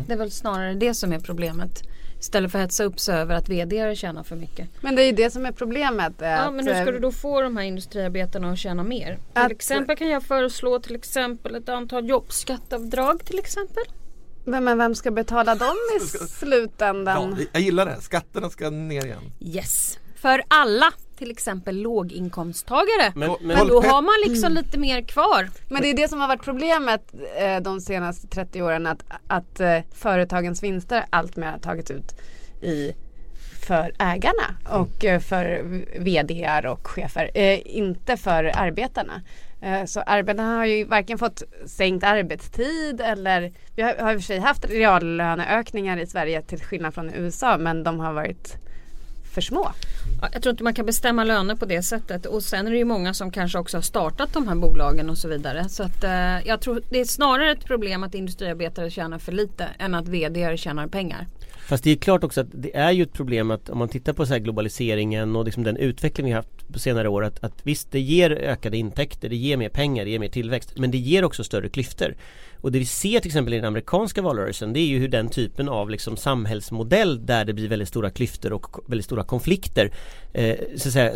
Det 0.06 0.12
är 0.12 0.16
väl 0.16 0.30
snarare 0.30 0.74
det 0.74 0.94
som 0.94 1.12
är 1.12 1.18
problemet. 1.18 1.82
Istället 2.24 2.52
för 2.52 2.58
att 2.58 2.62
hetsa 2.64 2.84
upp 2.84 3.00
sig 3.00 3.14
över 3.16 3.34
att 3.34 3.48
VD 3.48 3.96
tjänar 3.96 4.22
för 4.22 4.36
mycket. 4.36 4.68
Men 4.80 4.96
det 4.96 5.02
är 5.02 5.06
ju 5.06 5.12
det 5.12 5.30
som 5.30 5.46
är 5.46 5.52
problemet. 5.52 6.22
eh, 6.22 6.28
Ja 6.28 6.36
att, 6.36 6.54
men 6.54 6.66
hur 6.66 6.74
ska 6.82 6.92
du 6.92 6.98
då 6.98 7.12
få 7.12 7.40
de 7.42 7.56
här 7.56 7.64
industriarbetarna 7.64 8.50
att 8.52 8.58
tjäna 8.58 8.82
mer? 8.82 9.06
Till 9.32 9.42
Att- 9.42 9.50
exempel 9.52 9.96
kan 9.96 10.08
jag 10.08 10.22
föreslå 10.22 10.78
till 10.78 10.94
exempel 10.94 11.54
ett 11.54 11.68
antal 11.68 12.08
jobbskattavdrag 12.08 13.24
till 13.24 13.38
exempel. 13.38 13.82
Men, 14.44 14.78
vem 14.78 14.94
ska 14.94 15.10
betala 15.10 15.54
dem 15.54 15.76
i 16.00 16.04
Ja, 16.20 16.26
slutändan? 16.26 17.36
jag 17.52 17.62
gillar 17.62 17.86
det. 17.86 18.00
Skatterna 18.00 18.50
ska 18.50 18.70
ner 18.70 19.04
igen. 19.04 19.32
Yes. 19.40 19.98
För 20.24 20.42
alla 20.48 20.92
till 21.18 21.30
exempel 21.30 21.76
låginkomsttagare. 21.76 23.12
Men, 23.14 23.30
Men, 23.40 23.56
Men- 23.56 23.66
då 23.66 23.82
har 23.82 24.02
man 24.02 24.14
liksom 24.30 24.52
lite 24.52 24.78
mer 24.78 25.02
kvar. 25.02 25.48
Men 25.68 25.82
det 25.82 25.90
är 25.90 25.96
det 25.96 26.08
som 26.08 26.20
har 26.20 26.28
varit 26.28 26.42
problemet 26.42 27.14
eh, 27.38 27.60
de 27.60 27.80
senaste 27.80 28.26
30 28.26 28.62
åren 28.62 28.86
att, 28.86 29.04
att 29.26 29.60
eh, 29.60 29.78
företagens 29.94 30.62
vinster 30.62 31.04
alltmer 31.10 31.50
har 31.50 31.58
tagits 31.58 31.90
ut 31.90 32.20
i 32.62 32.92
för 33.66 33.92
ägarna 33.98 34.56
och 34.70 35.04
eh, 35.04 35.20
för 35.20 35.62
VDR 35.98 36.66
och 36.66 36.86
chefer, 36.86 37.30
eh, 37.34 37.60
inte 37.64 38.16
för 38.16 38.52
arbetarna. 38.54 39.22
Eh, 39.60 39.84
så 39.84 40.00
arbetarna 40.00 40.56
har 40.56 40.64
ju 40.64 40.84
varken 40.84 41.18
fått 41.18 41.42
sänkt 41.66 42.04
arbetstid 42.04 43.00
eller 43.00 43.52
vi 43.76 43.82
har, 43.82 43.94
har 43.94 44.12
i 44.12 44.16
och 44.16 44.20
för 44.20 44.26
sig 44.26 44.38
haft 44.38 44.64
reallöneökningar 44.70 45.96
i 45.96 46.06
Sverige 46.06 46.42
till 46.42 46.60
skillnad 46.60 46.94
från 46.94 47.14
USA 47.14 47.58
men 47.58 47.84
de 47.84 48.00
har 48.00 48.12
varit 48.12 48.58
för 49.34 49.40
små. 49.40 49.72
Jag 50.32 50.42
tror 50.42 50.50
inte 50.50 50.64
man 50.64 50.74
kan 50.74 50.86
bestämma 50.86 51.24
löner 51.24 51.54
på 51.54 51.64
det 51.64 51.82
sättet 51.82 52.26
och 52.26 52.42
sen 52.42 52.66
är 52.66 52.70
det 52.70 52.76
ju 52.76 52.84
många 52.84 53.14
som 53.14 53.30
kanske 53.30 53.58
också 53.58 53.76
har 53.76 53.82
startat 53.82 54.32
de 54.32 54.48
här 54.48 54.54
bolagen 54.54 55.10
och 55.10 55.18
så 55.18 55.28
vidare. 55.28 55.68
Så 55.68 55.82
att 55.82 56.04
eh, 56.04 56.46
jag 56.46 56.60
tror 56.60 56.82
det 56.90 57.00
är 57.00 57.04
snarare 57.04 57.52
ett 57.52 57.64
problem 57.64 58.04
att 58.04 58.14
industriarbetare 58.14 58.90
tjänar 58.90 59.18
för 59.18 59.32
lite 59.32 59.68
än 59.78 59.94
att 59.94 60.08
VD 60.08 60.56
tjänar 60.56 60.86
pengar. 60.86 61.26
Fast 61.58 61.84
det 61.84 61.90
är 61.90 61.96
klart 61.96 62.24
också 62.24 62.40
att 62.40 62.46
det 62.50 62.76
är 62.76 62.90
ju 62.90 63.02
ett 63.02 63.12
problem 63.12 63.50
att 63.50 63.70
om 63.70 63.78
man 63.78 63.88
tittar 63.88 64.12
på 64.12 64.26
så 64.26 64.32
här 64.32 64.40
globaliseringen 64.40 65.36
och 65.36 65.44
liksom 65.44 65.62
den 65.62 65.76
utveckling 65.76 66.26
vi 66.26 66.32
har 66.32 66.38
haft 66.38 66.72
på 66.72 66.78
senare 66.78 67.08
år 67.08 67.24
att, 67.24 67.44
att 67.44 67.60
visst 67.62 67.92
det 67.92 68.00
ger 68.00 68.30
ökade 68.30 68.76
intäkter, 68.76 69.28
det 69.28 69.36
ger 69.36 69.56
mer 69.56 69.68
pengar, 69.68 70.04
det 70.04 70.10
ger 70.10 70.18
mer 70.18 70.28
tillväxt 70.28 70.78
men 70.78 70.90
det 70.90 70.98
ger 70.98 71.24
också 71.24 71.44
större 71.44 71.68
klyftor. 71.68 72.14
Och 72.60 72.72
det 72.72 72.78
vi 72.78 72.86
ser 72.86 73.20
till 73.20 73.28
exempel 73.28 73.54
i 73.54 73.56
den 73.56 73.64
amerikanska 73.64 74.22
valrörelsen 74.22 74.72
det 74.72 74.80
är 74.80 74.86
ju 74.86 74.98
hur 74.98 75.08
den 75.08 75.28
typen 75.28 75.68
av 75.68 75.90
liksom 75.90 76.16
samhällsmodell 76.16 77.26
där 77.26 77.44
det 77.44 77.52
blir 77.52 77.68
väldigt 77.68 77.88
stora 77.88 78.10
klyftor 78.10 78.52
och 78.52 78.90
väldigt 78.90 79.04
stora 79.04 79.24
konflikter 79.24 79.92
eh, 80.32 80.56
så 80.76 80.88
att 80.88 80.92
säga 80.92 81.12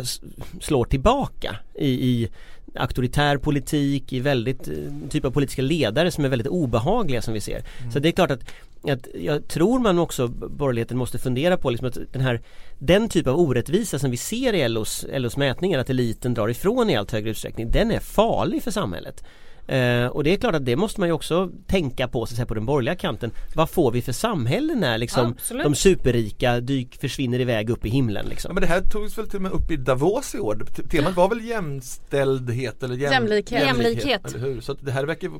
slår 0.61 0.85
tillbaka 0.85 1.55
i, 1.75 1.89
i 1.89 2.29
auktoritär 2.75 3.37
politik, 3.37 4.13
i 4.13 4.19
väldigt 4.19 4.67
eh, 4.67 4.73
typ 5.09 5.25
av 5.25 5.31
politiska 5.31 5.61
ledare 5.61 6.11
som 6.11 6.25
är 6.25 6.29
väldigt 6.29 6.47
obehagliga 6.47 7.21
som 7.21 7.33
vi 7.33 7.41
ser. 7.41 7.63
Så 7.93 7.99
det 7.99 8.09
är 8.09 8.11
klart 8.11 8.31
att, 8.31 8.43
att 8.89 9.07
jag 9.13 9.47
tror 9.47 9.79
man 9.79 9.99
också 9.99 10.27
borgerligheten 10.27 10.97
måste 10.97 11.19
fundera 11.19 11.57
på 11.57 11.69
liksom 11.69 11.87
att 11.87 11.97
den 12.11 12.21
här 12.21 12.41
den 12.79 13.09
typ 13.09 13.27
av 13.27 13.39
orättvisa 13.39 13.99
som 13.99 14.11
vi 14.11 14.17
ser 14.17 14.53
i 14.53 14.69
LOs, 14.69 15.05
LOs 15.13 15.37
mätningar 15.37 15.79
att 15.79 15.89
eliten 15.89 16.33
drar 16.33 16.47
ifrån 16.47 16.89
i 16.89 16.95
allt 16.95 17.11
högre 17.11 17.29
utsträckning 17.29 17.71
den 17.71 17.91
är 17.91 17.99
farlig 17.99 18.63
för 18.63 18.71
samhället. 18.71 19.23
Eh, 19.69 20.07
och 20.07 20.23
det 20.23 20.33
är 20.33 20.37
klart 20.37 20.55
att 20.55 20.65
det 20.65 20.75
måste 20.75 20.99
man 20.99 21.09
ju 21.09 21.13
också 21.13 21.49
tänka 21.67 22.07
på 22.07 22.25
så 22.25 22.31
att 22.31 22.35
säga, 22.35 22.45
på 22.45 22.53
den 22.53 22.65
borgerliga 22.65 22.95
kanten. 22.95 23.31
Vad 23.55 23.69
får 23.69 23.91
vi 23.91 24.01
för 24.01 24.11
samhälle 24.11 24.75
när 24.75 24.97
liksom 24.97 25.31
Absolut. 25.31 25.63
de 25.63 25.75
superrika 25.75 26.59
dyk 26.59 26.97
försvinner 27.01 27.39
iväg 27.39 27.69
upp 27.69 27.85
i 27.85 27.89
himlen 27.89 28.23
Ja, 28.25 28.29
liksom? 28.29 28.53
men 28.55 28.61
det 28.61 28.67
här 28.67 28.81
togs 28.81 29.17
väl 29.17 29.27
till 29.27 29.35
och 29.35 29.41
med 29.41 29.51
upp 29.51 29.71
i 29.71 29.75
Davos 29.75 30.35
i 30.35 30.39
år. 30.39 30.65
Temat 30.89 31.15
var 31.15 31.29
väl 31.29 31.45
jämställdhet 31.45 32.83
eller 32.83 32.95
jäm- 32.95 33.11
Jämlikhet. 33.11 33.63
Jämlikhet. 33.65 34.25
Eller 34.35 34.39
hur? 34.39 34.61
Så 34.61 34.71
att 34.71 34.85
det 34.85 34.91
här 34.91 35.03
verkar, 35.05 35.31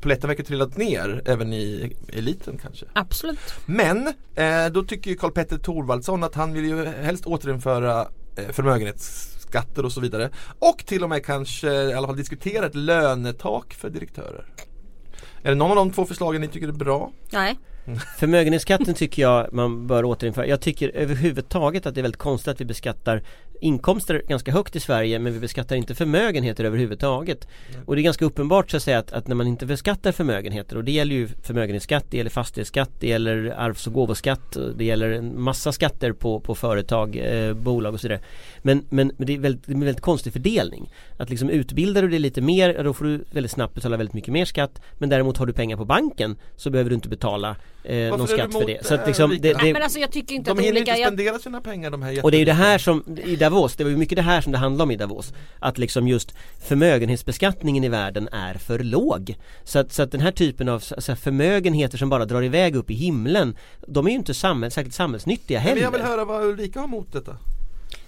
polletten 0.00 0.28
verkar 0.28 0.44
trillat 0.44 0.76
ner 0.76 1.22
även 1.26 1.52
i 1.52 1.92
eliten 2.12 2.58
kanske. 2.62 2.86
Absolut. 2.92 3.54
Men 3.66 4.06
eh, 4.34 4.66
då 4.72 4.82
tycker 4.84 5.10
ju 5.10 5.16
Karl-Petter 5.16 5.58
Thorvaldsson 5.58 6.24
att 6.24 6.34
han 6.34 6.52
vill 6.52 6.64
ju 6.64 6.84
helst 6.86 7.26
återinföra 7.26 8.00
eh, 8.36 8.48
skatter 9.52 9.84
och 9.84 9.92
så 9.92 10.00
vidare. 10.00 10.30
Och 10.58 10.86
till 10.86 11.02
och 11.02 11.08
med 11.08 11.24
kanske 11.24 11.72
i 11.72 11.94
alla 11.94 12.06
fall 12.06 12.16
diskutera 12.16 12.66
ett 12.66 12.74
lönetak 12.74 13.74
för 13.74 13.90
direktörer. 13.90 14.46
Är 15.42 15.48
det 15.48 15.54
någon 15.54 15.70
av 15.70 15.76
de 15.76 15.90
två 15.90 16.04
förslagen 16.04 16.40
ni 16.40 16.48
tycker 16.48 16.68
är 16.68 16.72
bra? 16.72 17.12
Nej. 17.32 17.58
Förmögenhetsskatten 18.18 18.94
tycker 18.94 19.22
jag 19.22 19.52
man 19.52 19.86
bör 19.86 20.04
återinföra. 20.04 20.46
Jag 20.46 20.60
tycker 20.60 20.88
överhuvudtaget 20.94 21.86
att 21.86 21.94
det 21.94 22.00
är 22.00 22.02
väldigt 22.02 22.18
konstigt 22.18 22.48
att 22.48 22.60
vi 22.60 22.64
beskattar 22.64 23.22
inkomster 23.62 24.22
ganska 24.28 24.52
högt 24.52 24.76
i 24.76 24.80
Sverige 24.80 25.18
men 25.18 25.32
vi 25.32 25.40
beskattar 25.40 25.76
inte 25.76 25.94
förmögenheter 25.94 26.64
överhuvudtaget. 26.64 27.48
Och 27.86 27.94
det 27.96 28.00
är 28.00 28.04
ganska 28.04 28.24
uppenbart 28.24 28.70
så 28.70 28.76
att 28.76 28.82
säga 28.82 28.98
att, 28.98 29.12
att 29.12 29.28
när 29.28 29.34
man 29.34 29.46
inte 29.46 29.66
beskattar 29.66 30.12
förmögenheter 30.12 30.76
och 30.76 30.84
det 30.84 30.92
gäller 30.92 31.14
ju 31.14 31.28
förmögenhetsskatt, 31.42 32.04
det 32.10 32.16
gärder 32.16 32.30
fastighetsskatt, 32.30 32.90
det 33.00 33.08
gäller 33.08 33.54
arvs 33.58 33.86
och 33.86 33.92
gåvoskatt, 33.92 34.56
det 34.76 34.84
gäller 34.84 35.10
en 35.10 35.42
massa 35.42 35.72
skatter 35.72 36.12
på, 36.12 36.40
på 36.40 36.54
företag, 36.54 37.16
eh, 37.16 37.54
bolag 37.54 37.94
och 37.94 38.00
så 38.00 38.08
vidare. 38.08 38.22
Men, 38.62 38.84
men, 38.88 39.12
men 39.16 39.26
det, 39.26 39.34
är 39.34 39.38
väldigt, 39.38 39.66
det 39.66 39.72
är 39.72 39.74
en 39.74 39.80
väldigt 39.80 40.00
konstig 40.00 40.32
fördelning. 40.32 40.90
Att 41.18 41.30
liksom 41.30 41.50
utbildar 41.50 42.02
du 42.02 42.08
dig 42.08 42.18
lite 42.18 42.40
mer, 42.40 42.84
då 42.84 42.92
får 42.92 43.04
du 43.04 43.24
väldigt 43.30 43.52
snabbt 43.52 43.74
betala 43.74 43.96
väldigt 43.96 44.14
mycket 44.14 44.32
mer 44.32 44.44
skatt. 44.44 44.82
Men 44.98 45.08
däremot 45.08 45.36
har 45.36 45.46
du 45.46 45.52
pengar 45.52 45.76
på 45.76 45.84
banken 45.84 46.36
så 46.56 46.70
behöver 46.70 46.90
du 46.90 46.94
inte 46.94 47.08
betala 47.08 47.56
eh, 47.84 47.96
någon 47.96 48.10
Varför 48.10 48.36
du 48.36 48.42
skatt 48.42 48.52
för 48.52 48.66
det. 48.66 48.86
Så 48.86 48.94
att 48.94 49.06
liksom, 49.06 49.30
Ulrika? 49.30 49.48
det, 49.48 49.54
Nej, 49.54 49.66
det, 49.66 49.72
men 49.72 49.82
alltså 49.82 49.98
jag 49.98 50.12
tycker 50.12 50.34
inte 50.34 50.50
De 50.50 50.58
att 50.58 50.64
hinner 50.64 50.76
olika... 50.76 50.92
inte 50.92 51.00
Jag, 51.00 51.08
spendera 51.08 51.38
sina 51.38 51.60
pengar 51.60 51.90
de 51.90 52.02
här 52.02 52.24
och 52.24 52.30
det 52.30 52.36
är 52.36 52.38
ju 52.38 52.44
det 52.44 52.52
här 52.52 52.78
som, 52.78 53.18
i 53.24 53.36
Davos, 53.36 53.76
det 53.76 53.84
var 53.84 53.90
ju 53.90 53.96
mycket 53.96 54.16
det 54.16 54.22
här 54.22 54.40
som 54.40 54.52
det 54.52 54.58
handlade 54.58 54.82
om 54.82 54.90
i 54.90 54.96
Davos 54.96 55.32
Att 55.58 55.78
liksom 55.78 56.08
just 56.08 56.34
förmögenhetsbeskattningen 56.64 57.84
i 57.84 57.88
världen 57.88 58.28
är 58.32 58.54
för 58.54 58.78
låg 58.78 59.36
Så 59.64 59.78
att, 59.78 59.92
så 59.92 60.02
att 60.02 60.12
den 60.12 60.20
här 60.20 60.32
typen 60.32 60.68
av 60.68 60.82
här 61.08 61.14
förmögenheter 61.14 61.98
som 61.98 62.08
bara 62.08 62.24
drar 62.24 62.42
iväg 62.42 62.76
upp 62.76 62.90
i 62.90 62.94
himlen 62.94 63.56
De 63.86 64.06
är 64.06 64.10
ju 64.10 64.16
inte 64.16 64.34
samhäll, 64.34 64.70
särskilt 64.70 64.94
samhällsnyttiga 64.94 65.58
Men 65.58 65.68
heller 65.68 65.82
jag 65.82 65.90
vill 65.90 66.00
höra 66.00 66.24
vad 66.24 66.44
Ulrika 66.44 66.80
har 66.80 66.86
emot 66.86 67.12
detta. 67.12 67.36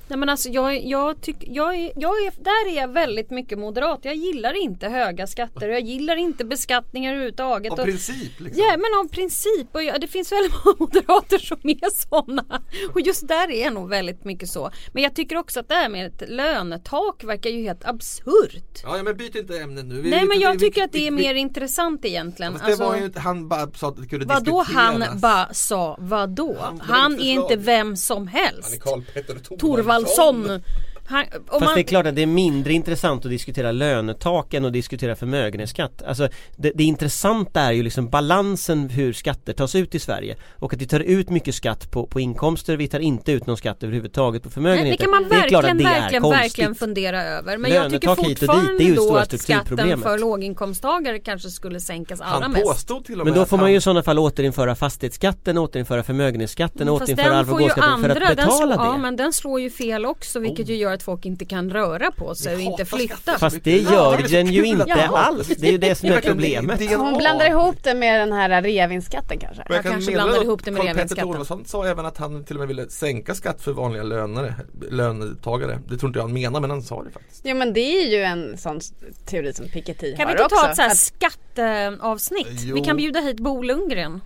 Nej 0.09 0.19
men 0.19 0.29
alltså 0.29 0.49
jag, 0.49 0.85
jag 0.85 1.21
tycker, 1.23 1.49
jag, 1.53 1.75
är- 1.75 1.93
jag 1.97 2.13
är, 2.27 2.33
där 2.45 2.73
är 2.73 2.77
jag 2.77 2.89
väldigt 2.89 3.31
mycket 3.31 3.59
moderat. 3.59 4.01
Jag 4.03 4.15
gillar 4.15 4.63
inte 4.63 4.89
höga 4.89 5.27
skatter 5.27 5.69
och 5.69 5.75
jag 5.75 5.81
gillar 5.83 6.17
inte 6.17 6.45
beskattningar 6.45 7.11
överhuvudtaget. 7.13 7.73
Av 7.73 7.79
och, 7.79 7.85
princip 7.85 8.41
liksom. 8.41 8.63
Ja 8.65 8.71
men 8.77 9.01
av 9.01 9.09
princip 9.09 9.69
och 9.73 9.83
jag, 9.83 10.01
det 10.01 10.07
finns 10.07 10.33
väldigt 10.33 10.53
många 10.65 10.77
moderater 10.79 11.39
som 11.39 11.59
är 11.63 12.09
sådana. 12.09 12.63
Och 12.95 13.01
just 13.01 13.29
där 13.29 13.51
är 13.51 13.71
nog 13.71 13.89
väldigt 13.89 14.25
mycket 14.25 14.49
så. 14.49 14.71
Men 14.93 15.03
jag 15.03 15.15
tycker 15.15 15.37
också 15.37 15.61
att 15.61 15.69
det 15.69 15.75
här 15.75 15.89
med 15.89 16.07
ett 16.07 16.23
lönetak 16.29 17.25
verkar 17.25 17.51
ju 17.51 17.63
helt 17.63 17.85
absurt. 17.85 18.81
Ja, 18.83 18.97
ja 18.97 19.03
men 19.03 19.17
byt 19.17 19.35
inte 19.35 19.59
ämne 19.59 19.83
nu. 19.83 20.01
Vi- 20.01 20.11
Nej 20.11 20.21
vi- 20.21 20.27
men 20.29 20.41
jag 20.41 20.53
vi- 20.53 20.59
tycker 20.59 20.85
att 20.85 20.93
det 20.93 21.07
är 21.07 21.11
mer 21.11 21.35
intressant 21.35 22.05
egentligen. 22.05 22.53
Fast 22.53 22.65
Alltså, 22.65 22.83
det 22.85 22.89
var 22.91 22.97
ju 22.99 23.05
inte, 23.05 23.21
han 23.21 23.49
bara 23.49 23.71
sa 23.73 23.89
att 23.89 23.97
det 23.97 24.07
kunde 24.09 24.27
vadå 24.27 24.63
han 24.67 24.95
diskuteras. 25.01 25.21
bara 25.23 25.55
sa 25.55 25.97
vadå? 26.01 26.57
Han- 26.61 26.81
Han, 26.81 27.15
är 27.21 27.33
inte 27.33 27.57
vem 27.57 27.97
som 27.97 28.29
Han 28.29 28.37
är 28.37 28.45
helst. 28.45 28.81
Karl-Petter 28.83 29.59
Thorvaldsson. 30.03 30.63
Han, 31.07 31.25
om 31.35 31.41
Fast 31.47 31.65
man, 31.65 31.75
det 31.75 31.81
är 31.81 31.83
klart 31.83 32.07
att 32.07 32.17
det 32.17 32.23
är 32.23 32.27
mindre 32.27 32.73
intressant 32.73 33.25
att 33.25 33.31
diskutera 33.31 33.73
lönetak 33.73 34.55
än 34.55 34.65
att 34.65 34.73
diskutera 34.73 35.17
förmögenhetsskatt 35.17 36.03
Alltså 36.03 36.29
det, 36.57 36.73
det 36.75 36.85
intressanta 36.85 37.61
är 37.61 37.73
ju 37.73 37.83
liksom 37.83 38.09
balansen 38.11 38.89
hur 38.89 39.13
skatter 39.13 39.53
tas 39.53 39.75
ut 39.75 39.95
i 39.95 39.99
Sverige 39.99 40.37
Och 40.59 40.75
att 40.75 40.81
vi 40.81 40.87
tar 40.87 41.01
ut 41.01 41.31
mycket 41.31 41.55
skatt 41.55 41.91
på, 41.91 42.07
på 42.07 42.21
inkomster, 42.21 42.77
vi 42.77 42.89
tar 42.89 42.99
inte 42.99 43.33
ut 43.33 43.47
någon 43.47 43.57
skatt 43.57 43.83
överhuvudtaget 43.83 44.43
på 44.43 44.49
Nej, 44.49 44.55
förmögenheter 44.55 44.99
det 44.99 45.05
kan 45.05 45.11
man 45.11 45.25
är 45.25 45.49
klart 45.49 45.65
verkligen, 45.65 45.77
att 45.77 45.79
det 45.79 45.99
är 45.99 46.01
verkligen, 46.01 46.23
konstigt. 46.23 46.45
verkligen 46.45 46.75
fundera 46.75 47.23
över. 47.23 47.59
Men 47.59 47.71
jag 47.71 47.91
tycker 47.91 48.07
Lönetak 48.07 48.27
hit 48.27 48.27
och 48.27 48.27
dit, 48.27 48.39
fortfarande 48.39 48.79
det 48.79 48.85
är 48.85 48.89
ju 48.89 48.95
det 48.95 49.01
då 49.01 49.17
att 49.17 49.41
skatten 49.41 50.03
för 50.03 50.19
låginkomsttagare 50.19 51.19
kanske 51.19 51.51
skulle 51.51 51.81
sänkas 51.81 52.21
allra 52.21 52.43
Han 52.43 52.53
mest. 52.53 52.65
påstod 52.65 53.05
till 53.05 53.21
och 53.21 53.27
med 53.27 53.33
Men 53.35 53.41
då 53.41 53.47
får 53.47 53.57
man 53.57 53.71
ju 53.71 53.77
i 53.77 53.81
sådana 53.81 54.03
fall 54.03 54.19
återinföra 54.19 54.75
fastighetsskatten, 54.75 55.59
återinföra 55.59 56.03
förmögenhetsskatten, 56.03 56.89
återinföra 56.89 57.29
den 57.29 57.39
arv 57.39 57.51
och 57.51 57.59
gåvoskatten 57.59 58.03
för 58.03 58.11
att 58.11 58.37
den 58.37 58.51
slår, 58.51 58.67
betala 58.67 58.75
ja 58.75 58.93
det 58.93 58.99
men 58.99 59.17
den 59.17 59.33
slår 59.33 59.61
ju 59.61 59.71
fel 59.71 60.07
också 60.07 60.39
vilket 60.39 60.69
ju 60.69 60.77
gör 60.77 60.94
att 60.95 61.03
folk 61.03 61.27
inte 61.27 61.45
kan 61.45 61.71
röra 61.71 62.11
på 62.11 62.35
sig 62.35 62.55
och 62.55 62.61
inte 62.61 62.85
flytta. 62.85 63.39
Fast 63.39 63.65
det 63.65 63.79
Ja, 63.81 63.93
gör 64.21 64.29
den 64.31 64.47
ju 64.47 64.65
inte 64.65 64.93
hatar 64.93 65.17
alls, 65.19 65.47
det 65.49 65.69
är 65.69 65.73
ju 65.73 65.79
det 65.79 65.95
som 65.95 66.09
är 66.09 66.21
problemet 66.21 66.91
Hon 66.97 67.19
blandar 67.19 67.47
ihop 67.51 67.77
det 67.83 67.95
med 67.95 68.21
den 68.21 68.33
här 68.33 68.63
reavinstskatten 68.63 69.39
kanske. 69.39 69.63
Jag 69.69 69.77
Jag 69.77 69.83
kan 69.83 69.93
kanske 69.93 70.13
blandar 70.13 70.43
ihop 70.43 70.65
det 70.65 70.71
med 70.71 70.83
reavinstskatten. 70.83 71.27
Thorvaldsson 71.29 71.65
sa 71.67 71.87
även 71.87 72.07
att 72.07 72.19
han 72.19 72.45
till 72.45 72.57
och 72.57 72.61
med 72.61 72.69
ville 72.69 72.89
sänka 72.91 73.35
skatt 73.35 73.61
för 73.63 73.73
vanliga 73.73 74.03
lönare, 74.03 74.55
lönetagare. 74.91 75.79
Det 75.89 75.97
tror 75.97 76.09
inte 76.09 76.19
jag 76.19 76.25
han 76.25 76.33
menar 76.33 76.61
men 76.61 76.71
han 76.71 76.83
sa 76.83 77.03
det 77.03 77.11
faktiskt. 77.11 77.41
Jo 77.45 77.57
men 77.57 77.73
det 77.73 77.81
är 77.81 78.07
ju 78.11 78.23
en 78.23 78.59
sån 78.59 78.81
teori 79.27 79.53
som 79.53 79.67
Piketty 79.69 80.17
Kan 80.17 80.27
har 80.27 80.27
vi 80.27 80.33
inte 80.33 80.45
också. 80.45 80.57
ta 80.65 80.71
ett 80.71 80.77
så 80.77 80.83
här 80.83 80.91
att- 80.91 80.97
skatteavsnitt? 80.97 82.47
Jo. 82.51 82.75
Vi 82.75 82.81
kan 82.81 82.97
bjuda 82.97 83.21
hit 83.21 83.37
Bo 83.41 83.63
Lundgren. 83.63 84.21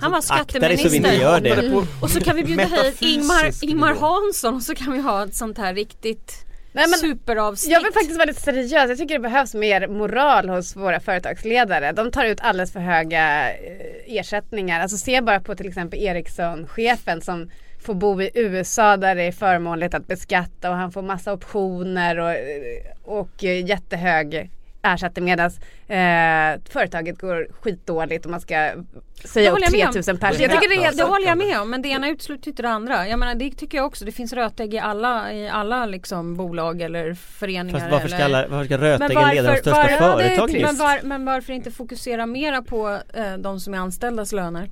Han 0.00 0.10
var 0.12 0.20
så 0.20 0.34
vi 0.34 0.38
skatteminister. 0.40 1.12
gör 1.12 1.40
det. 1.40 1.70
På 1.70 1.84
Och 2.02 2.10
så 2.10 2.20
kan 2.20 2.36
vi 2.36 2.44
bjuda 2.44 2.64
hit 2.64 2.96
Ingmar, 3.02 3.64
Ingmar. 3.64 3.94
Hansson 3.94 4.54
och 4.54 4.62
så 4.62 4.74
kan 4.74 4.92
vi 4.92 5.00
ha 5.00 5.24
ett 5.24 5.34
sånt 5.34 5.58
här 5.58 5.74
riktigt 5.74 6.46
Nej, 6.72 6.84
men- 6.88 6.98
superavsnitt. 6.98 7.72
Jag 7.72 7.82
vill 7.82 7.92
faktiskt 7.92 8.16
vara 8.16 8.24
lite 8.24 8.40
seriös. 8.40 8.72
Jag 8.88 8.98
tycker 8.98 9.14
det 9.14 9.20
behövs 9.20 9.54
mer 9.54 9.88
moral 9.88 10.48
hos 10.48 10.76
våra 10.76 11.00
företagsledare. 11.00 11.92
De 11.92 12.10
tar 12.10 12.24
ut 12.24 12.40
alldeles 12.40 12.72
för 12.72 12.80
höga 12.80 13.50
eh, 13.50 13.56
ersättningar. 14.06 14.80
Alltså 14.80 14.96
se 14.96 15.20
bara 15.20 15.40
på 15.40 15.54
till 15.54 15.68
exempel 15.68 15.98
Ericsson-chefen 16.02 17.20
som 17.20 17.50
får 17.84 17.94
bo 17.94 18.22
i 18.22 18.30
USA 18.34 18.96
där 18.96 19.14
det 19.14 19.22
är 19.22 19.32
förmånligt 19.32 19.94
att 19.94 20.06
beskatta 20.06 20.70
och 20.70 20.76
han 20.76 20.92
får 20.92 21.02
massa 21.02 21.32
optioner 21.32 22.18
och, 22.18 22.36
och 23.20 23.44
eh, 23.44 23.66
jättehög 23.66 24.50
ersättning 24.84 25.24
medan 25.24 25.50
eh, 25.88 26.60
företaget 26.70 27.18
går 27.18 27.48
skitdåligt 27.60 28.24
och 28.24 28.30
man 28.30 28.40
ska 28.40 28.72
säga 29.24 29.50
upp 29.50 29.52
håller 29.52 29.66
jag 29.66 29.72
med 29.72 29.86
om. 29.86 29.92
3000 29.92 30.18
personer. 30.18 30.42
Jag 30.42 30.50
tycker 30.50 30.68
det 30.68 30.74
är 30.74 30.84
helt 30.84 30.96
det 30.96 31.04
håller 31.04 31.26
jag 31.26 31.38
med 31.38 31.60
om 31.60 31.70
men 31.70 31.82
det 31.82 31.88
ena 31.88 32.08
utesluter 32.08 32.48
inte 32.48 32.62
det 32.62 32.68
andra. 32.68 33.08
Jag 33.08 33.18
menar 33.18 33.34
det 33.34 33.50
tycker 33.50 33.78
jag 33.78 33.86
också. 33.86 34.04
Det 34.04 34.12
finns 34.12 34.32
rötägg 34.32 34.74
i 34.74 34.78
alla, 34.78 35.32
i 35.32 35.48
alla 35.48 35.86
liksom 35.86 36.36
bolag 36.36 36.82
eller 36.82 37.14
föreningar. 37.14 37.78
Fast 37.78 37.92
varför 37.92 38.08
ska, 38.08 38.16
eller... 38.16 38.38
alla, 38.38 38.48
varför 38.48 38.64
ska 38.64 38.78
rötäggen 38.78 39.28
leda 39.28 39.52
de 39.52 39.58
största 39.58 39.88
företagen 39.88 40.60
just? 40.60 40.66
men, 40.66 40.76
var, 40.76 41.00
men 41.02 41.24
varför 41.24 41.52
inte 41.52 41.70
fokusera 41.70 42.26
mera 42.26 42.62
på 42.62 42.98
eh, 43.14 43.34
de 43.38 43.60
som 43.60 43.74
är 43.74 43.78
anställdas 43.78 44.32
löner? 44.32 44.70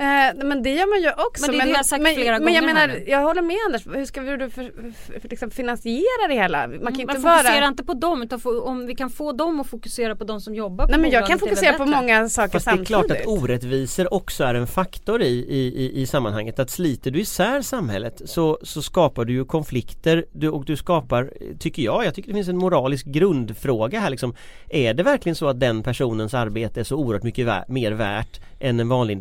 Eh, 0.00 0.44
men 0.44 0.62
det 0.62 0.70
gör 0.70 0.86
man 0.94 1.02
ju 1.02 1.10
också. 1.26 1.46
Men 1.46 1.50
det 1.50 1.62
är 1.62 1.64
det 1.64 1.70
jag 1.70 1.76
har 1.76 1.82
sagt 1.82 2.02
men, 2.02 2.14
flera 2.14 2.38
men 2.38 2.54
jag 2.54 2.62
gånger 2.62 2.74
här 2.74 2.88
menar, 2.88 3.00
nu. 3.00 3.10
jag 3.10 3.20
håller 3.22 3.42
med 3.42 3.56
Anders. 3.66 3.86
Hur 3.86 4.04
ska 4.04 4.20
vi 4.20 4.36
då 4.36 4.50
för, 4.50 4.62
för, 5.06 5.20
för, 5.20 5.28
liksom 5.28 5.50
finansiera 5.50 6.28
det 6.28 6.34
hela? 6.34 6.58
Man 6.68 6.76
kan 6.78 6.80
Man 6.80 6.92
inte 7.00 7.14
fokuserar 7.14 7.60
bara... 7.60 7.66
inte 7.68 7.84
på 7.84 7.94
dem 7.94 8.22
utan 8.22 8.40
få, 8.40 8.60
om 8.62 8.86
vi 8.86 8.94
kan 8.94 9.10
få 9.10 9.32
dem 9.32 9.60
att 9.60 9.66
fokusera 9.66 10.16
på 10.16 10.24
de 10.24 10.40
som 10.40 10.54
jobbar 10.54 10.84
på 10.86 10.90
Nej 10.90 11.00
men 11.00 11.10
jag 11.10 11.26
kan 11.26 11.38
fokusera 11.38 11.72
på 11.72 11.86
många 11.86 12.28
saker 12.28 12.52
Fast 12.52 12.64
det 12.64 12.70
är 12.70 12.76
samtidigt. 12.76 12.86
klart 12.88 13.10
att 13.10 13.26
orättvisor 13.26 14.14
också 14.14 14.44
är 14.44 14.54
en 14.54 14.66
faktor 14.66 15.22
i, 15.22 15.26
i, 15.48 15.84
i, 15.84 16.00
i 16.00 16.06
sammanhanget. 16.06 16.58
Att 16.58 16.70
sliter 16.70 17.10
du 17.10 17.20
isär 17.20 17.62
samhället 17.62 18.22
så, 18.24 18.58
så 18.62 18.82
skapar 18.82 19.24
du 19.24 19.32
ju 19.32 19.44
konflikter 19.44 20.24
du, 20.32 20.48
och 20.48 20.64
du 20.64 20.76
skapar, 20.76 21.30
tycker 21.58 21.82
jag, 21.82 22.04
jag 22.04 22.14
tycker 22.14 22.28
det 22.28 22.34
finns 22.34 22.48
en 22.48 22.58
moralisk 22.58 23.06
grundfråga 23.06 24.00
här 24.00 24.10
liksom. 24.10 24.34
Är 24.68 24.94
det 24.94 25.02
verkligen 25.02 25.36
så 25.36 25.48
att 25.48 25.60
den 25.60 25.82
personens 25.82 26.34
arbete 26.34 26.80
är 26.80 26.84
så 26.84 26.96
oerhört 26.96 27.22
mycket 27.22 27.46
vä- 27.46 27.64
mer 27.68 27.92
värt 27.92 28.40
än 28.60 28.80
en 28.80 28.88
vanlig 28.88 29.12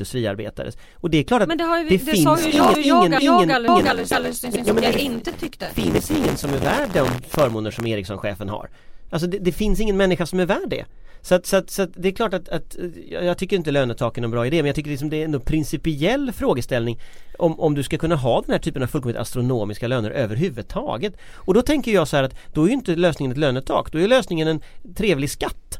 industriarbetares? 0.69 0.77
Och 1.01 1.09
det 1.09 1.17
är 1.17 1.23
klart 1.23 1.41
att 1.41 1.47
Men 1.47 1.57
det, 1.57 1.63
har 1.63 1.77
ju, 1.77 1.89
det 1.89 1.97
det, 1.97 2.11
finns 2.11 2.23
sa 2.23 2.39
ju 2.39 2.43
ingen, 2.43 2.57
jag, 2.57 2.85
jag, 2.85 3.05
ingen, 3.05 3.11
jag, 3.21 3.43
ingen, 3.43 3.55
alldeles, 3.55 3.79
ingen, 3.79 3.87
alldeles, 3.87 4.11
alldeles 4.11 4.43
nyss 4.43 4.55
Ja, 4.67 4.81
jag 4.81 4.99
inte 4.99 5.31
tyckte. 5.31 5.65
finns 5.73 6.11
ingen 6.11 6.37
som 6.37 6.53
är 6.53 6.57
värd 6.57 6.89
de 6.93 7.07
förmåner 7.29 7.71
som 7.71 7.87
Ericsson-chefen 7.87 8.49
har. 8.49 8.69
Alltså 9.09 9.27
det, 9.27 9.39
det 9.39 9.51
finns 9.51 9.79
ingen 9.79 9.97
människa 9.97 10.25
som 10.25 10.39
är 10.39 10.45
värd 10.45 10.69
det. 10.69 10.85
Så, 11.21 11.35
att, 11.35 11.45
så, 11.45 11.57
att, 11.57 11.69
så 11.69 11.81
att 11.81 11.89
det 11.95 12.07
är 12.07 12.11
klart 12.11 12.33
att, 12.33 12.49
att 12.49 12.77
jag 13.09 13.25
jag 13.25 13.37
tycker 13.37 13.55
inte 13.55 13.71
lönetaken 13.71 14.23
är 14.23 14.27
en 14.27 14.31
bra 14.31 14.47
idé 14.47 14.57
men 14.57 14.65
jag 14.65 14.75
tycker 14.75 14.89
liksom 14.89 15.09
det 15.09 15.17
är 15.17 15.25
en 15.25 15.41
principiell 15.41 16.31
frågeställning 16.31 16.99
om, 17.37 17.59
om 17.59 17.75
du 17.75 17.83
ska 17.83 17.97
kunna 17.97 18.15
ha 18.15 18.41
den 18.41 18.51
här 18.51 18.59
typen 18.59 18.83
av 18.83 18.87
fullkomligt 18.87 19.19
astronomiska 19.19 19.87
löner 19.87 20.11
överhuvudtaget. 20.11 21.13
Och 21.33 21.53
då 21.53 21.61
tänker 21.61 21.91
jag 21.91 22.07
så 22.07 22.15
här 22.15 22.23
att 22.23 22.35
då 22.53 22.63
är 22.63 22.67
ju 22.67 22.73
inte 22.73 22.95
lösningen 22.95 23.31
ett 23.31 23.37
lönetak, 23.37 23.91
då 23.91 23.99
är 23.99 24.07
lösningen 24.07 24.47
en 24.47 24.61
trevlig 24.95 25.29
skatt. 25.29 25.78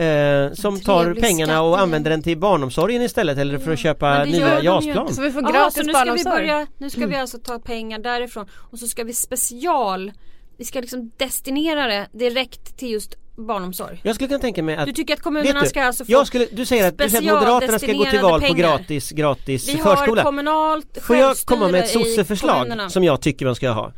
Eh, 0.00 0.52
som 0.52 0.80
tar 0.80 1.14
pengarna 1.14 1.62
och 1.62 1.80
använder 1.80 2.10
den 2.10 2.22
till 2.22 2.38
barndomsorgen 2.38 3.02
istället 3.02 3.38
eller 3.38 3.58
för 3.58 3.72
att 3.72 3.78
köpa 3.78 4.24
nya 4.24 4.62
JAS-plan. 4.62 5.14
Så 5.14 5.22
vi 5.22 5.30
får 5.30 5.40
gratis 5.40 5.74
så 5.74 5.82
nu 5.82 5.92
ska 5.92 6.12
vi 6.12 6.24
börja, 6.24 6.66
nu 6.78 6.90
ska 6.90 7.06
vi 7.06 7.16
alltså 7.16 7.38
ta 7.38 7.58
pengar 7.58 7.98
därifrån. 7.98 8.46
Och 8.70 8.78
så 8.78 8.86
ska 8.88 9.04
vi 9.04 9.12
special, 9.12 10.12
vi 10.56 10.64
ska 10.64 10.80
liksom 10.80 11.10
destinera 11.16 11.86
det 11.86 12.08
direkt 12.12 12.78
till 12.78 12.90
just 12.90 13.14
barnomsorg. 13.46 14.00
Jag 14.02 14.14
skulle 14.14 14.28
kunna 14.28 14.40
tänka 14.40 14.62
mig 14.62 14.76
att 14.76 14.86
Du 14.86 14.92
tycker 14.92 15.14
att 15.14 15.20
kommunerna 15.20 15.60
du, 15.60 15.66
ska 15.66 15.82
alltså 15.82 16.04
få 16.04 16.12
jag 16.12 16.26
skulle, 16.26 16.46
du 16.52 16.66
säger 16.66 16.88
att, 16.88 16.98
du 16.98 17.10
säger 17.10 17.32
att 17.32 17.40
Moderaterna 17.40 17.78
ska 17.78 17.92
gå 17.92 18.04
till 18.04 18.20
val 18.20 18.40
på 18.40 18.46
pengar. 18.46 18.58
gratis, 18.58 19.10
gratis 19.10 19.68
Vi 19.68 19.80
har 19.80 19.96
förskola. 19.96 20.22
kommunalt 20.22 20.98
Får 21.02 21.16
jag 21.16 21.36
komma 21.36 21.68
med 21.68 21.80
ett 21.80 21.88
sosseförslag 21.88 22.90
som 22.90 23.04
jag 23.04 23.20
tycker 23.20 23.46
man 23.46 23.54
ska 23.54 23.70
ha? 23.70 23.92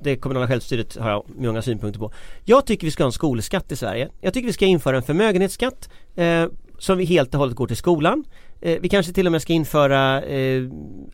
Det 0.00 0.16
kommunala 0.16 0.48
självstyret 0.48 0.96
har 0.96 1.10
jag 1.10 1.24
många 1.36 1.62
synpunkter 1.62 2.00
på. 2.00 2.12
Jag 2.44 2.66
tycker 2.66 2.86
vi 2.86 2.90
ska 2.90 3.02
ha 3.02 3.08
en 3.08 3.12
skolskatt 3.12 3.72
i 3.72 3.76
Sverige. 3.76 4.08
Jag 4.20 4.34
tycker 4.34 4.46
vi 4.46 4.52
ska 4.52 4.66
införa 4.66 4.96
en 4.96 5.02
förmögenhetsskatt 5.02 5.88
eh, 6.16 6.46
som 6.78 6.98
vi 6.98 7.04
helt 7.04 7.34
och 7.34 7.40
hållet 7.40 7.56
går 7.56 7.66
till 7.66 7.76
skolan. 7.76 8.24
Eh, 8.64 8.78
vi 8.80 8.88
kanske 8.88 9.12
till 9.12 9.26
och 9.26 9.32
med 9.32 9.42
ska 9.42 9.52
införa 9.52 10.22
eh, 10.22 10.62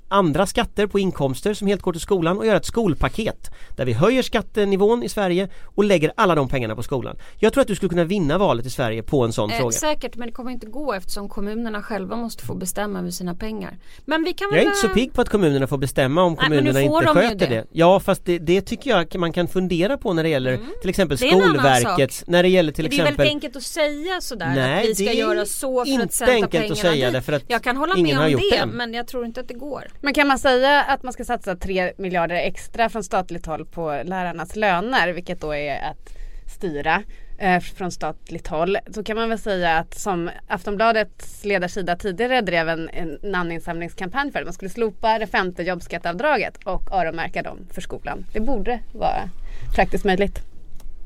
andra 0.09 0.47
skatter 0.47 0.87
på 0.87 0.99
inkomster 0.99 1.55
som 1.55 1.67
helt 1.67 1.83
går 1.83 1.93
till 1.93 2.01
skolan 2.01 2.39
och 2.39 2.47
göra 2.47 2.57
ett 2.57 2.65
skolpaket 2.65 3.51
där 3.77 3.85
vi 3.85 3.93
höjer 3.93 4.23
skattenivån 4.23 5.03
i 5.03 5.09
Sverige 5.09 5.49
och 5.65 5.85
lägger 5.85 6.13
alla 6.17 6.35
de 6.35 6.49
pengarna 6.49 6.77
på 6.77 6.83
skolan. 6.83 7.17
Jag 7.39 7.53
tror 7.53 7.63
att 7.63 7.69
du 7.69 7.75
skulle 7.75 7.91
kunna 7.91 8.05
vinna 8.05 8.39
valet 8.39 8.67
i 8.67 8.71
Sverige 8.71 9.03
på 9.03 9.25
en 9.25 9.33
sån 9.33 9.51
Eh, 9.51 9.59
fråga. 9.59 9.73
säkert 9.73 10.17
men 10.17 10.29
det 10.29 10.35
kommer 10.35 10.51
inte 10.51 10.67
gå 10.67 10.93
eftersom 10.93 11.29
kommunerna 11.29 11.83
själva 11.83 12.17
måste 12.17 12.45
få 12.45 12.55
bestämma 12.55 12.99
över 12.99 13.11
sina 13.11 13.35
pengar. 13.35 13.79
Men 14.05 14.25
vi 14.25 14.33
kan 14.33 14.49
Jag 14.51 14.59
är 14.59 14.65
väl 14.65 14.67
inte 14.67 14.79
så 14.79 14.89
pigg 14.89 15.13
på 15.13 15.21
att 15.21 15.29
kommunerna 15.29 15.67
får 15.67 15.79
bestämma 15.79 16.23
om 16.23 16.33
Nej, 16.33 16.45
kommunerna 16.45 16.81
inte 16.81 17.05
de 17.05 17.15
sköter 17.15 17.37
det. 17.39 17.47
det. 17.47 17.67
Ja 17.73 18.01
fast 18.01 18.25
det, 18.25 18.39
det 18.39 18.61
tycker 18.61 18.91
jag 18.91 19.19
man 19.19 19.33
kan 19.33 19.49
fundera 19.49 19.97
på 19.97 20.13
när 20.13 20.23
det 20.23 20.29
gäller 20.29 20.59
till 20.81 20.91
exempel 20.91 21.19
Mm. 21.19 21.39
Det 21.39 21.45
är 21.45 21.49
en 21.49 21.51
annan 21.51 21.81
Skolverkets, 21.81 22.25
när 22.27 22.43
det 22.43 22.49
gäller 22.49 22.73
till 22.73 22.85
det 22.85 22.89
är 22.89 23.01
exempel 23.01 23.17
väldigt 23.17 23.35
enkelt 23.35 23.57
att 23.57 23.63
säga 23.63 24.21
sådär 24.21 24.53
Nej, 24.55 24.83
att 24.83 24.89
vi 24.89 24.95
ska 24.95 25.13
göra 25.13 25.47
så 25.47 25.85
för 25.85 26.03
att 26.03 26.13
sätta 26.13 26.33
enkelt 26.33 26.51
pengarna 26.51 26.73
att 26.73 26.79
säga 26.79 27.11
därför 27.11 27.33
att 27.33 27.38
Jag 27.47 27.63
kan 27.63 27.77
hålla 27.77 27.97
ingen 27.97 28.17
med 28.17 28.17
har 28.17 28.27
om 28.27 28.33
gjort 28.33 28.43
det 28.51 28.61
det. 28.61 28.67
men 28.67 28.95
jag 28.95 29.07
tror 29.07 29.25
inte 29.25 29.41
att 29.41 29.49
det 29.49 29.55
går. 29.55 29.85
Men 30.01 30.15
kan 30.15 30.29
man 30.29 30.39
säga 30.39 30.83
att 30.83 31.03
man 31.03 31.13
ska 31.13 31.25
satsa 31.25 31.57
3 31.57 31.93
miljarder 31.97 32.35
extra 32.37 32.89
från 32.89 33.05
statligt 33.05 33.47
håll 33.47 33.65
på 33.65 34.03
lärarnas 34.05 34.57
löner, 34.57 35.13
vilket 35.13 35.41
då 35.41 35.55
är 35.55 35.91
att 35.91 36.15
styra 36.57 37.03
eh, 37.39 37.61
från 37.61 37.91
statligt 37.91 38.47
håll. 38.47 38.79
Så 38.95 39.05
kan 39.05 39.17
man 39.17 39.29
väl 39.29 39.39
säga 39.39 39.79
att 39.79 39.99
som 39.99 40.31
Aftonbladets 40.47 41.45
ledarsida 41.45 41.97
tidigare 41.97 42.41
drev 42.41 42.69
en, 42.69 42.89
en 42.89 43.19
namninsamlingskampanj 43.23 44.33
för, 44.33 44.39
att 44.39 44.45
man 44.45 44.55
skulle 44.55 44.71
slopa 44.71 45.19
det 45.19 45.27
femte 45.27 45.63
jobbskatteavdraget 45.63 46.59
och 46.65 46.93
öronmärka 46.93 47.43
dem 47.43 47.59
för 47.73 47.81
skolan. 47.81 48.27
Det 48.33 48.41
borde 48.41 48.81
vara 48.93 49.31
praktiskt 49.75 50.05
möjligt. 50.05 50.48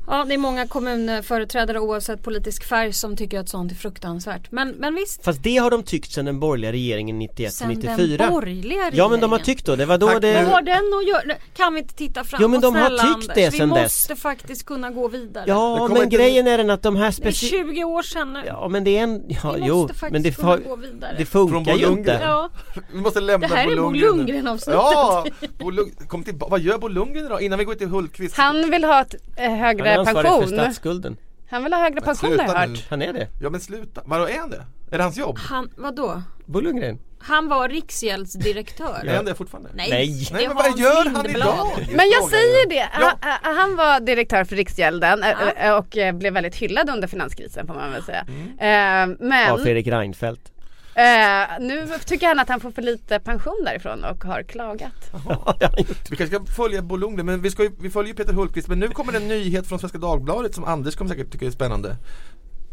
Ja 0.07 0.25
det 0.27 0.33
är 0.33 0.37
många 0.37 0.67
kommunföreträdare 0.67 1.79
oavsett 1.79 2.23
politisk 2.23 2.63
färg 2.63 2.93
som 2.93 3.17
tycker 3.17 3.39
att 3.39 3.49
sånt 3.49 3.71
är 3.71 3.75
fruktansvärt. 3.75 4.51
Men, 4.51 4.69
men 4.69 4.95
visst. 4.95 5.23
Fast 5.23 5.43
det 5.43 5.57
har 5.57 5.71
de 5.71 5.83
tyckt 5.83 6.11
sedan 6.11 6.25
den 6.25 6.39
borgerliga 6.39 6.71
regeringen 6.71 7.19
91 7.19 7.53
Sen 7.53 7.69
94 7.69 8.17
den 8.17 8.31
borgerliga 8.33 8.77
regeringen. 8.77 8.97
Ja 8.97 9.07
men 9.09 9.19
de 9.19 9.31
har 9.31 9.39
tyckt 9.39 9.65
då, 9.65 9.75
det 9.75 9.85
var 9.85 9.97
då 9.97 10.07
Tack. 10.07 10.21
det 10.21 10.33
Vad 10.33 10.45
har 10.53 10.61
den 10.61 10.75
att 10.93 11.07
göra? 11.27 11.37
Kan 11.57 11.73
vi 11.73 11.79
inte 11.79 11.93
titta 11.93 12.23
framåt 12.23 12.41
Jo, 12.41 12.47
men 12.47 12.61
de 12.61 12.75
har 12.75 12.81
snälla, 12.87 13.03
tyckt 13.03 13.13
Anders? 13.15 13.35
det 13.35 13.49
Vi 13.49 13.57
sen 13.57 13.69
måste 13.69 14.13
dess. 14.13 14.21
faktiskt 14.21 14.65
kunna 14.65 14.91
gå 14.91 15.07
vidare. 15.07 15.43
Ja 15.47 15.87
men 15.87 15.97
inte- 16.03 16.15
grejen 16.17 16.47
är 16.47 16.57
den 16.57 16.69
att 16.69 16.81
de 16.81 16.95
här 16.95 17.01
Det 17.03 17.07
är 17.07 17.11
speciella 17.11 17.71
20 17.73 17.83
år 17.83 18.01
sedan 18.03 18.33
nu. 18.33 18.41
Ja 18.45 18.67
men 18.67 18.83
det 18.83 18.97
är 18.97 19.03
en, 19.03 19.23
ja 19.43 19.51
vi 19.51 19.65
jo 19.65 19.75
måste 19.81 19.93
faktiskt 19.93 20.11
men 20.11 20.23
det, 20.23 20.31
kunna 20.31 20.57
får, 20.57 20.57
gå 20.69 20.75
vidare. 20.75 21.15
det 21.17 21.25
Från 21.25 21.49
funkar 21.49 21.71
Bo 21.73 21.77
ju 21.79 21.85
Lundgren. 21.85 22.15
inte 22.15 22.25
Ja, 22.25 22.49
Vi 22.93 23.01
måste 23.01 23.19
lämna 23.21 23.47
det 23.47 23.55
här 23.55 23.65
Bo 23.65 23.71
är 23.71 23.75
Bo 23.75 23.81
Lundgren. 23.81 24.07
Lundgren 24.17 24.47
avsnittet. 24.47 24.73
Ja! 24.73 25.25
Bo 25.59 25.69
Lund... 25.71 25.91
Kom 26.07 26.23
till... 26.23 26.33
Vad 26.37 26.61
gör 26.61 26.77
Bo 26.77 26.87
Lundgren 26.87 27.25
idag? 27.25 27.41
Innan 27.41 27.59
vi 27.59 27.65
går 27.65 27.75
till 27.75 27.87
Hultqvist. 27.87 28.37
Han 28.37 28.71
vill 28.71 28.83
ha 28.83 29.01
ett, 29.01 29.15
eh, 29.37 29.61
är 29.63 29.92
högre 29.97 30.09
ansvarig 30.09 30.27
för 30.31 30.39
pension. 30.39 30.57
statsskulden 30.59 31.17
Han 31.49 31.63
vill 31.63 31.73
ha 31.73 31.79
högre 31.79 31.95
Men 31.95 32.03
pension 32.03 32.29
har 32.39 32.45
jag 32.45 32.69
nu. 32.69 32.75
hört. 32.75 32.85
Han 32.89 33.01
är 33.01 33.13
det, 33.13 33.27
Ja 33.41 33.49
men 33.49 33.61
sluta. 33.61 34.01
Vadå 34.05 34.27
är 34.29 34.39
han 34.39 34.49
det? 34.49 34.65
Är 34.91 34.97
det 34.97 35.03
hans 35.03 35.17
jobb? 35.17 35.37
Han, 35.39 35.69
vadå? 35.77 36.21
Bo 36.45 36.59
Lundgren 36.59 36.99
Han 37.19 37.47
var 37.47 37.69
riksgäldsdirektör. 37.69 39.03
Är 39.07 39.15
han 39.15 39.25
det 39.25 39.35
fortfarande? 39.35 39.69
Nej, 39.73 39.89
Nej. 39.89 40.27
Nej 40.33 40.47
men 40.47 40.55
vad 40.55 40.79
gör 40.79 41.09
han 41.09 41.25
idag? 41.29 41.67
Men 41.95 42.09
jag 42.09 42.29
säger 42.29 42.69
det, 42.69 42.87
han, 42.91 43.13
han- 43.21 43.55
han 43.55 43.75
var 43.75 43.99
direktör 43.99 44.43
för 44.43 44.55
Riksgälden 44.55 45.23
eh, 45.23 45.29
Ja. 45.29 45.51
eh, 45.51 45.75
och 45.77 45.97
eh, 45.97 46.15
blev 46.15 46.33
väldigt 46.33 46.55
hyllad 46.55 46.89
under 46.89 47.07
finanskrisen 47.07 47.67
får 47.67 47.73
man 47.73 47.91
väl 47.91 48.03
säga. 48.03 48.25
Mm. 48.27 49.11
Eh, 49.11 49.17
Men 49.27 49.51
av 49.51 49.57
Fredrik 49.57 49.87
Reinfeldt 49.87 50.51
eh, 50.95 51.59
nu 51.59 51.87
tycker 52.05 52.27
han 52.27 52.39
att 52.39 52.49
han 52.49 52.59
får 52.59 52.71
för 52.71 52.81
lite 52.81 53.19
pension 53.19 53.61
därifrån 53.65 54.03
och 54.03 54.23
har 54.23 54.43
klagat. 54.43 55.11
Ja. 55.59 55.73
Vi 56.09 56.15
kanske 56.15 56.27
ska 56.35 56.45
följa 56.45 56.81
Bo 56.81 56.95
Lundgren, 56.95 57.25
men 57.25 57.41
vi, 57.41 57.51
ska 57.51 57.63
ju, 57.63 57.71
vi 57.79 57.89
följer 57.89 58.07
ju 58.13 58.15
Peter 58.15 58.33
Hultqvist 58.33 58.67
Men 58.67 58.79
nu 58.79 58.87
kommer 58.87 59.11
det 59.11 59.17
en 59.17 59.27
nyhet 59.27 59.67
från 59.67 59.79
Svenska 59.79 59.97
Dagbladet 59.97 60.55
som 60.55 60.63
Anders 60.63 60.95
kommer 60.95 61.11
säkert 61.11 61.31
tycka 61.31 61.45
är 61.45 61.51
spännande 61.51 61.95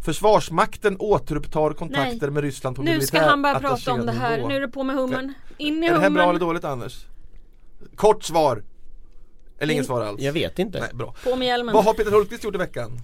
Försvarsmakten 0.05 0.97
återupptar 0.99 1.73
kontakter 1.73 2.19
Nej. 2.21 2.31
med 2.31 2.43
Ryssland 2.43 2.77
på 2.77 2.83
Nu 2.83 3.01
ska 3.01 3.21
han 3.21 3.43
börja 3.43 3.61
prata 3.61 3.93
om 3.93 4.07
det 4.07 4.13
här. 4.13 4.49
Nu 4.49 4.57
är 4.57 4.61
det 4.61 4.69
på 4.69 4.83
med 4.83 4.97
hummen. 4.97 5.35
In 5.57 5.85
i 5.85 5.87
Är 5.87 5.95
det 5.95 6.01
här 6.01 6.11
bra 6.11 6.23
eller 6.23 6.33
hummen. 6.33 6.41
dåligt 6.41 6.65
Anders? 6.65 7.07
Kort 7.95 8.25
svar 8.25 8.63
Eller 9.59 9.75
inget 9.75 9.87
svar 9.87 10.03
alls? 10.03 10.21
Jag 10.21 10.33
vet 10.33 10.59
inte 10.59 10.81
Nej, 10.81 10.91
bra 10.93 11.15
På 11.25 11.37
med 11.37 11.49
hjälmen. 11.49 11.75
Vad 11.75 11.85
har 11.85 11.95
Peter 11.95 12.11
Hultqvist 12.11 12.45
gjort 12.45 12.55
i 12.55 12.59
veckan? 12.59 12.99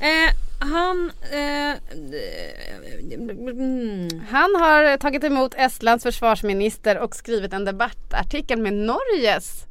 Eh, 0.00 0.34
han... 0.58 1.10
Eh, 1.32 1.74
mm, 3.14 4.08
Han 4.30 4.54
har 4.54 4.96
tagit 4.96 5.24
emot 5.24 5.54
Estlands 5.56 6.02
försvarsminister 6.04 6.98
och 6.98 7.14
skrivit 7.16 7.52
en 7.52 7.64
debattartikel 7.64 8.58
med 8.60 8.72
Norges 8.72 9.66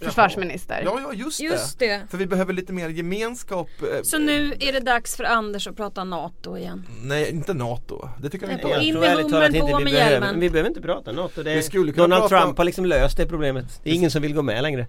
försvarsminister. 0.00 0.82
Ja, 0.84 1.00
ja 1.02 1.12
just, 1.12 1.40
just 1.40 1.78
det. 1.78 1.86
det. 1.86 2.02
För 2.10 2.18
vi 2.18 2.26
behöver 2.26 2.52
lite 2.52 2.72
mer 2.72 2.88
gemenskap 2.88 3.68
eh, 3.82 4.02
Så 4.02 4.18
nu 4.18 4.52
är 4.60 4.72
det 4.72 4.80
dags 4.80 5.16
för 5.16 5.24
Anders 5.24 5.66
att 5.66 5.76
prata 5.76 6.04
NATO 6.04 6.56
igen. 6.58 6.86
Nej, 7.02 7.30
inte 7.30 7.54
NATO 7.54 8.08
Det 8.22 8.30
tycker 8.30 8.46
jag 8.46 8.48
Nej, 8.48 8.56
inte 8.56 8.68
på 8.68 8.74
om. 8.74 8.82
in 8.86 9.00
med 9.00 9.10
inte 9.54 9.60
på 9.60 9.78
vi 9.78 9.84
med 9.84 9.92
behöver, 9.92 10.10
hjälmen. 10.10 10.40
vi 10.40 10.50
behöver 10.50 10.68
inte 10.68 10.82
prata 10.82 11.12
NATO. 11.12 11.42
Det 11.42 11.50
kunna 11.92 11.92
Donald 11.92 12.30
prata- 12.30 12.42
Trump 12.44 12.58
har 12.58 12.64
liksom 12.64 12.84
löst 12.84 13.16
det 13.16 13.26
problemet. 13.26 13.80
Det 13.82 13.90
är 13.90 13.94
ingen 13.94 14.10
som 14.10 14.22
vill 14.22 14.34
gå 14.34 14.42
med 14.42 14.62
längre. 14.62 14.86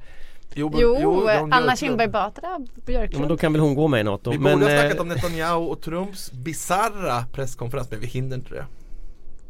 Jo, 0.53 0.69
men- 0.69 0.79
Jo, 0.79 1.29
Jan 1.29 1.37
Anna 1.37 1.49
Björklund. 1.49 1.77
Kinberg 1.79 2.07
Batra 2.07 2.41
Ja, 2.49 2.57
men 2.57 2.67
Björklund. 2.85 3.27
då 3.29 3.37
kan 3.37 3.53
väl 3.53 3.61
hon 3.61 3.75
gå 3.75 3.87
med 3.87 3.99
i 3.99 4.03
NATO. 4.03 4.31
Vi 4.31 4.37
men, 4.37 4.59
borde 4.59 4.65
ha 4.65 4.71
eh, 4.71 4.79
snackat 4.81 4.99
om 4.99 5.07
Netanyahu 5.07 5.65
och 5.65 5.81
Trumps 5.81 6.31
bizarra 6.31 7.25
presskonferens 7.33 7.91
men 7.91 7.99
vi 7.99 8.07
hinner 8.07 8.35
inte 8.35 8.49
det 8.55 8.65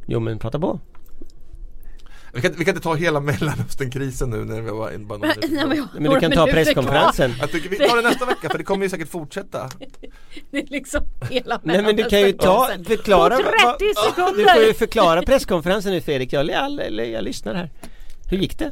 Jo 0.08 0.20
men 0.20 0.40
prata 0.40 0.60
på. 0.60 0.80
Vi 2.34 2.42
kan, 2.42 2.52
vi 2.58 2.66
kan 2.66 2.76
inte 2.76 2.84
ta 2.84 2.96
hela 2.96 3.20
Mellanösternkrisen 3.20 4.30
nu 4.30 4.46
när 4.46 4.62
vi 4.62 4.72
var 4.72 4.98
bara 4.98 5.18
någon 5.20 5.30
Nej, 5.42 5.66
men, 5.68 5.88
Men 6.04 6.14
du 6.14 6.20
kan 6.20 6.32
ta 6.32 6.46
presskonferensen. 6.48 7.34
Jag 7.40 7.52
tycker 7.52 7.70
vi 7.70 7.78
tar 7.78 7.96
det 7.96 8.02
nästa 8.02 8.26
vecka 8.26 8.50
för 8.50 8.58
det 8.58 8.64
kommer 8.64 8.84
ju 8.86 8.90
säkert 8.90 9.08
fortsätta. 9.10 9.70
Det 10.52 10.58
är 10.58 10.68
liksom 10.68 11.02
hela 11.30 11.60
Nej 11.64 11.82
men 11.82 11.96
du 11.96 12.04
kan 12.04 12.20
ju 12.22 12.32
ta, 12.32 12.70
förklara 12.88 13.38
På 13.38 13.44
vad- 13.44 13.80
30 13.80 13.94
vad- 13.96 14.06
sekunder! 14.06 14.44
Du 14.44 14.54
får 14.54 14.64
ju 14.64 14.74
förklara 14.74 15.22
presskonferensen 15.22 15.92
nu 15.92 16.02
Fredrik, 16.02 16.34
jag, 16.34 16.50
jag, 16.50 16.72
jag, 16.92 17.08
jag 17.08 17.24
lyssnar 17.24 17.54
här 17.54 17.70
Hur 18.30 18.38
gick 18.38 18.60
det? 18.60 18.72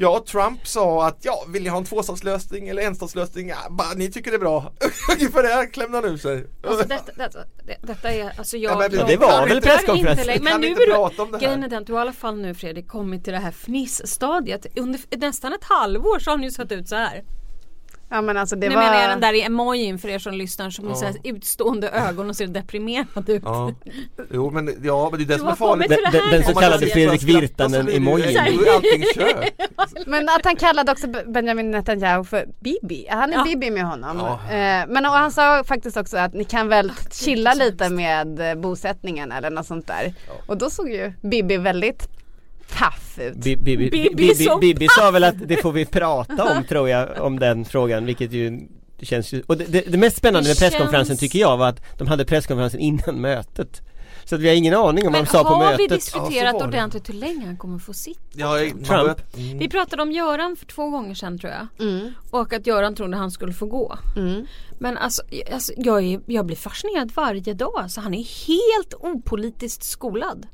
Ja, 0.00 0.24
Trump 0.26 0.66
sa 0.66 1.06
att 1.06 1.18
ja, 1.24 1.44
vill 1.48 1.62
ni 1.62 1.68
ha 1.68 1.78
en 1.78 1.84
tvåstatslösning 1.84 2.68
eller 2.68 2.82
enstatslösning? 2.82 3.48
Ja, 3.48 3.56
bara, 3.70 3.92
ni 3.96 4.10
tycker 4.10 4.30
det 4.30 4.36
är 4.36 4.38
bra. 4.38 4.72
Ungefär 5.16 5.42
det 5.42 5.48
här 5.48 5.72
klämde 5.72 5.98
han 5.98 6.04
ur 6.04 6.16
sig. 6.16 6.46
Alltså 6.66 6.88
detta, 6.88 7.12
detta, 7.16 7.38
det- 7.66 7.76
detta 7.82 8.12
är, 8.12 8.32
alltså 8.38 8.56
jag... 8.56 8.72
Ja, 8.72 8.78
men 8.78 9.06
det 9.06 9.16
var 9.16 9.46
väl 9.46 9.56
inte 9.56 9.68
presskonferensen? 9.68 10.44
Men 10.44 10.60
nu 10.60 10.66
är 10.66 11.38
grejen 11.38 11.64
är 11.64 11.68
den 11.68 11.84
du 11.84 11.92
har 11.92 11.98
i 12.00 12.02
alla 12.02 12.12
fall 12.12 12.36
nu 12.36 12.54
Fredrik 12.54 12.88
kommit 12.88 13.24
till 13.24 13.32
det 13.32 13.38
här 13.38 13.50
fnissstadiet. 13.52 14.66
Under 14.76 15.00
nästan 15.18 15.52
ett 15.52 15.64
halvår 15.64 16.18
så 16.18 16.30
har 16.30 16.38
ni 16.38 16.50
sett 16.50 16.72
ut 16.72 16.88
så 16.88 16.96
här. 16.96 17.24
Ja 18.10 18.20
men 18.22 18.36
alltså 18.36 18.56
det 18.56 18.68
nu 18.68 18.74
var... 18.74 18.82
menar 18.82 19.00
jag 19.00 19.10
den 19.10 19.20
där 19.20 19.46
emojin 19.46 19.98
för 19.98 20.08
er 20.08 20.18
som 20.18 20.34
lyssnar 20.34 20.70
som 20.70 20.88
Ja. 20.88 20.96
här 21.02 21.14
utstående 21.24 21.88
ögon 21.90 22.28
och 22.30 22.36
ser 22.36 22.46
deprimerad 22.46 23.28
ut. 23.28 23.42
Ja, 23.44 23.72
jo 24.32 24.50
men, 24.50 24.74
ja, 24.82 25.08
men 25.10 25.18
det 25.18 25.24
är 25.24 25.26
det 25.28 25.34
Du 25.34 25.38
som 25.38 25.46
har 25.46 25.52
är 25.52 25.56
farligt. 25.56 25.88
Den, 25.88 26.12
den, 26.12 26.30
den 26.30 26.44
så 26.44 26.54
kallade 26.54 26.86
Fredrik 26.86 27.14
och 27.14 27.20
skrattar 27.20 27.68
så 27.68 27.70
Virtanen 27.70 27.84
blir 27.84 27.94
det 27.94 28.00
ju- 28.00 28.08
emojin 28.08 28.56
Då 28.58 28.64
är 28.64 28.74
allting 28.74 29.02
kört. 29.14 29.48
Men 30.06 30.28
att 30.28 30.44
han 30.44 30.56
kallade 30.56 30.92
också 30.92 31.06
Benjamin 31.26 31.70
Netanyahu 31.70 32.24
för 32.24 32.46
Bibi. 32.60 33.06
Han 33.10 33.32
är 33.32 33.36
Ja. 33.36 33.44
Bibi 33.44 33.70
med 33.70 33.84
honom. 33.84 34.16
Ja. 34.18 34.32
Eh, 34.54 34.86
men 34.88 35.06
och 35.06 35.12
han 35.12 35.32
sa 35.32 35.64
faktiskt 35.64 35.96
också 35.96 36.16
att 36.18 36.34
ni 36.34 36.44
kan 36.44 36.68
väl 36.68 36.92
chilla 37.10 37.54
lite 37.54 37.88
med 37.88 38.50
eh, 38.50 38.54
bosättningen 38.54 39.32
eller 39.32 39.50
något 39.50 39.66
sånt 39.66 39.86
där. 39.86 40.14
Och 40.46 40.56
då 40.58 40.70
såg 40.70 40.90
ju 40.90 41.12
Bibi 41.22 41.56
väldigt 41.56 42.08
paff 42.78 43.18
ut. 43.18 43.34
Bi- 43.36 43.56
Bibi, 43.56 43.76
Bibi 43.76 43.90
Bibi, 43.90 44.14
Bibi, 44.14 44.34
som 44.44 44.60
Bibi 44.60 44.86
sa 44.98 45.10
väl 45.10 45.24
att 45.24 45.48
det 45.48 45.56
får 45.56 45.72
vi 45.72 45.84
prata 45.86 46.56
om 46.56 46.64
tror 46.68 46.88
jag 46.88 47.20
om 47.20 47.38
den 47.38 47.64
frågan 47.64 48.04
vilket 48.06 48.32
ju 48.32 48.60
det 48.98 49.06
känns 49.06 49.32
ju, 49.32 49.42
och 49.46 49.56
det, 49.56 49.64
det, 49.64 49.80
det 49.92 49.98
mest 49.98 50.16
spännande 50.16 50.48
Det 50.48 50.50
med 50.50 50.58
presskonferensen 50.70 51.06
känns- 51.16 51.20
tycker 51.20 51.38
jag 51.38 51.56
var 51.56 51.68
att 51.68 51.98
de 51.98 52.08
hade 52.08 52.24
presskonferensen 52.24 52.80
innan 52.80 53.20
mötet 53.20 53.80
Så 54.24 54.34
att 54.34 54.40
vi 54.40 54.48
har 54.48 54.54
ingen 54.54 54.74
aning 54.74 55.06
om 55.06 55.12
vad 55.12 55.12
Men 55.12 55.24
de 55.24 55.30
sa 55.30 55.44
på 55.44 55.48
har 55.50 55.76
vi 55.76 55.82
mötet 55.82 55.90
diskuterat 55.98 56.54
Ja, 56.54 56.58
så 56.60 56.64
ordentligt 56.66 57.08
hur 57.08 57.14
länge 57.14 57.46
han 57.46 57.56
kommer 57.56 57.78
få 57.78 57.92
sitta? 57.92 58.20
Ja, 58.32 58.58
Trump. 58.86 59.36
mm. 59.36 59.58
Vi 59.58 59.68
pratade 59.68 60.02
om 60.02 60.12
Göran 60.12 60.56
för 60.56 60.66
två 60.66 60.90
gånger 60.90 61.14
sedan 61.14 61.38
tror 61.38 61.52
jag. 61.52 61.88
Mm, 61.88 62.12
Och 62.30 62.52
att 62.52 62.66
Göran 62.66 62.94
trodde 62.94 63.16
han 63.16 63.30
skulle 63.30 63.52
få 63.52 63.66
gå. 63.66 63.98
mm. 64.16 64.46
Men 64.80 64.98
alltså, 64.98 65.22
alltså 65.52 65.72
jag, 65.76 66.04
är, 66.04 66.20
jag 66.26 66.46
blir 66.46 66.56
fascinerad 66.56 67.12
varje 67.14 67.54
dag. 67.54 67.72
Alltså, 67.78 68.00
han 68.00 68.14
är 68.14 68.46
helt 68.46 68.94
opolitiskt 68.94 69.84
skolad. 69.84 70.46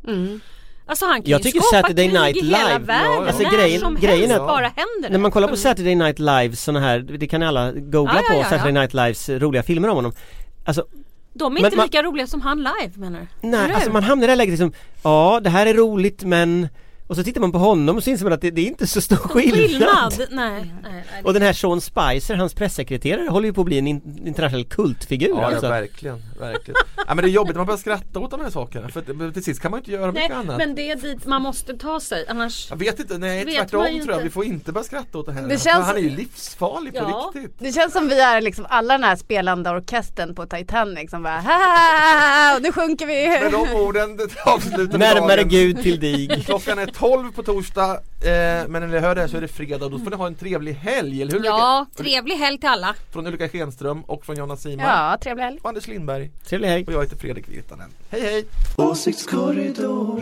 Mm. 0.86 0.90
Alltså 0.90 1.06
han 1.06 1.22
kan 1.22 1.30
Jag 1.30 1.38
ju 1.38 1.42
tycker 1.44 1.60
skapa 1.60 1.82
Saturday 1.82 2.08
krig 2.08 2.20
Night 2.20 2.36
i 2.36 2.40
hela 2.46 2.58
Live, 2.68 2.78
världen 2.78 3.12
ja, 3.12 3.26
alltså 3.26 3.42
när 3.42 3.50
grejen- 3.50 3.80
som 3.80 3.94
grejen 3.94 4.18
helst 4.30 4.34
är- 4.34 4.38
bara 4.46 4.66
händer 4.76 5.10
När 5.10 5.18
man 5.18 5.30
kollar 5.30 5.48
på 5.48 5.54
det. 5.54 5.60
Saturday 5.60 5.94
Night 5.94 6.18
Live 6.18 6.56
såna 6.56 6.80
här, 6.80 6.98
det 6.98 7.26
kan 7.26 7.42
alla 7.42 7.72
googla 7.72 8.14
Ja, 8.14 8.20
ja, 8.22 8.28
på 8.28 8.34
ja, 8.34 8.38
ja. 8.38 8.44
Saturday 8.50 8.72
Night 8.72 8.94
Lives 8.94 9.28
roliga 9.28 9.62
filmer 9.62 9.88
om 9.88 9.96
honom 9.96 10.12
Alltså 10.64 10.86
De 11.34 11.44
är 11.56 11.60
Men 11.60 11.64
inte 11.64 11.76
man- 11.76 11.86
lika 11.86 12.02
roliga 12.02 12.26
som 12.26 12.40
han 12.40 12.58
live 12.58 12.92
menar 12.94 13.20
du? 13.40 13.48
Nej, 13.48 13.72
alltså 13.72 13.90
man 13.92 14.02
hamnar 14.02 14.24
i 14.24 14.26
det 14.26 14.30
här 14.32 14.36
läget 14.36 14.52
liksom 14.52 14.72
Ja, 15.02 15.40
det 15.44 15.50
här 15.50 15.66
är 15.66 15.74
roligt 15.74 16.24
men 16.24 16.68
Och 17.06 17.16
så 17.16 17.22
tittar 17.24 17.40
man 17.40 17.52
på 17.52 17.58
honom 17.58 17.96
och 17.96 18.04
så 18.04 18.10
inser 18.10 18.24
man 18.24 18.32
att 18.32 18.40
det, 18.40 18.50
det 18.50 18.60
är 18.60 18.66
inte 18.66 18.86
så 18.86 19.00
stor 19.00 19.16
skillnad. 19.16 19.58
Skillnad? 19.60 20.12
Nej, 20.18 20.28
nej, 20.30 20.72
nej. 20.82 21.22
Och 21.24 21.32
den 21.32 21.42
här 21.42 21.52
Sean 21.52 21.80
Spicer, 21.80 22.34
hans 22.34 22.54
pressekreterare, 22.54 23.28
håller 23.28 23.46
ju 23.48 23.52
på 23.52 23.60
att 23.60 23.64
bli 23.64 23.78
en 23.78 23.86
in, 23.86 24.20
internationell 24.26 24.64
kultfigur 24.64 25.28
Ja, 25.28 25.40
ja 25.40 25.46
alltså. 25.46 25.68
verkligen, 25.68 26.22
verkligen. 26.40 26.76
Ja, 26.96 27.14
men 27.14 27.16
det 27.16 27.30
är 27.30 27.32
jobbigt 27.32 27.56
man 27.56 27.66
börjar 27.66 27.78
skratta 27.78 28.18
åt 28.20 28.30
de 28.30 28.40
här 28.40 28.50
sakerna 28.50 28.88
för 28.88 29.30
till 29.32 29.44
sist 29.44 29.60
kan 29.60 29.70
man 29.70 29.78
ju 29.78 29.80
inte 29.80 29.90
göra 29.92 30.10
nej 30.12 30.22
mycket 30.22 30.36
annat. 30.36 30.56
men 30.58 30.74
det 30.74 30.90
är 30.90 30.96
dit 30.96 31.26
man 31.26 31.42
måste 31.42 31.74
ta 31.76 32.00
sig 32.00 32.26
annars 32.28 32.66
Jag 32.70 32.76
vet 32.76 33.00
inte, 33.00 33.18
nej 33.18 33.44
Vet 33.44 33.54
tvärtom 33.54 33.86
ju 33.86 33.98
tror 34.02 34.10
jag. 34.10 34.16
inte. 34.16 34.24
Vi 34.24 34.30
får 34.30 34.44
inte 34.44 34.72
börja 34.72 34.84
skratta 34.84 35.18
åt 35.18 35.26
det 35.26 35.32
här. 35.32 35.42
Det 35.42 35.58
För 35.58 35.64
känns- 35.70 35.86
Han 35.86 35.96
är 35.96 36.00
ju 36.00 36.10
livsfarlig 36.10 36.92
på 36.92 36.98
Ja. 36.98 37.32
riktigt. 37.34 37.56
Det 37.58 37.72
känns 37.72 37.92
som 37.92 38.08
vi 38.08 38.20
är 38.20 38.40
liksom 38.40 38.66
alla 38.68 38.94
den 38.94 39.04
här 39.04 39.16
spelande 39.16 39.70
orkestern 39.70 40.34
på 40.34 40.46
Titanic 40.46 41.10
som 41.10 41.22
bara 41.22 41.40
"Ha, 41.40 42.56
och 42.56 42.62
nu 42.62 42.72
sjunker 42.72 43.06
Med 43.06 43.42
vi. 43.44 43.50
de 43.50 43.74
orden 43.74 44.18
avslutar 44.46 44.92
vi 44.92 44.98
Närmare 44.98 45.36
dagen. 45.36 45.48
Gud 45.48 45.82
till 45.82 46.00
dig. 46.00 46.42
Klockan 46.46 46.78
är 46.78 46.86
12 46.98 47.32
på 47.32 47.42
torsdag, 47.42 47.90
eh, 47.92 47.98
men 48.68 48.72
när 48.72 48.86
ni 48.86 48.98
hör 48.98 49.14
det 49.14 49.20
här 49.20 49.28
så 49.28 49.36
är 49.36 49.40
det 49.40 49.48
fredag. 49.48 49.88
Då 49.88 49.98
får 49.98 50.10
ni 50.10 50.16
ha 50.16 50.26
en 50.26 50.34
trevlig 50.34 50.72
helg, 50.74 51.22
eller 51.22 51.32
hur? 51.32 51.44
Ja, 51.44 51.86
Ulrika? 51.90 52.02
trevlig 52.10 52.34
helg 52.36 52.58
till 52.58 52.68
alla. 52.68 52.94
Från 53.12 53.26
Ulrika 53.26 53.48
Schenström 53.48 54.02
och 54.02 54.24
från 54.26 54.36
Jonas 54.36 54.62
Sima. 54.62 54.82
Ja, 54.82 55.18
trevlig 55.22 55.44
helg. 55.44 55.58
Och 55.62 55.68
Anders 55.68 55.86
Lindberg. 55.86 56.30
Trevlig 56.48 56.68
helg. 56.68 56.84
Och 56.86 56.92
jag 56.92 57.02
heter 57.02 57.16
Fredrik 57.16 57.48
Virtanen. 57.48 57.90
Hej 58.10 58.20
hej! 58.20 58.44
Åsiktskorridor 58.76 60.20